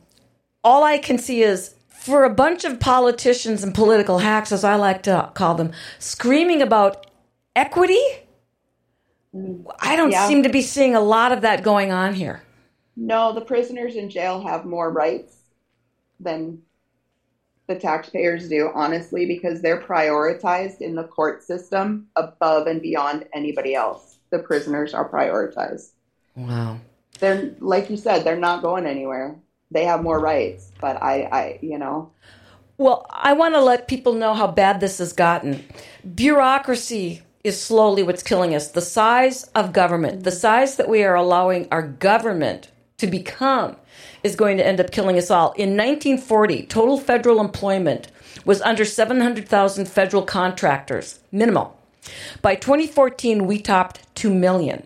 all 0.63 0.83
i 0.83 0.97
can 0.97 1.17
see 1.17 1.41
is 1.43 1.75
for 1.89 2.23
a 2.23 2.29
bunch 2.29 2.63
of 2.63 2.79
politicians 2.79 3.63
and 3.63 3.75
political 3.75 4.19
hacks 4.19 4.51
as 4.51 4.63
i 4.63 4.75
like 4.75 5.03
to 5.03 5.29
call 5.35 5.53
them 5.55 5.71
screaming 5.99 6.61
about 6.61 7.05
equity 7.55 8.01
i 9.79 9.95
don't 9.95 10.11
Yeah. 10.11 10.27
seem 10.27 10.43
to 10.43 10.49
be 10.49 10.61
seeing 10.61 10.95
a 10.95 11.01
lot 11.01 11.31
of 11.31 11.41
that 11.41 11.63
going 11.63 11.91
on 11.91 12.13
here 12.13 12.41
No, 12.95 13.31
the 13.33 13.41
prisoners 13.41 13.95
in 13.95 14.09
jail 14.09 14.41
have 14.41 14.65
more 14.65 14.91
rights 14.91 15.35
than 16.19 16.61
the 17.67 17.75
taxpayers 17.75 18.49
do, 18.49 18.71
honestly, 18.73 19.25
because 19.27 19.61
they're 19.61 19.79
prioritized 19.79 20.81
in 20.81 20.95
the 20.95 21.03
court 21.05 21.43
system 21.43 22.07
above 22.15 22.67
and 22.67 22.81
beyond 22.81 23.25
anybody 23.33 23.75
else. 23.75 24.17
The 24.31 24.39
prisoners 24.39 24.93
are 24.93 25.07
prioritized. 25.09 25.91
wow 26.35 26.77
they're 27.19 27.51
like 27.59 27.89
you 27.89 27.97
said 27.97 28.23
they're 28.23 28.45
not 28.49 28.61
going 28.61 28.85
anywhere 28.85 29.35
they 29.71 29.83
have 29.85 30.01
more 30.03 30.19
rights 30.19 30.71
but 30.81 30.95
i 31.01 31.15
i 31.41 31.59
you 31.61 31.77
know 31.77 32.11
Well, 32.77 33.05
I 33.09 33.33
want 33.33 33.53
to 33.55 33.61
let 33.61 33.87
people 33.93 34.13
know 34.13 34.33
how 34.33 34.47
bad 34.47 34.79
this 34.79 34.99
has 34.99 35.11
gotten. 35.13 35.65
Bureaucracy 36.23 37.21
is 37.43 37.61
slowly 37.61 38.03
what's 38.03 38.23
killing 38.23 38.53
us. 38.53 38.69
The 38.69 38.81
size 38.81 39.43
of 39.55 39.73
government, 39.73 40.23
the 40.23 40.29
mm-hmm. 40.29 40.39
size 40.39 40.75
that 40.75 40.89
we 40.89 41.03
are 41.03 41.15
allowing 41.15 41.67
our 41.71 41.83
government 41.83 42.69
to 42.97 43.07
become, 43.07 43.75
is 44.23 44.35
going 44.35 44.57
to 44.57 44.65
end 44.65 44.79
up 44.79 44.91
killing 44.91 45.17
us 45.17 45.31
all. 45.31 45.51
In 45.53 45.77
1940, 45.77 46.63
total 46.63 46.99
federal 46.99 47.39
employment 47.39 48.09
was 48.45 48.61
under 48.61 48.85
700,000 48.85 49.87
federal 49.87 50.23
contractors, 50.23 51.19
minimal. 51.31 51.79
By 52.41 52.55
2014, 52.55 53.45
we 53.45 53.61
topped 53.61 54.01
2 54.15 54.33
million. 54.33 54.83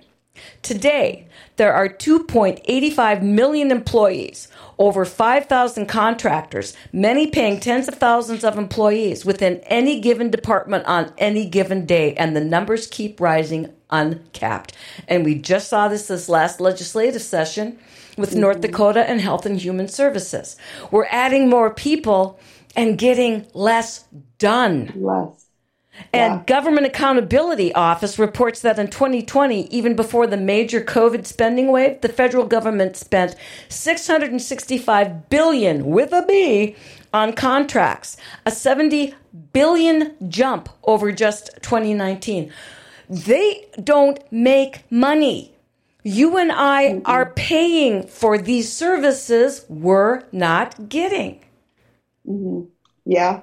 Today, 0.62 1.28
there 1.56 1.74
are 1.74 1.88
2.85 1.88 3.22
million 3.22 3.72
employees, 3.72 4.48
over 4.80 5.06
5,000 5.06 5.86
contractors, 5.86 6.76
many 6.92 7.28
paying 7.28 7.60
tens 7.60 7.88
of 7.88 7.96
thousands 7.96 8.44
of 8.44 8.58
employees 8.58 9.24
within 9.24 9.60
any 9.66 10.00
given 10.00 10.32
department 10.32 10.86
on 10.86 11.14
any 11.18 11.48
given 11.48 11.86
day, 11.86 12.16
and 12.16 12.36
the 12.36 12.44
numbers 12.44 12.88
keep 12.88 13.22
rising 13.22 13.72
uncapped. 13.92 14.74
And 15.08 15.24
we 15.24 15.36
just 15.36 15.70
saw 15.70 15.88
this 15.88 16.08
this 16.08 16.28
last 16.28 16.60
legislative 16.60 17.22
session 17.22 17.78
with 18.18 18.32
mm-hmm. 18.32 18.42
North 18.42 18.62
Dakota 18.62 19.08
and 19.08 19.22
Health 19.22 19.46
and 19.46 19.60
Human 19.60 19.88
Services. 19.88 20.58
We're 20.92 21.06
adding 21.06 21.50
more 21.50 21.74
people 21.74 22.40
and 22.76 22.98
getting 22.98 23.46
less 23.54 24.06
done. 24.40 24.92
less 24.96 25.44
And 26.12 26.34
Yeah. 26.34 26.44
Government 26.46 26.86
Accountability 26.86 27.74
Office 27.74 28.18
reports 28.18 28.62
that 28.62 28.80
in 28.80 28.88
2020, 28.88 29.68
even 29.68 29.96
before 29.96 30.28
the 30.28 30.38
major 30.38 30.82
COVID 30.82 31.26
spending 31.26 31.72
wave, 31.72 32.02
the 32.02 32.10
federal 32.10 32.46
government 32.46 32.98
spent 32.98 33.36
665 33.70 35.30
billion 35.30 35.86
with 35.86 36.12
a 36.12 36.26
B 36.28 36.76
on 37.14 37.34
contracts, 37.34 38.18
a 38.46 38.52
70 38.52 39.14
billion 39.54 40.16
jump 40.30 40.70
over 40.84 41.12
just 41.12 41.52
2019. 41.62 42.52
They 43.10 43.66
don't 43.84 44.20
make 44.32 44.90
money. 44.92 45.56
You 46.04 46.38
and 46.38 46.52
I 46.52 46.86
mm-hmm. 46.86 47.02
are 47.06 47.32
paying 47.32 48.08
for 48.08 48.38
these 48.38 48.72
services 48.72 49.66
we're 49.70 50.24
not 50.32 50.90
getting. 50.90 51.40
Mm-hmm. 52.28 52.70
yeah 53.06 53.42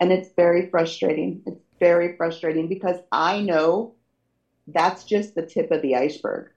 and 0.00 0.10
it's 0.10 0.30
very 0.34 0.68
frustrating. 0.70 1.42
It's 1.46 1.60
very 1.78 2.16
frustrating 2.16 2.68
because 2.68 2.96
i 3.10 3.40
know 3.40 3.94
that's 4.66 5.04
just 5.04 5.34
the 5.34 5.42
tip 5.42 5.70
of 5.70 5.82
the 5.82 5.96
iceberg. 5.96 6.50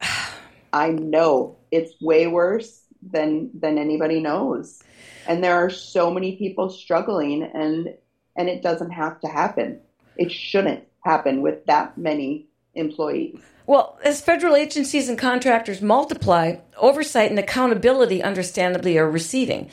I 0.72 0.88
know 0.88 1.56
it's 1.70 1.92
way 2.00 2.26
worse 2.26 2.82
than 3.02 3.50
than 3.58 3.78
anybody 3.78 4.20
knows. 4.20 4.82
And 5.26 5.42
there 5.42 5.56
are 5.56 5.70
so 5.70 6.10
many 6.10 6.36
people 6.36 6.70
struggling 6.70 7.42
and 7.42 7.94
and 8.36 8.48
it 8.48 8.62
doesn't 8.62 8.90
have 8.90 9.20
to 9.20 9.28
happen. 9.28 9.80
It 10.16 10.30
shouldn't 10.30 10.84
happen 11.04 11.42
with 11.42 11.64
that 11.66 11.98
many 11.98 12.48
employees. 12.74 13.40
Well, 13.66 13.98
as 14.04 14.20
federal 14.20 14.56
agencies 14.56 15.08
and 15.08 15.18
contractors 15.18 15.80
multiply, 15.80 16.56
oversight 16.76 17.30
and 17.30 17.38
accountability 17.38 18.22
understandably 18.22 18.98
are 18.98 19.10
receding. 19.10 19.70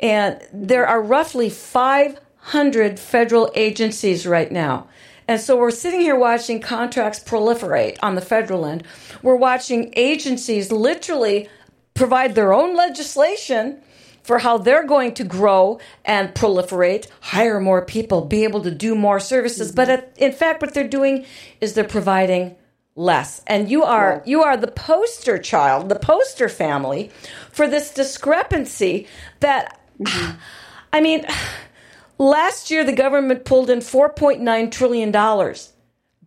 And 0.00 0.40
there 0.52 0.86
are 0.86 1.00
roughly 1.00 1.50
500 1.50 2.98
federal 2.98 3.52
agencies 3.54 4.26
right 4.26 4.50
now. 4.50 4.88
And 5.28 5.40
so 5.40 5.56
we're 5.56 5.70
sitting 5.70 6.00
here 6.00 6.16
watching 6.16 6.60
contracts 6.60 7.20
proliferate 7.20 7.98
on 8.02 8.16
the 8.16 8.20
federal 8.20 8.66
end. 8.66 8.82
We're 9.22 9.36
watching 9.36 9.92
agencies 9.94 10.72
literally 10.72 11.48
provide 11.94 12.34
their 12.34 12.52
own 12.52 12.74
legislation 12.74 13.80
for 14.22 14.38
how 14.38 14.58
they're 14.58 14.86
going 14.86 15.14
to 15.14 15.24
grow 15.24 15.78
and 16.04 16.34
proliferate, 16.34 17.08
hire 17.20 17.60
more 17.60 17.84
people, 17.84 18.22
be 18.22 18.44
able 18.44 18.62
to 18.62 18.70
do 18.70 18.94
more 18.94 19.20
services. 19.20 19.72
But 19.72 19.88
at, 19.88 20.12
in 20.16 20.32
fact, 20.32 20.62
what 20.62 20.74
they're 20.74 20.88
doing 20.88 21.24
is 21.60 21.74
they're 21.74 21.84
providing 21.84 22.56
less. 22.96 23.42
And 23.46 23.70
you 23.70 23.82
are 23.82 24.22
you 24.26 24.42
are 24.42 24.56
the 24.56 24.70
poster 24.70 25.38
child, 25.38 25.88
the 25.88 25.98
poster 25.98 26.48
family 26.48 27.10
for 27.50 27.66
this 27.66 27.94
discrepancy 27.94 29.06
that 29.40 29.79
I 30.92 31.00
mean 31.00 31.26
last 32.18 32.70
year 32.70 32.84
the 32.84 32.92
government 32.92 33.44
pulled 33.44 33.70
in 33.70 33.80
4.9 33.80 34.70
trillion 34.70 35.10
dollars 35.12 35.72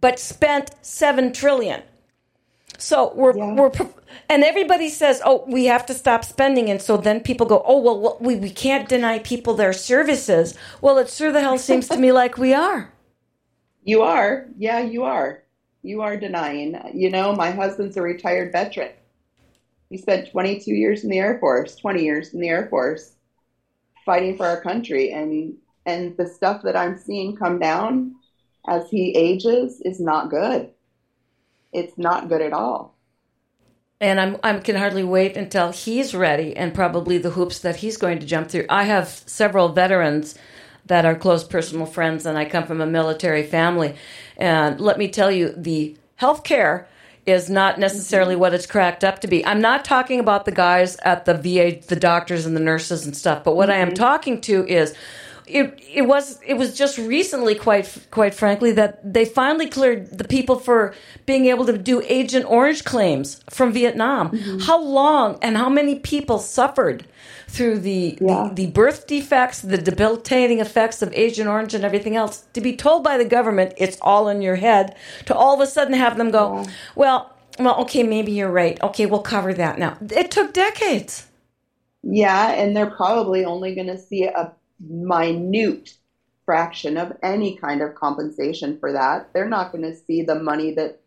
but 0.01 0.19
spent 0.19 0.71
7 0.81 1.33
trillion. 1.33 1.81
So 2.77 3.13
we're 3.15 3.37
Yeah. 3.37 3.53
we're 3.53 3.71
and 4.29 4.43
everybody 4.43 4.89
says, 4.89 5.21
"Oh, 5.25 5.45
we 5.47 5.65
have 5.65 5.85
to 5.87 5.93
stop 5.93 6.25
spending." 6.25 6.69
And 6.69 6.81
so 6.81 6.97
then 6.97 7.21
people 7.21 7.45
go, 7.47 7.63
"Oh, 7.65 7.79
well, 7.79 7.99
well 7.99 8.17
we 8.21 8.35
we 8.35 8.49
can't 8.51 8.89
deny 8.89 9.19
people 9.19 9.53
their 9.55 9.73
services." 9.73 10.55
Well, 10.81 10.97
it 10.99 11.09
sure 11.09 11.31
the 11.31 11.41
hell 11.41 11.57
seems 11.57 11.89
to 11.89 11.97
me 11.97 12.11
like 12.21 12.37
we 12.37 12.53
are. 12.53 12.91
You 13.83 14.01
are. 14.03 14.47
Yeah, 14.57 14.79
you 14.79 15.03
are. 15.03 15.43
You 15.83 16.01
are 16.01 16.17
denying. 16.17 16.79
You 16.93 17.09
know, 17.09 17.33
my 17.33 17.51
husband's 17.51 17.97
a 17.97 18.01
retired 18.01 18.51
veteran. 18.51 18.91
He 19.89 19.97
spent 19.97 20.31
22 20.31 20.71
years 20.73 21.03
in 21.03 21.09
the 21.09 21.19
Air 21.19 21.39
Force, 21.39 21.75
20 21.75 22.03
years 22.03 22.33
in 22.33 22.41
the 22.41 22.49
Air 22.49 22.67
Force, 22.69 23.13
fighting 24.05 24.37
for 24.37 24.45
our 24.45 24.61
country. 24.61 25.11
And 25.11 25.55
and 25.85 26.15
the 26.17 26.27
stuff 26.27 26.61
that 26.63 26.75
I'm 26.75 26.97
seeing 26.97 27.35
come 27.35 27.59
down 27.59 28.15
as 28.67 28.89
he 28.89 29.11
ages 29.15 29.81
is 29.83 29.99
not 29.99 30.29
good. 30.29 30.69
It's 31.73 31.97
not 31.97 32.29
good 32.29 32.41
at 32.41 32.53
all. 32.53 32.95
and 34.01 34.19
I'm 34.19 34.37
I 34.43 34.57
can 34.59 34.75
hardly 34.75 35.03
wait 35.03 35.37
until 35.37 35.71
he's 35.71 36.13
ready 36.13 36.55
and 36.55 36.73
probably 36.73 37.17
the 37.17 37.31
hoops 37.31 37.59
that 37.59 37.77
he's 37.77 37.97
going 37.97 38.19
to 38.19 38.25
jump 38.25 38.49
through. 38.49 38.65
I 38.69 38.83
have 38.83 39.07
several 39.07 39.69
veterans 39.69 40.35
that 40.85 41.05
are 41.05 41.15
close 41.15 41.43
personal 41.45 41.85
friends, 41.85 42.25
and 42.25 42.37
I 42.37 42.45
come 42.45 42.65
from 42.65 42.81
a 42.81 42.85
military 42.85 43.43
family. 43.43 43.95
And 44.37 44.79
let 44.81 44.97
me 44.97 45.07
tell 45.07 45.31
you, 45.31 45.53
the 45.55 45.95
health 46.17 46.43
care 46.43 46.87
is 47.25 47.49
not 47.49 47.79
necessarily 47.79 48.33
mm-hmm. 48.33 48.41
what 48.41 48.53
it's 48.53 48.65
cracked 48.65 49.03
up 49.03 49.19
to 49.19 49.27
be. 49.27 49.45
I'm 49.45 49.61
not 49.61 49.85
talking 49.85 50.19
about 50.19 50.45
the 50.45 50.51
guys 50.51 50.97
at 50.97 51.25
the 51.25 51.33
VA, 51.33 51.79
the 51.87 51.95
doctors 51.95 52.45
and 52.45 52.55
the 52.55 52.61
nurses 52.61 53.05
and 53.05 53.15
stuff, 53.15 53.43
but 53.43 53.55
what 53.55 53.69
I 53.69 53.77
am 53.77 53.89
mm-hmm. 53.89 53.95
talking 53.95 54.41
to 54.41 54.67
is 54.67 54.93
it 55.45 55.77
it 55.93 56.03
was 56.03 56.39
it 56.45 56.55
was 56.55 56.77
just 56.77 56.97
recently 56.97 57.55
quite 57.55 57.97
quite 58.11 58.33
frankly 58.33 58.71
that 58.71 59.13
they 59.13 59.25
finally 59.25 59.67
cleared 59.67 60.17
the 60.17 60.23
people 60.23 60.57
for 60.57 60.93
being 61.25 61.47
able 61.47 61.65
to 61.65 61.77
do 61.77 62.01
agent 62.05 62.45
orange 62.45 62.83
claims 62.83 63.43
from 63.49 63.73
Vietnam. 63.73 64.31
Mm-hmm. 64.31 64.59
How 64.59 64.81
long 64.81 65.37
and 65.41 65.57
how 65.57 65.69
many 65.69 65.99
people 65.99 66.39
suffered 66.39 67.05
through 67.53 67.79
the, 67.79 68.17
Yeah. 68.19 68.49
the 68.55 68.65
the 68.65 68.67
birth 68.67 69.07
defects 69.07 69.61
the 69.61 69.77
debilitating 69.79 70.59
effects 70.59 71.01
of 71.03 71.13
agent 71.13 71.49
orange 71.49 71.73
and 71.75 71.85
everything 71.85 72.15
else 72.17 72.45
to 72.53 72.61
be 72.61 72.75
told 72.75 73.03
by 73.03 73.17
the 73.17 73.25
government 73.25 73.73
it's 73.77 73.97
all 74.01 74.29
in 74.29 74.41
your 74.41 74.57
head 74.57 74.95
to 75.27 75.35
all 75.35 75.55
of 75.55 75.61
a 75.61 75.67
sudden 75.67 75.93
have 75.95 76.17
them 76.17 76.31
go 76.31 76.57
well 76.95 77.33
well 77.59 77.77
okay 77.83 78.03
maybe 78.03 78.33
you're 78.33 78.51
right 78.51 78.81
okay 78.83 79.05
we'll 79.07 79.21
cover 79.35 79.53
that 79.53 79.79
now 79.79 79.97
it 80.11 80.31
took 80.31 80.53
decades 80.53 81.27
Yeah, 82.03 82.51
and 82.53 82.75
they're 82.75 82.91
probably 82.91 83.45
only 83.45 83.75
going 83.75 83.87
to 83.87 83.97
see 83.99 84.25
a 84.25 84.53
minute 84.79 85.91
fraction 86.45 86.97
of 86.97 87.13
any 87.23 87.57
kind 87.57 87.81
of 87.81 87.95
compensation 87.95 88.77
for 88.79 88.93
that. 88.93 89.31
They're 89.33 89.49
not 89.49 89.71
going 89.71 89.83
to 89.83 89.95
see 89.95 90.23
the 90.23 90.35
money 90.35 90.73
that 90.75 91.01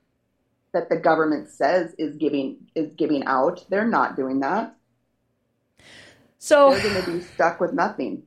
that 0.74 0.88
the 0.90 0.96
government 0.96 1.48
says 1.50 1.94
is 1.98 2.16
giving 2.16 2.58
is 2.74 2.94
giving 2.94 3.24
out. 3.26 3.64
They're 3.70 3.88
not 3.88 4.16
doing 4.16 4.40
that. 4.40 4.74
So 6.46 6.70
They're 6.70 6.92
going 6.92 7.04
to 7.04 7.10
be 7.10 7.20
stuck 7.22 7.60
with 7.60 7.72
nothing. 7.72 8.22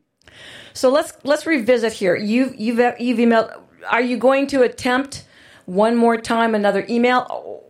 So 0.74 0.90
let's 0.90 1.14
let's 1.24 1.46
revisit 1.46 1.94
here. 1.94 2.18
You've 2.18 2.54
you've 2.60 2.78
you've 3.00 3.18
emailed. 3.18 3.58
Are 3.90 4.02
you 4.02 4.18
going 4.18 4.48
to 4.48 4.62
attempt 4.62 5.24
one 5.66 5.96
more 5.96 6.18
time 6.18 6.54
another 6.54 6.86
email? 6.90 7.64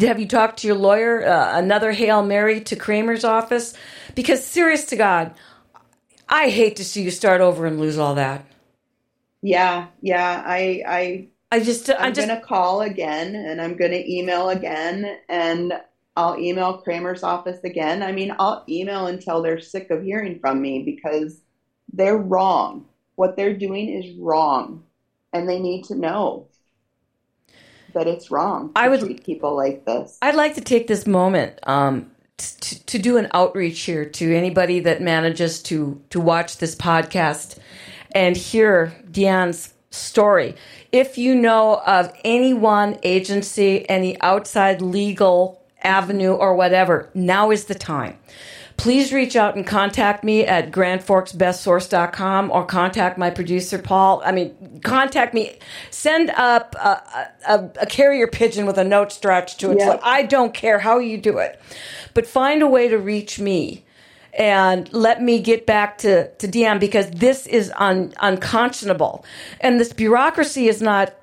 Have 0.00 0.20
you 0.20 0.28
talked 0.28 0.60
to 0.60 0.68
your 0.68 0.76
lawyer? 0.76 1.26
Uh, 1.26 1.58
another 1.58 1.90
hail 1.90 2.22
mary 2.22 2.60
to 2.60 2.76
Cramer's 2.76 3.24
office? 3.24 3.74
Because 4.14 4.46
serious 4.46 4.84
to 4.86 4.96
God, 4.96 5.34
I 6.28 6.48
hate 6.48 6.76
to 6.76 6.84
see 6.84 7.02
you 7.02 7.10
start 7.10 7.40
over 7.40 7.66
and 7.66 7.80
lose 7.80 7.98
all 7.98 8.14
that. 8.14 8.46
Yeah, 9.42 9.88
yeah. 10.00 10.40
I 10.46 10.82
I 10.86 11.28
I 11.50 11.60
just 11.60 11.90
I 11.90 11.94
I'm 11.94 12.14
just 12.14 12.28
going 12.28 12.40
to 12.40 12.46
call 12.46 12.82
again 12.82 13.34
and 13.34 13.60
I'm 13.60 13.76
going 13.76 13.90
to 13.90 14.08
email 14.08 14.50
again 14.50 15.18
and 15.28 15.72
I'll 16.16 16.38
email 16.38 16.78
Cramer's 16.78 17.22
office 17.22 17.62
again. 17.64 18.02
I 18.02 18.12
mean, 18.12 18.34
I'll 18.38 18.64
email 18.68 19.06
until 19.06 19.42
they're 19.42 19.60
sick 19.60 19.90
of 19.90 20.02
hearing 20.02 20.38
from 20.38 20.60
me 20.60 20.82
because 20.82 21.40
they're 21.92 22.18
wrong. 22.18 22.86
What 23.14 23.36
they're 23.36 23.56
doing 23.56 23.88
is 23.88 24.16
wrong 24.18 24.84
and 25.32 25.48
they 25.48 25.58
need 25.58 25.84
to 25.84 25.94
know 25.94 26.48
that 27.94 28.06
it's 28.06 28.30
wrong 28.30 28.72
to 28.74 28.80
I 28.80 28.88
would- 28.88 29.00
treat 29.00 29.24
people 29.24 29.54
like 29.56 29.84
this. 29.84 30.18
I'd 30.22 30.34
like 30.34 30.54
to 30.54 30.60
take 30.60 30.86
this 30.86 31.06
moment 31.06 31.58
um, 31.64 32.10
to, 32.38 32.84
to 32.86 32.98
do 32.98 33.16
an 33.16 33.28
outreach 33.32 33.80
here 33.80 34.04
to 34.04 34.36
anybody 34.36 34.80
that 34.80 35.00
manages 35.00 35.62
to 35.64 36.00
to 36.10 36.20
watch 36.20 36.58
this 36.58 36.74
podcast 36.74 37.58
and 38.14 38.36
hear 38.36 38.94
Deanne's 39.10 39.72
story. 39.90 40.54
If 40.90 41.18
you 41.18 41.34
know 41.34 41.82
of 41.86 42.12
any 42.24 42.54
one 42.54 42.98
agency, 43.02 43.88
any 43.88 44.20
outside 44.20 44.80
legal 44.82 45.61
avenue 45.84 46.32
or 46.32 46.54
whatever, 46.54 47.10
now 47.14 47.50
is 47.50 47.64
the 47.64 47.74
time. 47.74 48.18
Please 48.76 49.12
reach 49.12 49.36
out 49.36 49.54
and 49.54 49.66
contact 49.66 50.24
me 50.24 50.44
at 50.44 50.72
grandforksbestsource.com 50.72 52.50
or 52.50 52.64
contact 52.64 53.18
my 53.18 53.30
producer, 53.30 53.78
Paul. 53.78 54.22
I 54.24 54.32
mean, 54.32 54.80
contact 54.82 55.34
me. 55.34 55.58
Send 55.90 56.30
up 56.30 56.74
a, 56.76 57.28
a, 57.48 57.70
a 57.82 57.86
carrier 57.86 58.26
pigeon 58.26 58.66
with 58.66 58.78
a 58.78 58.84
note 58.84 59.12
stretched 59.12 59.60
to 59.60 59.70
it. 59.72 59.78
Yeah. 59.78 60.00
I 60.02 60.22
don't 60.22 60.54
care 60.54 60.78
how 60.78 60.98
you 60.98 61.18
do 61.18 61.38
it, 61.38 61.60
but 62.14 62.26
find 62.26 62.62
a 62.62 62.66
way 62.66 62.88
to 62.88 62.98
reach 62.98 63.38
me 63.38 63.84
and 64.32 64.90
let 64.92 65.22
me 65.22 65.38
get 65.40 65.66
back 65.66 65.98
to, 65.98 66.28
to 66.36 66.48
DM 66.48 66.80
because 66.80 67.10
this 67.10 67.46
is 67.46 67.72
un, 67.76 68.14
unconscionable. 68.20 69.24
And 69.60 69.78
this 69.78 69.92
bureaucracy 69.92 70.68
is 70.68 70.80
not 70.80 71.14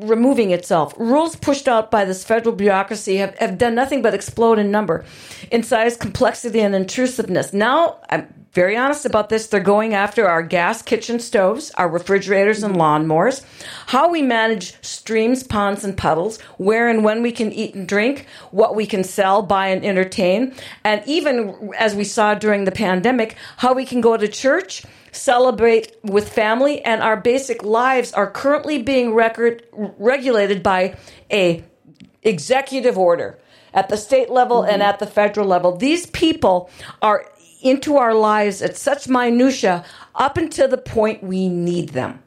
removing 0.00 0.50
itself. 0.50 0.94
Rules 0.96 1.36
pushed 1.36 1.68
out 1.68 1.90
by 1.90 2.04
this 2.04 2.24
federal 2.24 2.54
bureaucracy 2.54 3.16
have, 3.16 3.36
have 3.38 3.58
done 3.58 3.74
nothing 3.74 4.02
but 4.02 4.14
explode 4.14 4.58
in 4.58 4.70
number, 4.70 5.04
in 5.50 5.62
size, 5.62 5.96
complexity, 5.96 6.60
and 6.60 6.74
intrusiveness. 6.74 7.52
Now, 7.52 7.98
I'm 8.10 8.32
very 8.52 8.76
honest 8.76 9.04
about 9.04 9.28
this. 9.28 9.46
They're 9.46 9.60
going 9.60 9.94
after 9.94 10.26
our 10.26 10.42
gas 10.42 10.82
kitchen 10.82 11.20
stoves, 11.20 11.70
our 11.72 11.88
refrigerators 11.88 12.62
and 12.62 12.76
lawnmowers, 12.76 13.44
how 13.86 14.08
we 14.08 14.22
manage 14.22 14.74
streams, 14.82 15.42
ponds, 15.42 15.84
and 15.84 15.96
puddles, 15.96 16.40
where 16.56 16.88
and 16.88 17.04
when 17.04 17.22
we 17.22 17.30
can 17.30 17.52
eat 17.52 17.74
and 17.74 17.86
drink, 17.86 18.26
what 18.50 18.74
we 18.74 18.86
can 18.86 19.04
sell, 19.04 19.42
buy, 19.42 19.68
and 19.68 19.84
entertain, 19.84 20.54
and 20.82 21.02
even 21.06 21.70
as 21.78 21.94
we 21.94 22.04
saw 22.04 22.34
during 22.34 22.64
the 22.64 22.72
pandemic, 22.72 23.36
how 23.58 23.74
we 23.74 23.84
can 23.84 24.00
go 24.00 24.16
to 24.16 24.26
church 24.28 24.82
celebrate 25.12 25.96
with 26.02 26.28
family, 26.28 26.82
and 26.82 27.02
our 27.02 27.16
basic 27.16 27.62
lives 27.62 28.12
are 28.12 28.30
currently 28.30 28.82
being 28.82 29.14
record, 29.14 29.64
regulated 29.72 30.62
by 30.62 30.96
a 31.30 31.64
executive 32.22 32.98
order 32.98 33.38
at 33.74 33.88
the 33.88 33.96
state 33.96 34.30
level 34.30 34.62
and 34.62 34.82
mm-hmm. 34.82 34.90
at 34.90 34.98
the 34.98 35.06
federal 35.06 35.46
level. 35.46 35.76
These 35.76 36.06
people 36.06 36.70
are 37.02 37.30
into 37.62 37.96
our 37.96 38.14
lives 38.14 38.62
at 38.62 38.76
such 38.76 39.08
minutia 39.08 39.84
up 40.14 40.36
until 40.36 40.68
the 40.68 40.78
point 40.78 41.22
we 41.22 41.48
need 41.48 41.90
them. 41.90 42.22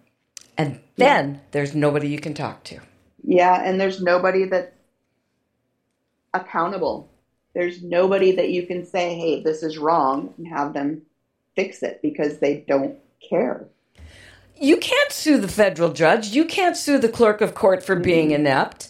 And 0.57 0.79
then 0.97 1.41
there's 1.51 1.73
nobody 1.73 2.09
you 2.09 2.19
can 2.19 2.33
talk 2.33 2.63
to. 2.65 2.79
Yeah, 3.23 3.61
and 3.63 3.79
there's 3.79 4.01
nobody 4.01 4.45
that's 4.45 4.75
accountable. 6.33 7.09
There's 7.53 7.81
nobody 7.83 8.33
that 8.33 8.49
you 8.49 8.65
can 8.65 8.85
say, 8.85 9.15
hey, 9.15 9.41
this 9.41 9.63
is 9.63 9.77
wrong, 9.77 10.33
and 10.37 10.47
have 10.47 10.73
them 10.73 11.01
fix 11.55 11.83
it 11.83 12.01
because 12.01 12.39
they 12.39 12.63
don't 12.67 12.97
care. 13.27 13.67
You 14.59 14.77
can't 14.77 15.11
sue 15.11 15.39
the 15.39 15.47
federal 15.47 15.91
judge. 15.91 16.29
You 16.29 16.45
can't 16.45 16.77
sue 16.77 16.99
the 16.99 17.09
clerk 17.09 17.41
of 17.41 17.55
court 17.55 17.83
for 17.83 17.95
being 17.95 18.27
mm-hmm. 18.27 18.41
inept. 18.41 18.89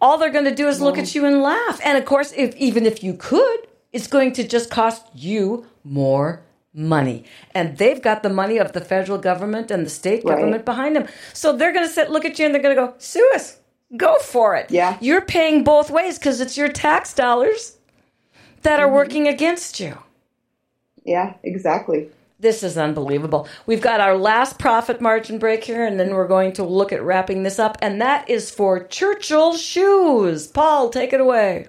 All 0.00 0.18
they're 0.18 0.30
going 0.30 0.46
to 0.46 0.54
do 0.54 0.68
is 0.68 0.80
look 0.80 0.98
at 0.98 1.14
you 1.14 1.24
and 1.26 1.42
laugh. 1.42 1.80
And 1.84 1.96
of 1.98 2.04
course, 2.04 2.32
if 2.36 2.56
even 2.56 2.86
if 2.86 3.04
you 3.04 3.14
could, 3.14 3.58
it's 3.92 4.06
going 4.06 4.32
to 4.32 4.48
just 4.48 4.70
cost 4.70 5.06
you 5.14 5.66
more 5.84 6.42
money. 6.74 7.24
And 7.54 7.76
they've 7.76 8.00
got 8.00 8.22
the 8.22 8.30
money 8.30 8.58
of 8.58 8.72
the 8.72 8.80
federal 8.80 9.18
government 9.18 9.70
and 9.70 9.84
the 9.84 9.90
state 9.90 10.24
Right. 10.24 10.36
government 10.36 10.64
behind 10.64 10.96
them. 10.96 11.06
So 11.34 11.54
they're 11.54 11.72
going 11.72 11.86
to 11.86 11.92
sit, 11.92 12.10
look 12.10 12.24
at 12.24 12.38
you, 12.38 12.46
and 12.46 12.54
they're 12.54 12.62
going 12.62 12.74
to 12.74 12.82
go, 12.82 12.94
sue 12.98 13.30
us. 13.34 13.58
Go 13.96 14.18
for 14.18 14.56
it. 14.56 14.70
Yeah. 14.70 14.96
You're 15.00 15.20
paying 15.20 15.64
both 15.64 15.90
ways 15.90 16.18
because 16.18 16.40
it's 16.40 16.56
your 16.56 16.68
tax 16.68 17.12
dollars 17.12 17.76
that 18.62 18.80
are 18.80 18.86
mm-hmm. 18.86 18.94
working 18.94 19.28
against 19.28 19.78
you. 19.78 19.98
Yeah, 21.04 21.34
exactly. 21.42 22.10
This 22.38 22.64
is 22.64 22.76
unbelievable. 22.76 23.46
We've 23.66 23.80
got 23.80 24.00
our 24.00 24.16
last 24.16 24.58
profit 24.58 25.00
margin 25.00 25.38
break 25.38 25.62
here, 25.62 25.84
and 25.86 26.00
then 26.00 26.10
we're 26.10 26.26
going 26.26 26.52
to 26.54 26.64
look 26.64 26.92
at 26.92 27.02
wrapping 27.02 27.44
this 27.44 27.60
up, 27.60 27.78
and 27.80 28.00
that 28.00 28.28
is 28.28 28.50
for 28.50 28.82
Churchill 28.82 29.56
Shoes. 29.56 30.48
Paul, 30.48 30.90
take 30.90 31.12
it 31.12 31.20
away. 31.20 31.68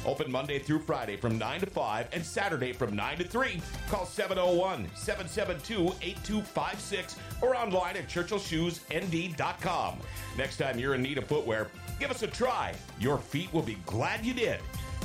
Open 0.05 0.31
Monday 0.31 0.59
through 0.59 0.79
Friday 0.79 1.15
from 1.15 1.37
9 1.37 1.59
to 1.61 1.65
5 1.67 2.07
and 2.11 2.25
Saturday 2.25 2.73
from 2.73 2.95
9 2.95 3.17
to 3.19 3.23
3. 3.23 3.61
Call 3.89 4.05
701 4.05 4.87
772 4.95 5.95
8256 6.01 7.15
or 7.41 7.55
online 7.55 7.97
at 7.97 8.07
churchillshoesnd.com. 8.07 9.97
Next 10.37 10.57
time 10.57 10.79
you're 10.79 10.95
in 10.95 11.01
need 11.01 11.17
of 11.17 11.25
footwear, 11.25 11.67
give 11.99 12.11
us 12.11 12.23
a 12.23 12.27
try. 12.27 12.73
Your 12.99 13.17
feet 13.17 13.53
will 13.53 13.61
be 13.61 13.77
glad 13.85 14.25
you 14.25 14.33
did. 14.33 14.59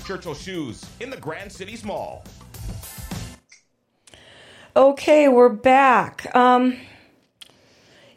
Churchill 0.05 0.35
Shoes 0.35 0.85
in 1.01 1.11
the 1.11 1.17
Grand 1.17 1.51
Cities 1.51 1.85
Mall. 1.85 2.25
Okay, 4.77 5.27
we're 5.27 5.49
back. 5.49 6.35
Um, 6.37 6.77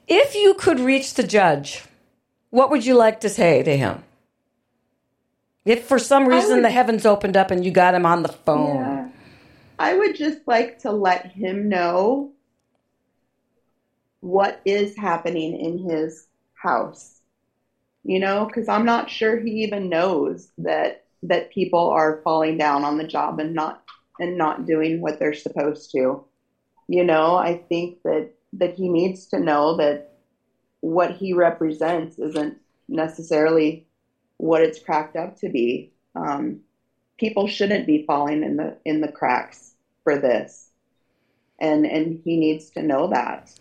if 0.07 0.35
you 0.35 0.53
could 0.55 0.79
reach 0.79 1.13
the 1.13 1.23
judge, 1.23 1.83
what 2.49 2.69
would 2.69 2.85
you 2.85 2.95
like 2.95 3.21
to 3.21 3.29
say 3.29 3.63
to 3.63 3.77
him? 3.77 4.03
If 5.65 5.85
for 5.85 5.99
some 5.99 6.27
reason 6.27 6.57
would- 6.57 6.65
the 6.65 6.69
heavens 6.71 7.05
opened 7.05 7.37
up 7.37 7.51
and 7.51 7.63
you 7.63 7.71
got 7.71 7.93
him 7.93 8.05
on 8.05 8.23
the 8.23 8.29
phone. 8.29 8.75
Yeah. 8.75 9.09
I 9.77 9.97
would 9.97 10.15
just 10.15 10.39
like 10.47 10.79
to 10.79 10.91
let 10.91 11.27
him 11.27 11.69
know 11.69 12.31
what 14.21 14.59
is 14.65 14.97
happening 14.97 15.57
in 15.57 15.77
his 15.89 16.27
house. 16.53 17.21
You 18.03 18.19
know, 18.19 18.45
because 18.45 18.67
I'm 18.67 18.85
not 18.85 19.09
sure 19.09 19.37
he 19.37 19.51
even 19.63 19.89
knows 19.89 20.51
that 20.57 21.05
that 21.23 21.51
people 21.51 21.89
are 21.89 22.21
falling 22.23 22.57
down 22.57 22.85
on 22.85 22.97
the 22.97 23.03
job 23.03 23.39
and 23.39 23.53
not 23.53 23.83
and 24.19 24.37
not 24.37 24.65
doing 24.65 25.01
what 25.01 25.19
they're 25.19 25.33
supposed 25.33 25.91
to. 25.91 26.23
You 26.87 27.03
know, 27.03 27.35
I 27.35 27.57
think 27.69 28.01
that 28.03 28.31
that 28.53 28.75
he 28.75 28.89
needs 28.89 29.27
to 29.27 29.39
know 29.39 29.77
that 29.77 30.13
what 30.81 31.11
he 31.11 31.33
represents 31.33 32.17
isn't 32.17 32.57
necessarily 32.87 33.85
what 34.39 34.63
it's 34.63 34.79
cracked 34.79 35.15
up 35.15 35.37
to 35.41 35.49
be. 35.49 35.91
Um, 36.15 36.61
people 37.17 37.47
shouldn't 37.47 37.85
be 37.85 38.05
falling 38.07 38.43
in 38.43 38.57
the 38.57 38.77
in 38.85 39.01
the 39.01 39.11
cracks 39.11 39.75
for 40.03 40.17
this, 40.17 40.71
and 41.59 41.85
and 41.85 42.19
he 42.23 42.37
needs 42.37 42.71
to 42.71 42.81
know 42.81 43.07
that. 43.07 43.51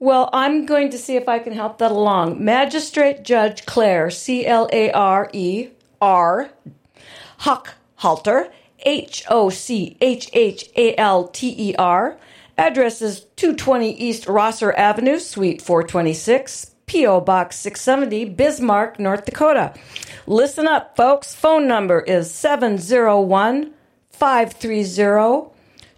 Well, 0.00 0.28
I'm 0.32 0.66
going 0.66 0.90
to 0.90 0.98
see 0.98 1.16
if 1.16 1.28
I 1.28 1.38
can 1.38 1.52
help 1.52 1.78
that 1.78 1.92
along. 1.92 2.44
Magistrate 2.44 3.22
Judge 3.22 3.64
Clare, 3.64 4.10
C 4.10 4.44
L 4.44 4.68
A 4.72 4.90
R 4.90 5.30
E 5.32 5.68
R, 6.00 6.50
Huck 7.38 7.74
Halter, 7.96 8.50
H 8.80 9.24
O 9.28 9.50
C 9.50 9.96
H 10.00 10.28
H 10.32 10.70
A 10.76 10.96
L 10.96 11.28
T 11.28 11.54
E 11.70 11.74
R. 11.76 12.18
Address 12.56 13.02
is 13.02 13.20
220 13.36 13.96
East 13.98 14.26
Rosser 14.28 14.72
Avenue, 14.72 15.18
Suite 15.18 15.60
426, 15.60 16.73
P.O. 16.86 17.20
Box 17.20 17.56
670, 17.58 18.34
Bismarck, 18.34 18.98
North 18.98 19.24
Dakota. 19.24 19.72
Listen 20.26 20.66
up, 20.66 20.96
folks. 20.96 21.34
Phone 21.34 21.66
number 21.66 22.00
is 22.00 22.30
701 22.32 23.72
530 24.10 25.50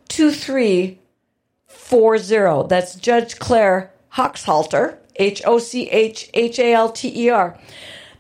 2340. 0.09 2.69
That's 2.69 2.95
Judge 2.97 3.39
Clare 3.39 3.93
Hochhalter, 4.15 4.97
H 5.17 5.43
O 5.45 5.59
C 5.59 5.89
H 5.91 6.31
H 6.35 6.59
A 6.59 6.73
L 6.73 6.91
T 6.91 7.27
E 7.27 7.31
R. 7.31 7.59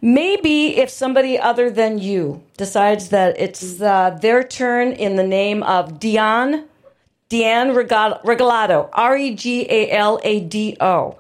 Maybe 0.02 0.76
if 0.76 0.90
somebody 0.90 1.38
other 1.38 1.70
than 1.70 1.98
you 1.98 2.42
decides 2.56 3.08
that 3.08 3.40
it's 3.40 3.80
uh, 3.80 4.10
their 4.20 4.44
turn 4.44 4.92
in 4.92 5.16
the 5.16 5.26
name 5.26 5.62
of 5.62 5.98
Dion, 5.98 6.66
Deanne 7.30 7.74
Regalado, 7.74 8.90
R 8.92 9.16
E 9.16 9.34
G 9.34 9.66
A 9.68 9.90
L 9.90 10.20
A 10.22 10.40
D 10.40 10.76
O. 10.80 11.16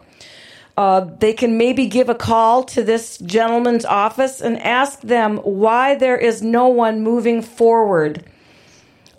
Uh, 0.76 1.00
they 1.20 1.32
can 1.32 1.56
maybe 1.56 1.86
give 1.86 2.08
a 2.10 2.14
call 2.14 2.62
to 2.62 2.82
this 2.82 3.16
gentleman's 3.18 3.86
office 3.86 4.42
and 4.42 4.60
ask 4.62 5.00
them 5.00 5.38
why 5.38 5.94
there 5.94 6.18
is 6.18 6.42
no 6.42 6.68
one 6.68 7.02
moving 7.02 7.40
forward 7.40 8.24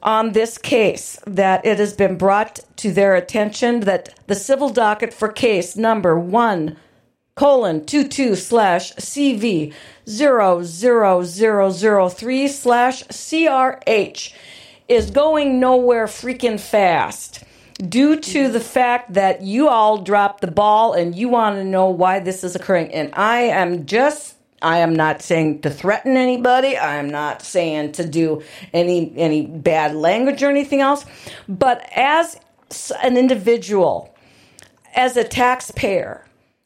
on 0.03 0.33
this 0.33 0.57
case 0.59 1.19
that 1.25 1.65
it 1.65 1.79
has 1.79 1.93
been 1.93 2.15
brought 2.15 2.59
to 2.75 2.91
their 2.91 3.15
attention 3.15 3.81
that 3.81 4.13
the 4.27 4.35
civil 4.35 4.69
docket 4.69 5.13
for 5.13 5.29
case 5.29 5.75
number 5.75 6.17
one 6.19 6.77
colon 7.35 7.83
two 7.85 8.07
two 8.07 8.35
slash 8.35 8.93
CV 8.93 9.73
zero 10.07 10.61
zero 10.63 11.23
zero 11.23 11.69
zero 11.71 12.07
three 12.09 12.47
slash 12.47 13.03
CRH 13.05 14.33
is 14.87 15.11
going 15.11 15.59
nowhere 15.59 16.07
freaking 16.07 16.59
fast 16.59 17.43
due 17.77 18.19
to 18.19 18.43
mm-hmm. 18.43 18.53
the 18.53 18.59
fact 18.59 19.13
that 19.13 19.41
you 19.41 19.67
all 19.67 19.99
dropped 19.99 20.41
the 20.41 20.51
ball 20.51 20.93
and 20.93 21.15
you 21.15 21.29
want 21.29 21.55
to 21.57 21.63
know 21.63 21.89
why 21.89 22.19
this 22.19 22.43
is 22.43 22.55
occurring. 22.55 22.93
And 22.93 23.13
I 23.13 23.41
am 23.41 23.85
just 23.85 24.35
I 24.61 24.79
am 24.79 24.95
not 24.95 25.21
saying 25.21 25.61
to 25.61 25.69
threaten 25.69 26.17
anybody. 26.17 26.75
I 26.75 26.95
am 26.95 27.09
not 27.09 27.43
saying 27.43 27.91
to 27.93 28.07
do 28.07 28.41
any 28.73 29.13
any 29.15 29.45
bad 29.45 29.95
language 29.95 30.41
or 30.41 30.49
anything 30.49 30.81
else. 30.81 31.05
But 31.47 31.87
as 31.95 32.39
an 33.03 33.17
individual, 33.17 34.13
as 34.95 35.15
a 35.15 35.23
taxpayer, 35.23 36.25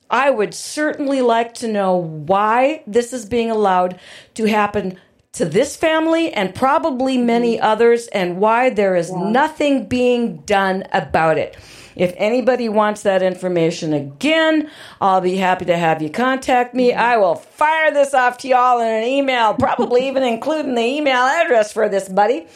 I 0.10 0.30
would 0.30 0.54
certainly 0.54 1.22
like 1.22 1.54
to 1.56 1.68
know 1.68 1.96
why 1.96 2.84
this 2.88 3.12
is 3.14 3.26
being 3.26 3.52
allowed 3.52 4.00
to 4.36 4.46
happen 4.46 4.98
to 5.34 5.46
this 5.46 5.76
family 5.76 6.32
and 6.34 6.54
probably 6.54 7.18
many 7.18 7.56
mm-hmm. 7.56 7.66
others, 7.66 8.08
and 8.08 8.38
why 8.38 8.70
there 8.70 8.96
is 8.96 9.12
nothing 9.12 9.88
being 9.88 10.38
done 10.40 10.84
about 10.92 11.38
it. 11.38 11.58
If 11.96 12.14
anybody 12.18 12.70
wants 12.70 13.04
that 13.04 13.22
information 13.22 13.94
again, 13.94 14.70
I'll 15.00 15.22
be 15.22 15.36
happy 15.36 15.66
to 15.66 15.78
have 15.78 16.02
you 16.02 16.10
contact 16.10 16.74
me. 16.74 16.92
Mm-hmm. 16.92 17.00
I 17.00 17.18
will 17.18 17.36
fire 17.36 17.92
this 17.92 18.14
off 18.14 18.38
to 18.40 18.48
y'all 18.48 18.80
in 18.80 18.88
an 18.88 19.04
email, 19.04 19.54
probably 19.54 20.08
even 20.08 20.24
including 20.24 20.76
the 20.76 20.82
email 20.82 21.24
address 21.24 21.72
for 21.72 21.90
this 21.90 22.10
buddy, 22.10 22.48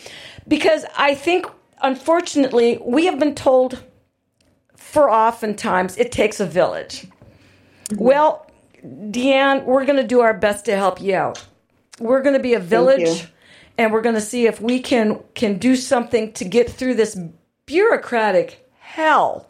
because 0.48 0.86
I 0.98 1.16
think, 1.16 1.48
unfortunately, 1.82 2.80
we 2.84 3.06
have 3.06 3.20
been 3.20 3.36
told 3.36 3.84
for 4.76 5.10
oftentimes 5.10 5.98
it 5.98 6.12
takes 6.12 6.40
a 6.40 6.46
village. 6.46 7.08
Mm-hmm. 7.90 8.04
Well, 8.04 8.50
Deanne, 8.84 9.66
we're 9.66 9.86
going 9.86 9.98
to 9.98 10.08
do 10.08 10.22
our 10.22 10.34
best 10.34 10.66
to 10.66 10.76
help 10.76 11.02
you 11.02 11.16
out. 11.16 11.44
We're 12.00 12.22
going 12.22 12.36
to 12.36 12.41
be 12.41 12.54
a 12.54 12.60
village, 12.60 13.28
and 13.78 13.91
we're 13.91 14.02
going 14.02 14.16
to 14.16 14.22
see 14.22 14.48
if 14.48 14.60
we 14.62 14.80
can 14.80 15.20
can 15.34 15.58
do 15.58 15.76
something 15.76 16.34
to 16.34 16.46
get 16.46 16.70
through 16.70 16.96
this 16.96 17.18
bureaucratic 17.66 18.70
hell 18.80 19.48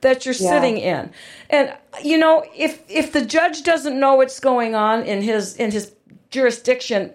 that 0.00 0.24
you're 0.24 0.34
Yeah. 0.34 0.50
sitting 0.50 0.78
in. 0.78 1.10
And 1.48 1.76
you 2.02 2.18
know, 2.18 2.44
if 2.56 2.82
if 2.88 3.12
the 3.12 3.24
judge 3.24 3.62
doesn't 3.62 3.98
know 3.98 4.14
what's 4.14 4.40
going 4.40 4.74
on 4.74 5.02
in 5.02 5.22
his 5.22 5.56
in 5.56 5.70
his 5.72 5.92
jurisdiction, 6.30 7.12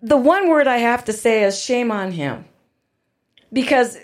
the 0.00 0.16
one 0.16 0.48
word 0.48 0.66
I 0.66 0.78
have 0.78 1.04
to 1.04 1.12
say 1.12 1.44
is 1.44 1.62
shame 1.62 1.90
on 1.90 2.12
him. 2.12 2.46
Because 3.52 3.98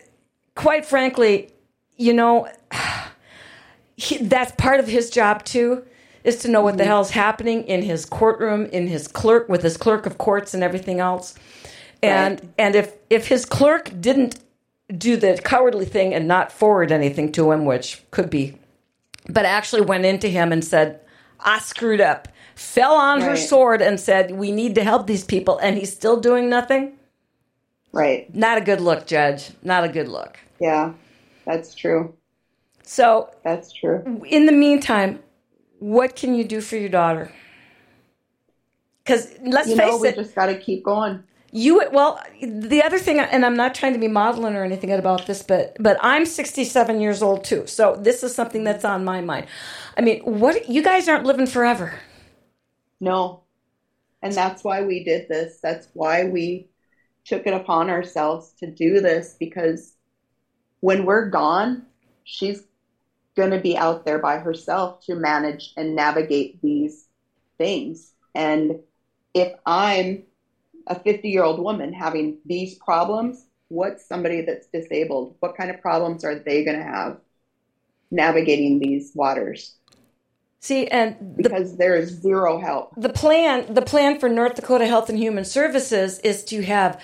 quite 0.55 0.85
frankly, 0.85 1.51
you 1.97 2.13
know, 2.13 2.49
he, 3.97 4.19
that's 4.19 4.53
part 4.53 4.79
of 4.79 4.87
his 4.87 5.11
job 5.11 5.45
too 5.45 5.85
is 6.29 6.37
to 6.43 6.49
know 6.49 6.63
what 6.63 6.77
the 6.79 6.85
mm-hmm. 6.85 6.91
hell's 6.91 7.11
happening 7.11 7.65
in 7.65 7.83
his 7.83 8.05
courtroom 8.07 8.67
in 8.67 8.87
his 8.89 9.09
clerk 9.09 9.49
with 9.49 9.63
his 9.63 9.77
clerk 9.77 10.07
of 10.07 10.19
courts 10.19 10.55
and 10.55 10.63
everything 10.63 11.01
else 11.01 11.35
and 12.03 12.41
Right. 12.41 12.51
and 12.59 12.77
if 12.77 12.95
if 13.11 13.29
his 13.29 13.45
clerk 13.45 13.91
didn't 14.01 14.39
do 14.97 15.17
the 15.17 15.41
cowardly 15.45 15.87
thing 15.87 16.15
and 16.15 16.29
not 16.29 16.53
forward 16.53 16.93
anything 16.93 17.33
to 17.33 17.51
him 17.53 17.65
which 17.65 18.03
could 18.13 18.31
be 18.31 18.57
but 19.29 19.45
actually 19.45 19.83
went 19.83 20.05
into 20.07 20.29
him 20.29 20.53
and 20.53 20.65
said 20.65 21.01
i 21.41 21.59
screwed 21.59 22.01
up 22.01 22.29
fell 22.55 22.95
on 22.95 23.21
her 23.21 23.37
sword 23.37 23.83
and 23.83 24.01
said 24.01 24.31
we 24.33 24.51
need 24.53 24.75
to 24.77 24.85
help 24.85 25.07
these 25.07 25.25
people 25.25 25.59
and 25.59 25.77
he's 25.79 25.93
still 25.93 26.21
doing 26.21 26.49
nothing 26.49 26.93
Right. 27.93 28.33
not 28.35 28.59
a 28.59 28.61
good 28.61 28.81
look 28.81 29.07
judge 29.07 29.51
not 29.63 29.85
a 29.85 29.89
good 29.89 30.09
look 30.09 30.39
Yeah. 30.61 30.93
That's 31.47 31.75
true. 31.75 32.15
so 32.83 33.31
That's 33.45 33.73
true. 33.73 34.03
in 34.29 34.45
the 34.47 34.53
meantime, 34.53 35.21
what 35.79 36.17
can 36.17 36.35
you 36.35 36.45
do 36.45 36.61
for 36.61 36.77
your 36.77 36.89
daughter? 36.89 37.33
Because 39.05 39.35
let's 39.43 39.73
You 39.73 39.75
face 39.75 39.87
know, 39.87 39.97
we 39.99 40.11
it, 40.11 40.15
just 40.15 40.35
got 40.35 40.47
to 40.47 40.59
keep 40.59 40.85
going. 40.85 41.25
You 41.51 41.83
well, 41.93 42.23
the 42.43 42.83
other 42.83 42.99
thing, 42.99 43.19
and 43.21 43.45
I'm 43.47 43.57
not 43.57 43.75
trying 43.75 43.95
to 43.95 43.99
be 43.99 44.09
modeling 44.09 44.55
or 44.55 44.65
anything 44.65 44.93
about 44.93 45.27
this, 45.27 45.43
but 45.43 45.77
but 45.81 45.97
I'm 46.03 46.27
67 46.27 47.01
years 47.01 47.23
old 47.23 47.43
too, 47.45 47.67
so 47.67 47.97
this 47.97 48.23
is 48.23 48.35
something 48.35 48.65
that's 48.65 48.85
on 48.85 49.03
my 49.05 49.23
mind. 49.23 49.47
I 49.97 50.03
mean, 50.03 50.21
what 50.25 50.69
you 50.69 50.83
guys 50.83 51.09
aren't 51.09 51.25
living 51.25 51.47
forever. 51.47 51.95
No, 53.01 53.45
and 54.23 54.37
that's 54.37 54.65
why 54.65 54.83
we 54.83 55.05
did 55.05 55.29
this. 55.29 55.61
That's 55.63 55.89
why 55.95 56.25
we 56.25 56.71
took 57.25 57.47
it 57.47 57.55
upon 57.55 57.91
ourselves 57.91 58.55
to 58.61 58.71
do 58.71 59.01
this 59.01 59.37
because 59.39 59.97
when 60.81 61.07
we're 61.07 61.31
gone, 61.31 61.87
she's 62.25 62.63
going 63.39 63.53
to 63.53 63.61
be 63.61 63.79
out 63.79 64.05
there 64.05 64.19
by 64.19 64.39
herself 64.39 65.07
to 65.07 65.15
manage 65.15 65.73
and 65.77 65.95
navigate 65.95 66.61
these 66.61 67.07
things. 67.57 68.13
And 68.35 68.81
if 69.33 69.53
I'm 69.65 70.25
a 70.89 70.99
50 70.99 71.29
year 71.29 71.45
old 71.45 71.61
woman 71.61 71.93
having 71.93 72.39
these 72.45 72.75
problems, 72.75 73.47
what's 73.69 74.07
somebody 74.07 74.43
that's 74.43 74.67
disabled? 74.67 75.37
What 75.39 75.57
kind 75.57 75.71
of 75.71 75.81
problems 75.81 76.25
are 76.25 76.35
they 76.35 76.65
going 76.65 76.79
to 76.79 76.85
have 76.85 77.19
navigating 78.11 78.81
these 78.81 79.13
waters? 79.15 79.77
See, 80.61 80.89
and 80.89 81.17
the, 81.37 81.45
because 81.45 81.77
there 81.77 81.95
is 81.95 82.21
zero 82.21 82.59
help. 82.59 82.93
The 82.97 83.11
plan, 83.11 83.73
the 83.73 83.83
plan 83.83 84.19
for 84.19 84.29
North 84.29 84.57
Dakota 84.57 84.87
Health 84.87 85.09
and 85.09 85.17
Human 85.17 85.45
Services 85.45 86.19
is 86.21 86.45
to 86.47 86.63
have 86.63 87.01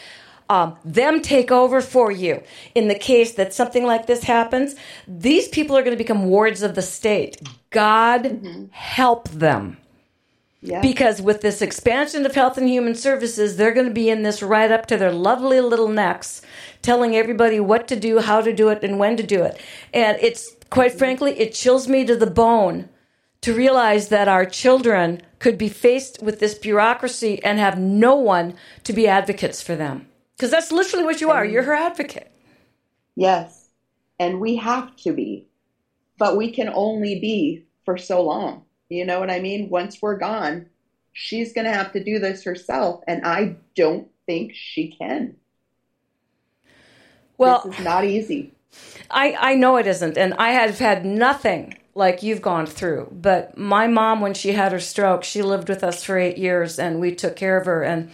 um, 0.49 0.77
them 0.85 1.21
take 1.23 1.51
over 1.51 1.81
for 1.81 2.11
you 2.11 2.43
in 2.75 2.89
the 2.89 2.95
case 2.95 3.33
that 3.35 3.55
something 3.55 3.85
like 3.85 4.07
this 4.07 4.25
happens. 4.25 4.75
These 5.09 5.49
people 5.49 5.77
are 5.77 5.83
going 5.83 5.97
to 5.97 6.03
become 6.03 6.27
wards 6.27 6.63
of 6.63 6.75
the 6.75 6.83
state. 6.83 7.41
God 7.71 8.25
mm-hmm. 8.25 8.67
help 8.71 9.29
them. 9.31 9.79
Yeah. 10.61 10.81
Because 10.81 11.21
with 11.21 11.43
this 11.43 11.61
expansion 11.61 12.25
of 12.25 12.35
health 12.35 12.57
and 12.57 12.67
human 12.67 12.95
services, 12.95 13.57
they're 13.57 13.75
going 13.75 13.87
to 13.87 13.93
be 13.93 14.09
in 14.09 14.23
this 14.23 14.43
right 14.43 14.71
up 14.71 14.87
to 14.87 14.97
their 14.97 15.13
lovely 15.13 15.61
little 15.61 15.89
necks, 15.89 16.41
telling 16.81 17.15
everybody 17.15 17.61
what 17.61 17.87
to 17.89 17.97
do, 17.97 18.21
how 18.21 18.41
to 18.41 18.51
do 18.51 18.71
it, 18.71 18.83
and 18.83 18.99
when 18.99 19.19
to 19.19 19.23
do 19.23 19.43
it. 19.43 19.61
And 19.93 20.17
it's 20.23 20.57
quite 20.71 20.93
frankly, 20.93 21.39
it 21.39 21.53
chills 21.53 21.87
me 21.87 22.07
to 22.07 22.17
the 22.17 22.31
bone 22.31 22.89
to 23.43 23.53
realize 23.53 24.09
that 24.09 24.27
our 24.27 24.47
children 24.47 25.21
could 25.39 25.59
be 25.59 25.69
faced 25.69 26.23
with 26.23 26.41
this 26.41 26.55
bureaucracy 26.55 27.45
and 27.45 27.59
have 27.59 27.79
no 27.79 28.15
one 28.15 28.55
to 28.85 28.95
be 28.95 29.07
advocates 29.07 29.61
for 29.61 29.77
them. 29.77 30.09
Because 30.37 30.51
that's 30.51 30.73
literally 30.73 31.05
what 31.05 31.21
you 31.21 31.31
are. 31.31 31.45
You're 31.45 31.63
her 31.63 31.75
advocate. 31.75 32.31
Yes. 33.17 33.69
And 34.19 34.41
we 34.41 34.57
have 34.57 34.95
to 34.97 35.13
be. 35.13 35.47
But 36.19 36.37
we 36.37 36.51
can 36.51 36.69
only 36.69 37.21
be 37.21 37.65
for 37.85 37.97
so 37.97 38.23
long. 38.23 38.65
You 38.89 39.05
know 39.05 39.21
what 39.21 39.31
I 39.31 39.41
mean? 39.41 39.71
Once 39.71 40.01
we're 40.01 40.19
gone, 40.19 40.67
she's 41.13 41.53
going 41.53 41.67
to 41.67 41.73
have 41.73 41.93
to 41.93 42.03
do 42.03 42.19
this 42.19 42.45
herself. 42.45 43.03
And 43.07 43.25
I 43.25 43.57
don't 43.75 44.09
think 44.27 44.53
she 44.55 44.89
can. 44.89 45.37
Well, 47.39 47.63
this 47.65 47.79
is 47.79 47.85
not 47.85 48.05
easy. 48.05 48.53
I, 49.11 49.37
I 49.39 49.55
know 49.55 49.77
it 49.77 49.87
isn't. 49.87 50.17
And 50.17 50.35
I 50.35 50.51
have 50.51 50.79
had 50.79 51.05
nothing 51.05 51.79
like 51.95 52.23
you've 52.23 52.43
gone 52.43 52.67
through. 52.67 53.09
But 53.13 53.57
my 53.57 53.87
mom, 53.87 54.21
when 54.21 54.35
she 54.35 54.53
had 54.53 54.73
her 54.73 54.81
stroke, 54.81 55.25
she 55.25 55.43
lived 55.43 55.69
with 55.69 55.85
us 55.85 56.05
for 56.05 56.19
eight 56.19 56.39
years 56.39 56.79
and 56.79 57.01
we 57.01 57.15
took 57.15 57.37
care 57.37 57.57
of 57.57 57.67
her. 57.67 57.83
And 57.83 58.11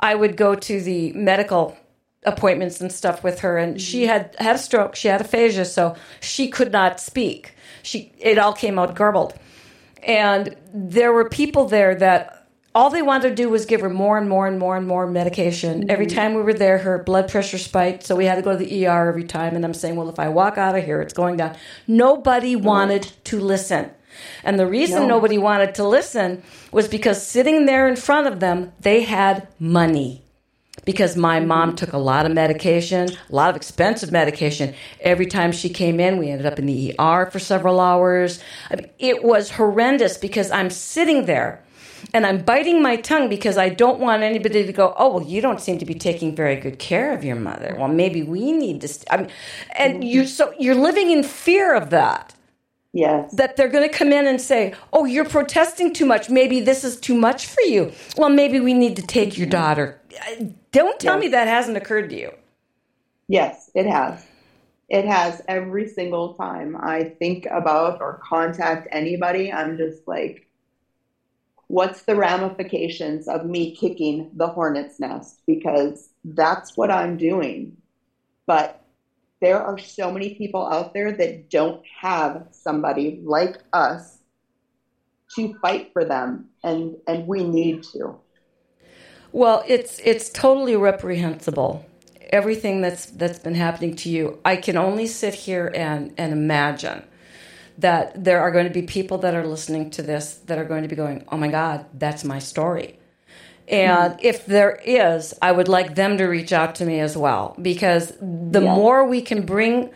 I 0.00 0.14
would 0.14 0.36
go 0.36 0.54
to 0.54 0.80
the 0.80 1.12
medical 1.12 1.76
appointments 2.24 2.80
and 2.80 2.90
stuff 2.90 3.22
with 3.22 3.40
her 3.40 3.58
and 3.58 3.80
she 3.80 4.06
had 4.06 4.34
had 4.38 4.56
a 4.56 4.58
stroke 4.58 4.96
she 4.96 5.06
had 5.06 5.20
aphasia 5.20 5.64
so 5.64 5.94
she 6.20 6.48
could 6.48 6.72
not 6.72 6.98
speak 6.98 7.54
she 7.82 8.12
it 8.18 8.38
all 8.38 8.52
came 8.52 8.76
out 8.76 8.94
garbled 8.96 9.34
and 10.02 10.56
there 10.74 11.12
were 11.12 11.28
people 11.28 11.66
there 11.66 11.94
that 11.94 12.38
all 12.74 12.90
they 12.90 13.02
wanted 13.02 13.30
to 13.30 13.34
do 13.34 13.48
was 13.48 13.66
give 13.66 13.80
her 13.80 13.90
more 13.90 14.18
and 14.18 14.28
more 14.28 14.46
and 14.46 14.58
more 14.58 14.76
and 14.76 14.86
more 14.86 15.06
medication. 15.06 15.80
Mm-hmm. 15.80 15.90
Every 15.90 16.06
time 16.06 16.34
we 16.34 16.42
were 16.42 16.54
there, 16.54 16.78
her 16.78 17.02
blood 17.02 17.28
pressure 17.28 17.58
spiked, 17.58 18.04
so 18.04 18.14
we 18.14 18.24
had 18.24 18.36
to 18.36 18.42
go 18.42 18.52
to 18.52 18.56
the 18.56 18.86
ER 18.86 19.08
every 19.08 19.24
time. 19.24 19.56
And 19.56 19.64
I'm 19.64 19.74
saying, 19.74 19.96
well, 19.96 20.08
if 20.08 20.20
I 20.20 20.28
walk 20.28 20.58
out 20.58 20.76
of 20.76 20.84
here, 20.84 21.00
it's 21.00 21.12
going 21.12 21.36
down. 21.38 21.56
Nobody 21.88 22.54
wanted 22.54 23.10
to 23.24 23.40
listen. 23.40 23.90
And 24.44 24.58
the 24.58 24.66
reason 24.66 25.02
no. 25.02 25.08
nobody 25.08 25.38
wanted 25.38 25.74
to 25.76 25.86
listen 25.86 26.42
was 26.72 26.88
because 26.88 27.24
sitting 27.24 27.66
there 27.66 27.88
in 27.88 27.96
front 27.96 28.26
of 28.26 28.40
them, 28.40 28.72
they 28.80 29.02
had 29.02 29.48
money. 29.58 30.22
Because 30.84 31.16
my 31.16 31.38
mm-hmm. 31.38 31.48
mom 31.48 31.76
took 31.76 31.92
a 31.92 31.98
lot 31.98 32.24
of 32.24 32.32
medication, 32.32 33.10
a 33.10 33.34
lot 33.34 33.50
of 33.50 33.56
expensive 33.56 34.12
medication. 34.12 34.74
Every 35.00 35.26
time 35.26 35.52
she 35.52 35.68
came 35.68 36.00
in, 36.00 36.18
we 36.18 36.30
ended 36.30 36.46
up 36.46 36.58
in 36.58 36.66
the 36.66 36.94
ER 36.98 37.28
for 37.30 37.38
several 37.38 37.80
hours. 37.80 38.40
I 38.70 38.76
mean, 38.76 38.90
it 38.98 39.24
was 39.24 39.50
horrendous 39.50 40.16
because 40.16 40.50
I'm 40.50 40.70
sitting 40.70 41.26
there 41.26 41.62
and 42.14 42.24
I'm 42.26 42.42
biting 42.42 42.82
my 42.82 42.96
tongue 42.96 43.28
because 43.28 43.58
I 43.58 43.68
don't 43.68 44.00
want 44.00 44.22
anybody 44.22 44.64
to 44.64 44.72
go, 44.72 44.94
oh, 44.96 45.16
well, 45.16 45.26
you 45.26 45.40
don't 45.40 45.60
seem 45.60 45.78
to 45.78 45.84
be 45.84 45.94
taking 45.94 46.34
very 46.34 46.56
good 46.56 46.78
care 46.78 47.12
of 47.12 47.24
your 47.24 47.36
mother. 47.36 47.74
Well, 47.78 47.88
maybe 47.88 48.22
we 48.22 48.52
need 48.52 48.80
to. 48.82 48.88
St-. 48.88 49.06
I 49.10 49.16
mean, 49.18 49.30
and 49.76 50.04
you 50.04 50.26
so 50.26 50.52
you're 50.58 50.74
living 50.74 51.10
in 51.10 51.22
fear 51.22 51.74
of 51.74 51.90
that. 51.90 52.34
Yes. 52.92 53.34
That 53.34 53.56
they're 53.56 53.68
going 53.68 53.88
to 53.88 53.94
come 53.94 54.12
in 54.12 54.26
and 54.26 54.40
say, 54.40 54.74
oh, 54.92 55.04
you're 55.04 55.24
protesting 55.24 55.92
too 55.92 56.06
much. 56.06 56.30
Maybe 56.30 56.60
this 56.60 56.84
is 56.84 56.98
too 56.98 57.14
much 57.14 57.46
for 57.46 57.60
you. 57.62 57.92
Well, 58.16 58.30
maybe 58.30 58.60
we 58.60 58.74
need 58.74 58.96
to 58.96 59.02
take 59.02 59.36
your 59.36 59.46
daughter. 59.46 60.00
Don't 60.72 60.98
tell 60.98 61.16
yes. 61.16 61.20
me 61.20 61.28
that 61.28 61.48
hasn't 61.48 61.76
occurred 61.76 62.10
to 62.10 62.18
you. 62.18 62.32
Yes, 63.28 63.70
it 63.74 63.86
has. 63.86 64.24
It 64.88 65.04
has 65.04 65.42
every 65.48 65.86
single 65.86 66.34
time 66.34 66.76
I 66.80 67.04
think 67.18 67.46
about 67.50 68.00
or 68.00 68.22
contact 68.24 68.88
anybody. 68.90 69.52
I'm 69.52 69.76
just 69.76 70.08
like, 70.08 70.48
what's 71.66 72.02
the 72.02 72.16
ramifications 72.16 73.28
of 73.28 73.44
me 73.44 73.76
kicking 73.76 74.30
the 74.34 74.48
hornet's 74.48 74.98
nest? 74.98 75.42
Because 75.46 76.08
that's 76.24 76.74
what 76.74 76.90
I'm 76.90 77.18
doing. 77.18 77.76
But 78.46 78.82
there 79.40 79.62
are 79.62 79.78
so 79.78 80.10
many 80.10 80.34
people 80.34 80.66
out 80.66 80.92
there 80.94 81.12
that 81.12 81.50
don't 81.50 81.82
have 82.00 82.46
somebody 82.50 83.20
like 83.24 83.58
us 83.72 84.18
to 85.36 85.54
fight 85.60 85.92
for 85.92 86.04
them 86.04 86.48
and 86.64 86.96
and 87.06 87.26
we 87.26 87.44
need 87.44 87.82
to 87.82 88.16
well 89.32 89.62
it's 89.66 90.00
it's 90.04 90.30
totally 90.30 90.76
reprehensible 90.76 91.84
everything 92.30 92.80
that's 92.80 93.06
that's 93.06 93.38
been 93.38 93.54
happening 93.54 93.94
to 93.94 94.08
you 94.08 94.38
i 94.44 94.56
can 94.56 94.76
only 94.76 95.06
sit 95.06 95.34
here 95.34 95.70
and 95.74 96.12
and 96.16 96.32
imagine 96.32 97.02
that 97.78 98.24
there 98.24 98.40
are 98.40 98.50
going 98.50 98.66
to 98.66 98.72
be 98.72 98.82
people 98.82 99.18
that 99.18 99.34
are 99.34 99.46
listening 99.46 99.88
to 99.88 100.02
this 100.02 100.34
that 100.46 100.58
are 100.58 100.64
going 100.64 100.82
to 100.82 100.88
be 100.88 100.96
going, 100.96 101.24
oh 101.28 101.36
my 101.36 101.48
God, 101.48 101.86
that's 101.94 102.24
my 102.24 102.40
story. 102.40 102.97
And 103.70 104.14
mm-hmm. 104.14 104.26
if 104.26 104.46
there 104.46 104.80
is, 104.84 105.34
I 105.42 105.52
would 105.52 105.68
like 105.68 105.94
them 105.94 106.16
to 106.18 106.24
reach 106.24 106.52
out 106.52 106.74
to 106.76 106.84
me 106.84 107.00
as 107.00 107.16
well 107.16 107.54
because 107.60 108.12
the 108.20 108.62
yeah. 108.62 108.74
more 108.74 109.04
we 109.04 109.20
can 109.20 109.44
bring, 109.44 109.90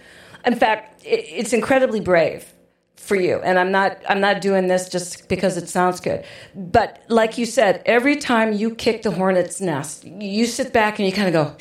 in 0.44 0.56
fact, 0.56 1.02
it's 1.04 1.52
incredibly 1.52 2.00
brave 2.00 2.52
for 2.96 3.16
you. 3.16 3.40
And 3.42 3.58
I'm 3.58 3.72
not 3.72 3.98
I'm 4.08 4.20
not 4.20 4.40
doing 4.40 4.68
this 4.68 4.88
just 4.88 5.28
because 5.28 5.56
it 5.56 5.68
sounds 5.68 6.00
good. 6.00 6.24
But 6.54 7.02
like 7.08 7.36
you 7.38 7.46
said, 7.46 7.82
every 7.84 8.16
time 8.16 8.52
you 8.52 8.74
kick 8.74 9.02
the 9.02 9.10
hornet's 9.10 9.60
nest, 9.60 10.04
you 10.04 10.46
sit 10.46 10.72
back 10.72 10.98
and 10.98 11.06
you 11.06 11.12
kind 11.12 11.28
of 11.28 11.34
go 11.34 11.56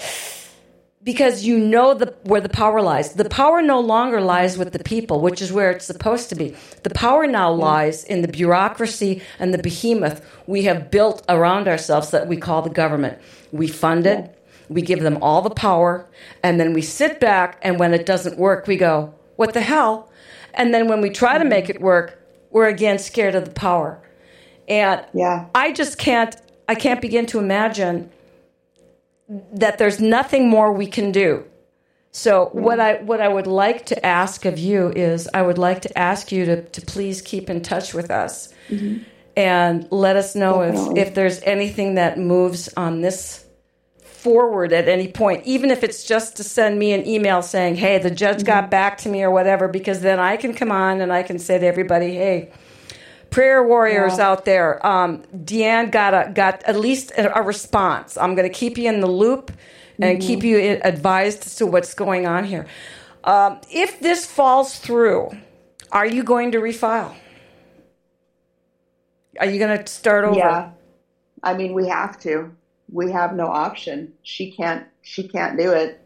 because 1.04 1.44
you 1.44 1.58
know 1.58 1.94
the, 1.94 2.14
where 2.24 2.42
the 2.42 2.50
power 2.50 2.82
lies. 2.82 3.14
The 3.14 3.28
power 3.28 3.62
no 3.62 3.80
longer 3.80 4.22
lies 4.22 4.58
with 4.58 4.72
the 4.72 4.84
people, 4.84 5.20
which 5.20 5.42
is 5.42 5.52
where 5.52 5.72
it's 5.72 5.86
supposed 5.86 6.30
to 6.30 6.36
be. 6.36 6.56
The 6.84 6.92
power 6.92 7.26
now 7.26 7.52
lies 7.52 8.04
in 8.04 8.22
the 8.22 8.28
bureaucracy 8.28 9.22
and 9.40 9.54
the 9.54 9.58
behemoth 9.58 10.24
we 10.46 10.64
have 10.64 10.92
built 10.92 11.24
around 11.28 11.68
ourselves 11.68 12.12
that 12.12 12.28
we 12.28 12.38
call 12.38 12.62
the 12.62 12.70
government. 12.70 13.18
We 13.52 13.68
fund 13.68 14.06
it, 14.06 14.38
we 14.70 14.82
give 14.82 15.02
them 15.02 15.18
all 15.22 15.42
the 15.42 15.50
power, 15.50 16.08
and 16.44 16.60
then 16.60 16.74
we 16.74 16.82
sit 16.82 17.20
back, 17.20 17.60
and 17.62 17.80
when 17.80 17.94
it 17.94 18.06
doesn't 18.06 18.38
work, 18.38 18.68
we 18.68 18.78
go, 18.78 19.14
What 19.38 19.54
the 19.54 19.62
hell? 19.62 20.12
And 20.54 20.74
then 20.74 20.88
when 20.88 21.02
we 21.02 21.10
try 21.10 21.38
to 21.38 21.46
make 21.46 21.70
it 21.70 21.82
work, 21.82 22.22
we're 22.52 22.68
again 22.68 23.00
scared 23.00 23.36
of 23.36 23.46
the 23.46 23.52
power. 23.52 24.02
And 24.68 25.04
yeah. 25.14 25.48
I 25.56 25.72
just 25.72 25.98
can't, 25.98 26.36
I 26.68 26.76
can't 26.76 27.02
begin 27.02 27.26
to 27.28 27.40
imagine 27.40 28.12
that 29.54 29.78
there's 29.78 30.00
nothing 30.00 30.50
more 30.50 30.72
we 30.72 30.88
can 30.88 31.12
do. 31.12 31.46
So 32.12 32.50
what 32.52 32.80
I 32.80 32.96
what 33.04 33.22
I 33.22 33.30
would 33.30 33.48
like 33.48 33.86
to 33.88 34.06
ask 34.06 34.46
of 34.46 34.60
you 34.60 34.90
is 34.90 35.30
I 35.34 35.42
would 35.42 35.58
like 35.58 35.82
to 35.84 35.98
ask 35.98 36.32
you 36.32 36.46
to, 36.46 36.64
to 36.64 36.82
please 36.82 37.22
keep 37.22 37.50
in 37.50 37.62
touch 37.62 37.94
with 37.94 38.12
us 38.12 38.54
mm-hmm. 38.68 39.04
and 39.38 39.88
let 39.92 40.18
us 40.18 40.36
know 40.36 40.62
if, 40.62 40.98
if 40.98 41.16
there's 41.16 41.42
anything 41.44 41.96
that 41.96 42.18
moves 42.18 42.68
on 42.76 43.00
this 43.00 43.46
forward 44.04 44.74
at 44.74 44.90
any 44.90 45.08
point, 45.08 45.46
even 45.46 45.72
if 45.72 45.84
it's 45.84 46.04
just 46.04 46.36
to 46.38 46.44
send 46.44 46.78
me 46.78 46.92
an 46.92 47.08
email 47.08 47.42
saying, 47.42 47.76
Hey, 47.76 47.98
the 47.98 48.12
judge 48.12 48.38
mm-hmm. 48.38 48.48
got 48.48 48.70
back 48.70 48.98
to 49.00 49.10
me 49.10 49.24
or 49.24 49.32
whatever, 49.32 49.70
because 49.70 50.02
then 50.02 50.20
I 50.20 50.36
can 50.36 50.54
come 50.54 50.72
on 50.72 51.00
and 51.00 51.14
I 51.14 51.24
can 51.24 51.40
say 51.40 51.60
to 51.60 51.66
everybody, 51.66 52.16
Hey, 52.16 52.52
prayer 53.32 53.64
warriors 53.64 54.18
yeah. 54.18 54.30
out 54.30 54.46
there. 54.46 54.86
Um, 54.86 55.24
Deanne 55.36 55.92
got 55.92 56.14
a 56.14 56.32
got 56.32 56.62
at 56.64 56.76
least 56.76 57.12
a, 57.12 57.40
a 57.40 57.42
response. 57.42 58.18
I'm 58.18 58.36
going 58.36 58.48
to 58.48 58.54
keep 58.54 58.78
you 58.78 58.88
in 58.88 59.00
the 59.00 59.08
loop 59.08 59.52
and 60.00 60.20
mm-hmm. 60.20 60.28
keep 60.28 60.44
you 60.44 60.80
advised 60.84 61.48
as 61.48 61.56
to 61.56 61.66
what's 61.66 61.96
going 61.96 62.28
on 62.28 62.44
here. 62.44 62.68
Um, 63.24 63.60
if 63.72 64.00
this 64.00 64.26
falls 64.26 64.78
through, 64.78 65.32
are 65.92 66.06
you 66.06 66.24
going 66.24 66.52
to 66.52 66.60
refile? 66.60 67.16
Are 69.40 69.46
you 69.48 69.60
going 69.60 69.78
to 69.78 69.88
start 69.88 70.26
over? 70.26 70.38
Yeah, 70.38 70.72
I 71.42 71.56
mean 71.56 71.74
we 71.74 71.88
have 71.88 72.20
to 72.22 72.52
we 72.92 73.12
have 73.12 73.34
no 73.34 73.48
option. 73.48 74.14
She 74.22 74.52
can't 74.52 74.86
she 75.02 75.28
can't 75.28 75.58
do 75.58 75.72
it. 75.72 76.00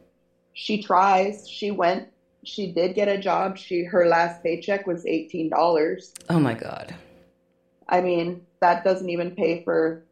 She 0.53 0.82
tries. 0.82 1.49
She 1.49 1.71
went 1.71 2.07
she 2.43 2.71
did 2.71 2.93
get 2.93 3.07
a 3.07 3.17
job. 3.17 3.57
She 3.57 3.84
her 3.84 4.05
last 4.05 4.43
paycheck 4.43 4.86
was 4.86 5.05
eighteen 5.05 5.49
dollars. 5.49 6.13
Oh 6.30 6.39
my 6.39 6.53
god. 6.53 6.95
I 7.88 8.02
mean, 8.02 8.46
that 8.60 8.84
doesn't 8.84 9.10
even 9.10 9.32
pay 9.32 9.64
for 9.64 10.04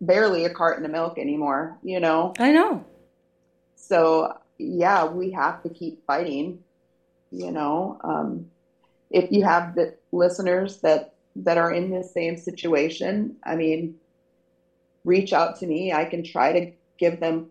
barely 0.00 0.44
a 0.44 0.50
carton 0.50 0.84
of 0.84 0.90
milk 0.90 1.18
anymore, 1.18 1.78
you 1.82 2.00
know? 2.00 2.32
I 2.38 2.52
know. 2.52 2.84
So 3.76 4.38
yeah, 4.58 5.06
we 5.06 5.30
have 5.30 5.62
to 5.62 5.68
keep 5.68 6.04
fighting. 6.06 6.62
You 7.30 7.50
know, 7.50 7.98
um, 8.02 8.50
if 9.10 9.30
you 9.30 9.44
have 9.44 9.74
the 9.74 9.94
listeners 10.12 10.78
that 10.78 11.14
that 11.36 11.58
are 11.58 11.72
in 11.72 11.90
the 11.90 12.02
same 12.02 12.36
situation, 12.36 13.36
I 13.44 13.54
mean, 13.54 13.96
reach 15.04 15.32
out 15.32 15.58
to 15.60 15.66
me. 15.66 15.92
I 15.92 16.04
can 16.06 16.24
try 16.24 16.52
to 16.52 16.72
give 16.98 17.20
them, 17.20 17.50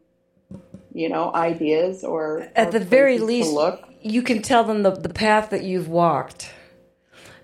you 0.93 1.09
know, 1.09 1.31
ideas 1.33 2.03
or 2.03 2.49
at 2.55 2.69
or 2.69 2.71
the 2.71 2.79
very 2.79 3.19
least, 3.19 3.53
look. 3.53 3.87
you 4.01 4.23
can 4.23 4.41
tell 4.41 4.63
them 4.63 4.83
the, 4.83 4.91
the 4.91 5.09
path 5.09 5.51
that 5.51 5.63
you've 5.63 5.87
walked. 5.87 6.51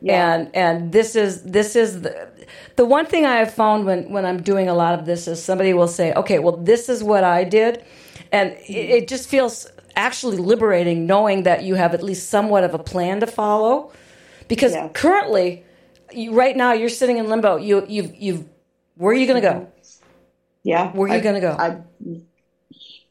Yeah. 0.03 0.33
And 0.33 0.55
and 0.55 0.91
this 0.91 1.15
is 1.15 1.43
this 1.43 1.77
is 1.77 2.01
the 2.01 2.27
the 2.75 2.85
one 2.85 3.05
thing 3.05 3.25
I 3.25 3.37
have 3.37 3.53
found 3.53 3.85
when 3.85 4.11
when 4.11 4.25
I'm 4.25 4.41
doing 4.41 4.67
a 4.67 4.73
lot 4.73 4.99
of 4.99 5.05
this 5.05 5.27
is 5.29 5.41
somebody 5.41 5.73
will 5.73 5.87
say, 5.87 6.13
okay, 6.13 6.39
well 6.39 6.57
this 6.57 6.89
is 6.89 7.01
what 7.03 7.23
I 7.23 7.45
did, 7.45 7.83
and 8.31 8.51
it, 8.67 8.89
it 8.97 9.07
just 9.07 9.29
feels 9.29 9.65
actually 9.95 10.37
liberating 10.37 11.05
knowing 11.07 11.43
that 11.43 11.63
you 11.63 11.75
have 11.75 11.93
at 11.93 12.03
least 12.03 12.29
somewhat 12.29 12.65
of 12.65 12.73
a 12.73 12.79
plan 12.79 13.21
to 13.21 13.27
follow, 13.27 13.93
because 14.49 14.73
Yeah. 14.73 14.89
currently, 14.89 15.63
you, 16.11 16.33
right 16.33 16.57
now 16.57 16.73
you're 16.73 16.89
sitting 16.89 17.17
in 17.17 17.29
limbo. 17.29 17.55
You 17.55 17.85
you've 17.87 18.13
you've 18.15 18.45
where 18.95 19.13
are 19.13 19.17
you 19.17 19.25
going 19.25 19.41
to 19.41 19.49
go? 19.49 19.67
Yeah. 20.63 20.91
Where 20.91 21.09
are 21.09 21.15
you 21.15 21.21
gonna 21.21 21.39
go? 21.41 21.55
I 21.57 21.77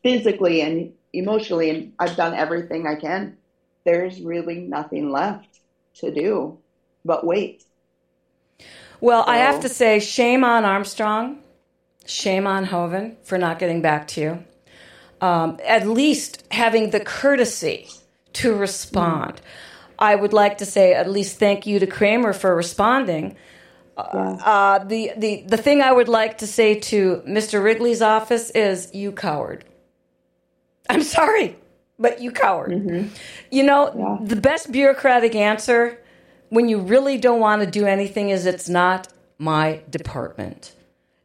physically 0.02 0.60
and 0.60 0.92
emotionally, 1.12 1.70
and 1.70 1.92
I've 1.98 2.16
done 2.16 2.34
everything 2.34 2.86
I 2.86 2.96
can. 2.96 3.38
There's 3.84 4.20
really 4.20 4.60
nothing 4.60 5.10
left 5.10 5.48
to 5.96 6.12
do 6.12 6.58
but 7.04 7.26
wait. 7.26 7.64
Well, 9.00 9.24
I 9.26 9.38
have 9.38 9.60
to 9.60 9.68
say, 9.68 9.98
shame 9.98 10.44
on 10.44 10.64
Armstrong, 10.64 11.40
shame 12.06 12.46
on 12.46 12.64
Hoeven 12.64 13.16
for 13.24 13.36
not 13.38 13.58
getting 13.58 13.82
back 13.82 14.06
to 14.08 14.20
you. 14.20 14.44
Um, 15.20 15.58
at 15.64 15.86
least 15.86 16.44
having 16.50 16.90
the 16.90 17.00
courtesy 17.00 17.88
to 18.34 18.54
respond. 18.54 19.40
I 19.98 20.14
would 20.14 20.32
like 20.32 20.58
to 20.58 20.66
say 20.66 20.94
at 20.94 21.08
least 21.10 21.38
thank 21.38 21.66
you 21.66 21.78
to 21.78 21.86
Cramer 21.86 22.32
for 22.32 22.54
responding. 22.56 23.36
Uh, 23.96 24.78
the, 24.84 25.12
the, 25.16 25.44
the 25.46 25.56
thing 25.56 25.82
I 25.82 25.92
would 25.92 26.08
like 26.08 26.38
to 26.38 26.46
say 26.46 26.76
to 26.80 27.22
Mr. 27.26 27.62
Wrigley's 27.62 28.02
office 28.02 28.50
is 28.50 28.92
you 28.94 29.12
coward. 29.12 29.64
I'm 30.88 31.02
sorry, 31.02 31.56
but 31.98 32.20
you 32.20 32.32
coward. 32.32 33.10
You 33.50 33.62
know, 33.62 33.92
Yeah. 33.96 34.26
the 34.26 34.36
best 34.40 34.72
bureaucratic 34.72 35.34
answer 35.36 35.98
when 36.52 36.68
you 36.68 36.78
really 36.80 37.16
don't 37.16 37.40
want 37.40 37.62
to 37.62 37.66
do 37.66 37.86
anything 37.86 38.28
is 38.28 38.44
it's 38.44 38.68
not 38.68 39.08
my 39.38 39.80
department. 39.88 40.74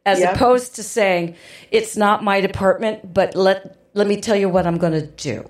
As 0.06 0.20
Yep. 0.20 0.34
opposed 0.36 0.74
to 0.76 0.82
saying 0.82 1.34
it's 1.70 1.98
not 1.98 2.24
my 2.24 2.40
department, 2.40 3.12
but 3.12 3.34
let 3.36 3.76
let 3.92 4.06
me 4.06 4.16
tell 4.18 4.36
you 4.36 4.48
what 4.48 4.66
I'm 4.66 4.78
going 4.78 4.94
to 4.94 5.06
do. 5.06 5.44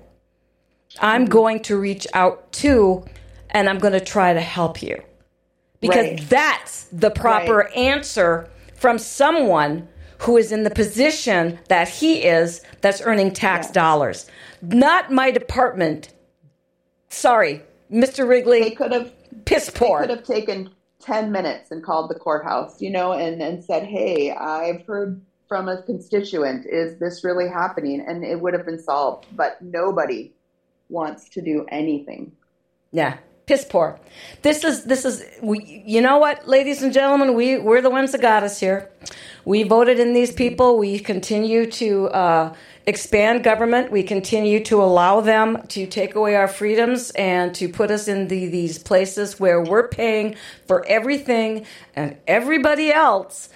I'm 0.99 1.23
mm-hmm. 1.23 1.31
going 1.31 1.59
to 1.61 1.77
reach 1.79 2.05
out 2.13 2.51
to 2.63 3.05
and 3.51 3.69
I'm 3.69 3.79
going 3.79 3.93
to 3.93 4.01
try 4.01 4.33
to 4.33 4.41
help 4.41 4.81
you. 4.83 5.01
Because 5.79 6.07
Right. 6.07 6.29
that's 6.29 6.87
the 6.91 7.09
proper 7.09 7.57
Right. 7.59 7.77
answer 7.77 8.49
from 8.75 8.97
someone 8.97 9.87
who 10.17 10.35
is 10.35 10.51
in 10.51 10.63
the 10.63 10.71
position 10.71 11.57
that 11.69 11.87
he 11.87 12.25
is 12.25 12.61
that's 12.81 13.01
earning 13.01 13.31
tax 13.31 13.71
dollars. 13.71 14.25
Not 14.61 15.09
my 15.09 15.31
department. 15.31 16.09
Sorry, 17.07 17.61
Mr. 17.89 18.17
They 18.17 18.23
Wrigley, 18.23 18.71
could 18.71 18.91
have 18.91 19.11
piss 19.45 19.67
they 19.67 19.79
poor. 19.79 20.01
could 20.01 20.09
have 20.09 20.23
taken 20.23 20.71
10 21.01 21.31
minutes 21.31 21.71
and 21.71 21.83
called 21.83 22.09
the 22.09 22.15
courthouse, 22.15 22.81
you 22.81 22.89
know, 22.89 23.13
and, 23.13 23.41
and 23.41 23.63
said, 23.63 23.83
Hey, 23.83 24.31
I've 24.31 24.85
heard 24.85 25.21
from 25.47 25.67
a 25.67 25.81
constituent. 25.83 26.65
Is 26.65 26.99
this 26.99 27.23
really 27.23 27.47
happening? 27.47 28.03
And 28.05 28.23
it 28.23 28.39
would 28.39 28.53
have 28.53 28.65
been 28.65 28.81
solved. 28.81 29.25
But 29.35 29.61
nobody 29.61 30.33
wants 30.89 31.29
to 31.29 31.41
do 31.41 31.65
anything. 31.69 32.31
Yeah, 32.91 33.17
piss 33.49 33.65
poor. 33.65 33.99
This 34.43 34.63
is 34.63 34.83
this 34.83 35.05
is 35.05 35.25
we. 35.41 35.83
You 35.83 36.01
know 36.01 36.19
what, 36.19 36.47
ladies 36.47 36.83
and 36.83 36.93
gentlemen, 36.93 37.33
we 37.33 37.57
we're 37.57 37.81
the 37.81 37.89
ones 37.89 38.11
that 38.11 38.21
got 38.21 38.43
us 38.43 38.59
here. 38.59 38.91
We 39.43 39.63
voted 39.63 39.99
in 39.99 40.13
these 40.13 40.31
people. 40.31 40.77
We 40.77 40.99
continue 40.99 41.65
to 41.71 42.09
uh, 42.09 42.55
expand 42.85 43.43
government. 43.43 43.91
We 43.91 44.03
continue 44.03 44.63
to 44.65 44.83
allow 44.83 45.21
them 45.21 45.65
to 45.69 45.87
take 45.87 46.13
away 46.13 46.35
our 46.35 46.47
freedoms 46.47 47.09
and 47.11 47.55
to 47.55 47.67
put 47.69 47.89
us 47.89 48.07
in 48.07 48.27
the, 48.27 48.47
these 48.49 48.77
places 48.77 49.39
where 49.39 49.63
we're 49.63 49.87
paying 49.87 50.35
for 50.67 50.85
everything 50.85 51.65
and 51.95 52.17
everybody 52.27 52.93
else, 52.93 53.49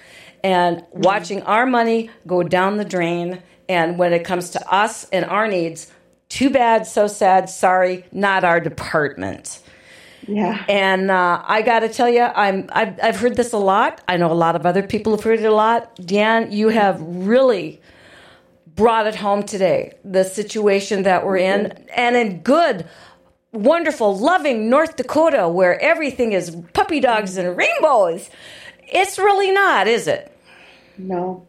and 0.43 0.83
watching 0.91 1.43
our 1.43 1.67
money 1.67 2.09
go 2.25 2.41
down 2.41 2.77
the 2.77 2.85
drain. 2.85 3.43
And 3.69 3.99
when 3.99 4.11
it 4.11 4.25
comes 4.25 4.49
to 4.51 4.73
us 4.73 5.07
and 5.11 5.23
our 5.23 5.47
needs, 5.47 5.91
too 6.29 6.49
bad, 6.49 6.87
so 6.87 7.05
sad, 7.05 7.47
sorry, 7.47 8.05
not 8.11 8.43
our 8.43 8.59
department. 8.59 9.59
Yeah. 10.27 10.63
And 10.69 11.11
uh, 11.11 11.43
I 11.45 11.61
got 11.61 11.79
to 11.79 11.89
tell 11.89 12.09
you, 12.09 12.21
I'm 12.21 12.69
I've, 12.71 12.99
I've 13.01 13.15
heard 13.17 13.35
this 13.35 13.53
a 13.53 13.57
lot. 13.57 14.01
I 14.07 14.17
know 14.17 14.31
a 14.31 14.33
lot 14.33 14.55
of 14.55 14.65
other 14.65 14.83
people 14.83 15.15
have 15.15 15.23
heard 15.23 15.39
it 15.39 15.45
a 15.45 15.53
lot. 15.53 15.95
Dan, 15.97 16.51
you 16.51 16.69
have 16.69 17.01
really 17.01 17.81
brought 18.75 19.07
it 19.07 19.15
home 19.15 19.43
today. 19.43 19.93
The 20.03 20.23
situation 20.23 21.03
that 21.03 21.25
we're 21.25 21.37
in, 21.37 21.71
and 21.95 22.15
in 22.15 22.41
good, 22.41 22.87
wonderful, 23.51 24.17
loving 24.17 24.69
North 24.69 24.95
Dakota, 24.95 25.47
where 25.47 25.79
everything 25.81 26.33
is 26.33 26.55
puppy 26.73 26.99
dogs 26.99 27.37
and 27.37 27.55
rainbows. 27.55 28.29
It's 28.81 29.17
really 29.17 29.51
not, 29.51 29.87
is 29.87 30.07
it? 30.07 30.35
No. 30.97 31.47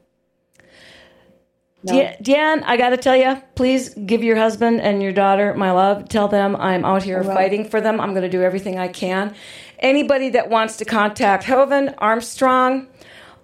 No. 1.85 1.93
Dan, 1.93 2.17
Dan, 2.23 2.65
I 2.65 2.79
got 2.79 2.91
to 2.91 2.97
tell 2.97 3.17
you, 3.17 3.43
please 3.57 3.91
give 3.91 4.25
your 4.25 4.37
husband 4.37 4.81
and 4.81 5.03
your 5.03 5.13
daughter 5.13 5.53
my 5.55 5.71
love. 5.71 6.09
Tell 6.09 6.29
them 6.29 6.57
I'm 6.57 6.83
out 6.85 7.03
here 7.03 7.23
fighting 7.23 7.69
for 7.69 7.81
them. 7.81 8.01
I'm 8.01 8.11
going 8.11 8.23
to 8.23 8.29
do 8.29 8.43
everything 8.43 8.79
I 8.79 8.89
can. 8.89 9.35
Anybody 9.81 10.31
that 10.31 10.49
wants 10.49 10.79
to 10.79 10.87
contact 10.87 11.45
Hoeven, 11.45 11.95
Armstrong, 11.99 12.87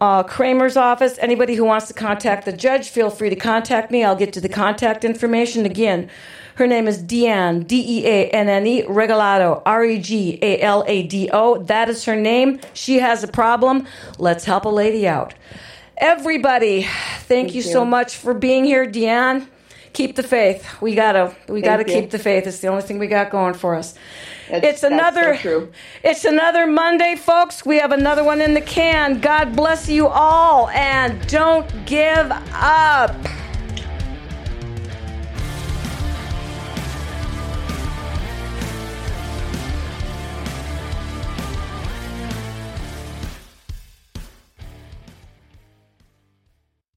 uh, 0.00 0.22
Cramer's 0.22 0.78
office, 0.78 1.18
anybody 1.18 1.54
who 1.54 1.64
wants 1.64 1.88
to 1.88 1.94
contact 1.94 2.46
the 2.46 2.52
judge, 2.52 2.88
feel 2.88 3.10
free 3.10 3.28
to 3.28 3.36
contact 3.36 3.90
me. 3.90 4.02
I'll 4.04 4.16
get 4.16 4.32
to 4.32 4.40
the 4.40 4.48
contact 4.48 5.04
information. 5.04 5.66
Again, 5.66 6.08
her 6.54 6.66
name 6.66 6.88
is 6.88 7.02
Deanne, 7.02 7.66
D 7.66 8.00
E 8.00 8.06
A 8.06 8.30
N 8.30 8.48
N 8.48 8.66
E, 8.66 8.82
Regalado, 8.84 9.60
R 9.66 9.84
E 9.84 9.98
G 9.98 10.38
A 10.40 10.60
L 10.60 10.82
A 10.86 11.02
D 11.02 11.28
O. 11.30 11.62
That 11.62 11.90
is 11.90 12.06
her 12.06 12.16
name. 12.16 12.60
She 12.72 13.00
has 13.00 13.22
a 13.22 13.28
problem. 13.28 13.86
Let's 14.18 14.46
help 14.46 14.64
a 14.64 14.70
lady 14.70 15.06
out. 15.06 15.34
Everybody, 16.00 16.86
thank, 17.24 17.54
you, 17.54 17.60
so 17.60 17.84
much 17.84 18.16
for 18.16 18.32
being 18.32 18.64
here, 18.64 18.86
Deanne. 18.86 19.46
Keep 19.92 20.16
the 20.16 20.22
faith. 20.22 20.80
We 20.80 20.94
gotta, 20.94 21.34
we 21.46 21.60
gotta 21.60 21.84
you. 21.86 22.00
keep 22.00 22.10
the 22.10 22.18
faith. 22.18 22.46
It's 22.46 22.60
the 22.60 22.68
only 22.68 22.80
thing 22.82 22.98
we 22.98 23.06
got 23.06 23.28
going 23.30 23.52
for 23.52 23.74
us. 23.74 23.94
That's- 24.48 24.74
it's 24.74 24.82
another, 24.82 25.36
so 25.36 25.40
true. 25.42 25.72
it's 26.02 26.24
another 26.24 26.66
Monday, 26.66 27.16
folks. 27.16 27.66
We 27.66 27.78
have 27.80 27.92
another 27.92 28.24
one 28.24 28.40
in 28.40 28.54
the 28.54 28.62
can. 28.62 29.20
God 29.20 29.54
bless 29.54 29.90
you 29.90 30.08
all, 30.08 30.70
and 30.70 31.24
don't 31.28 31.68
give 31.84 32.32
up. 32.54 33.14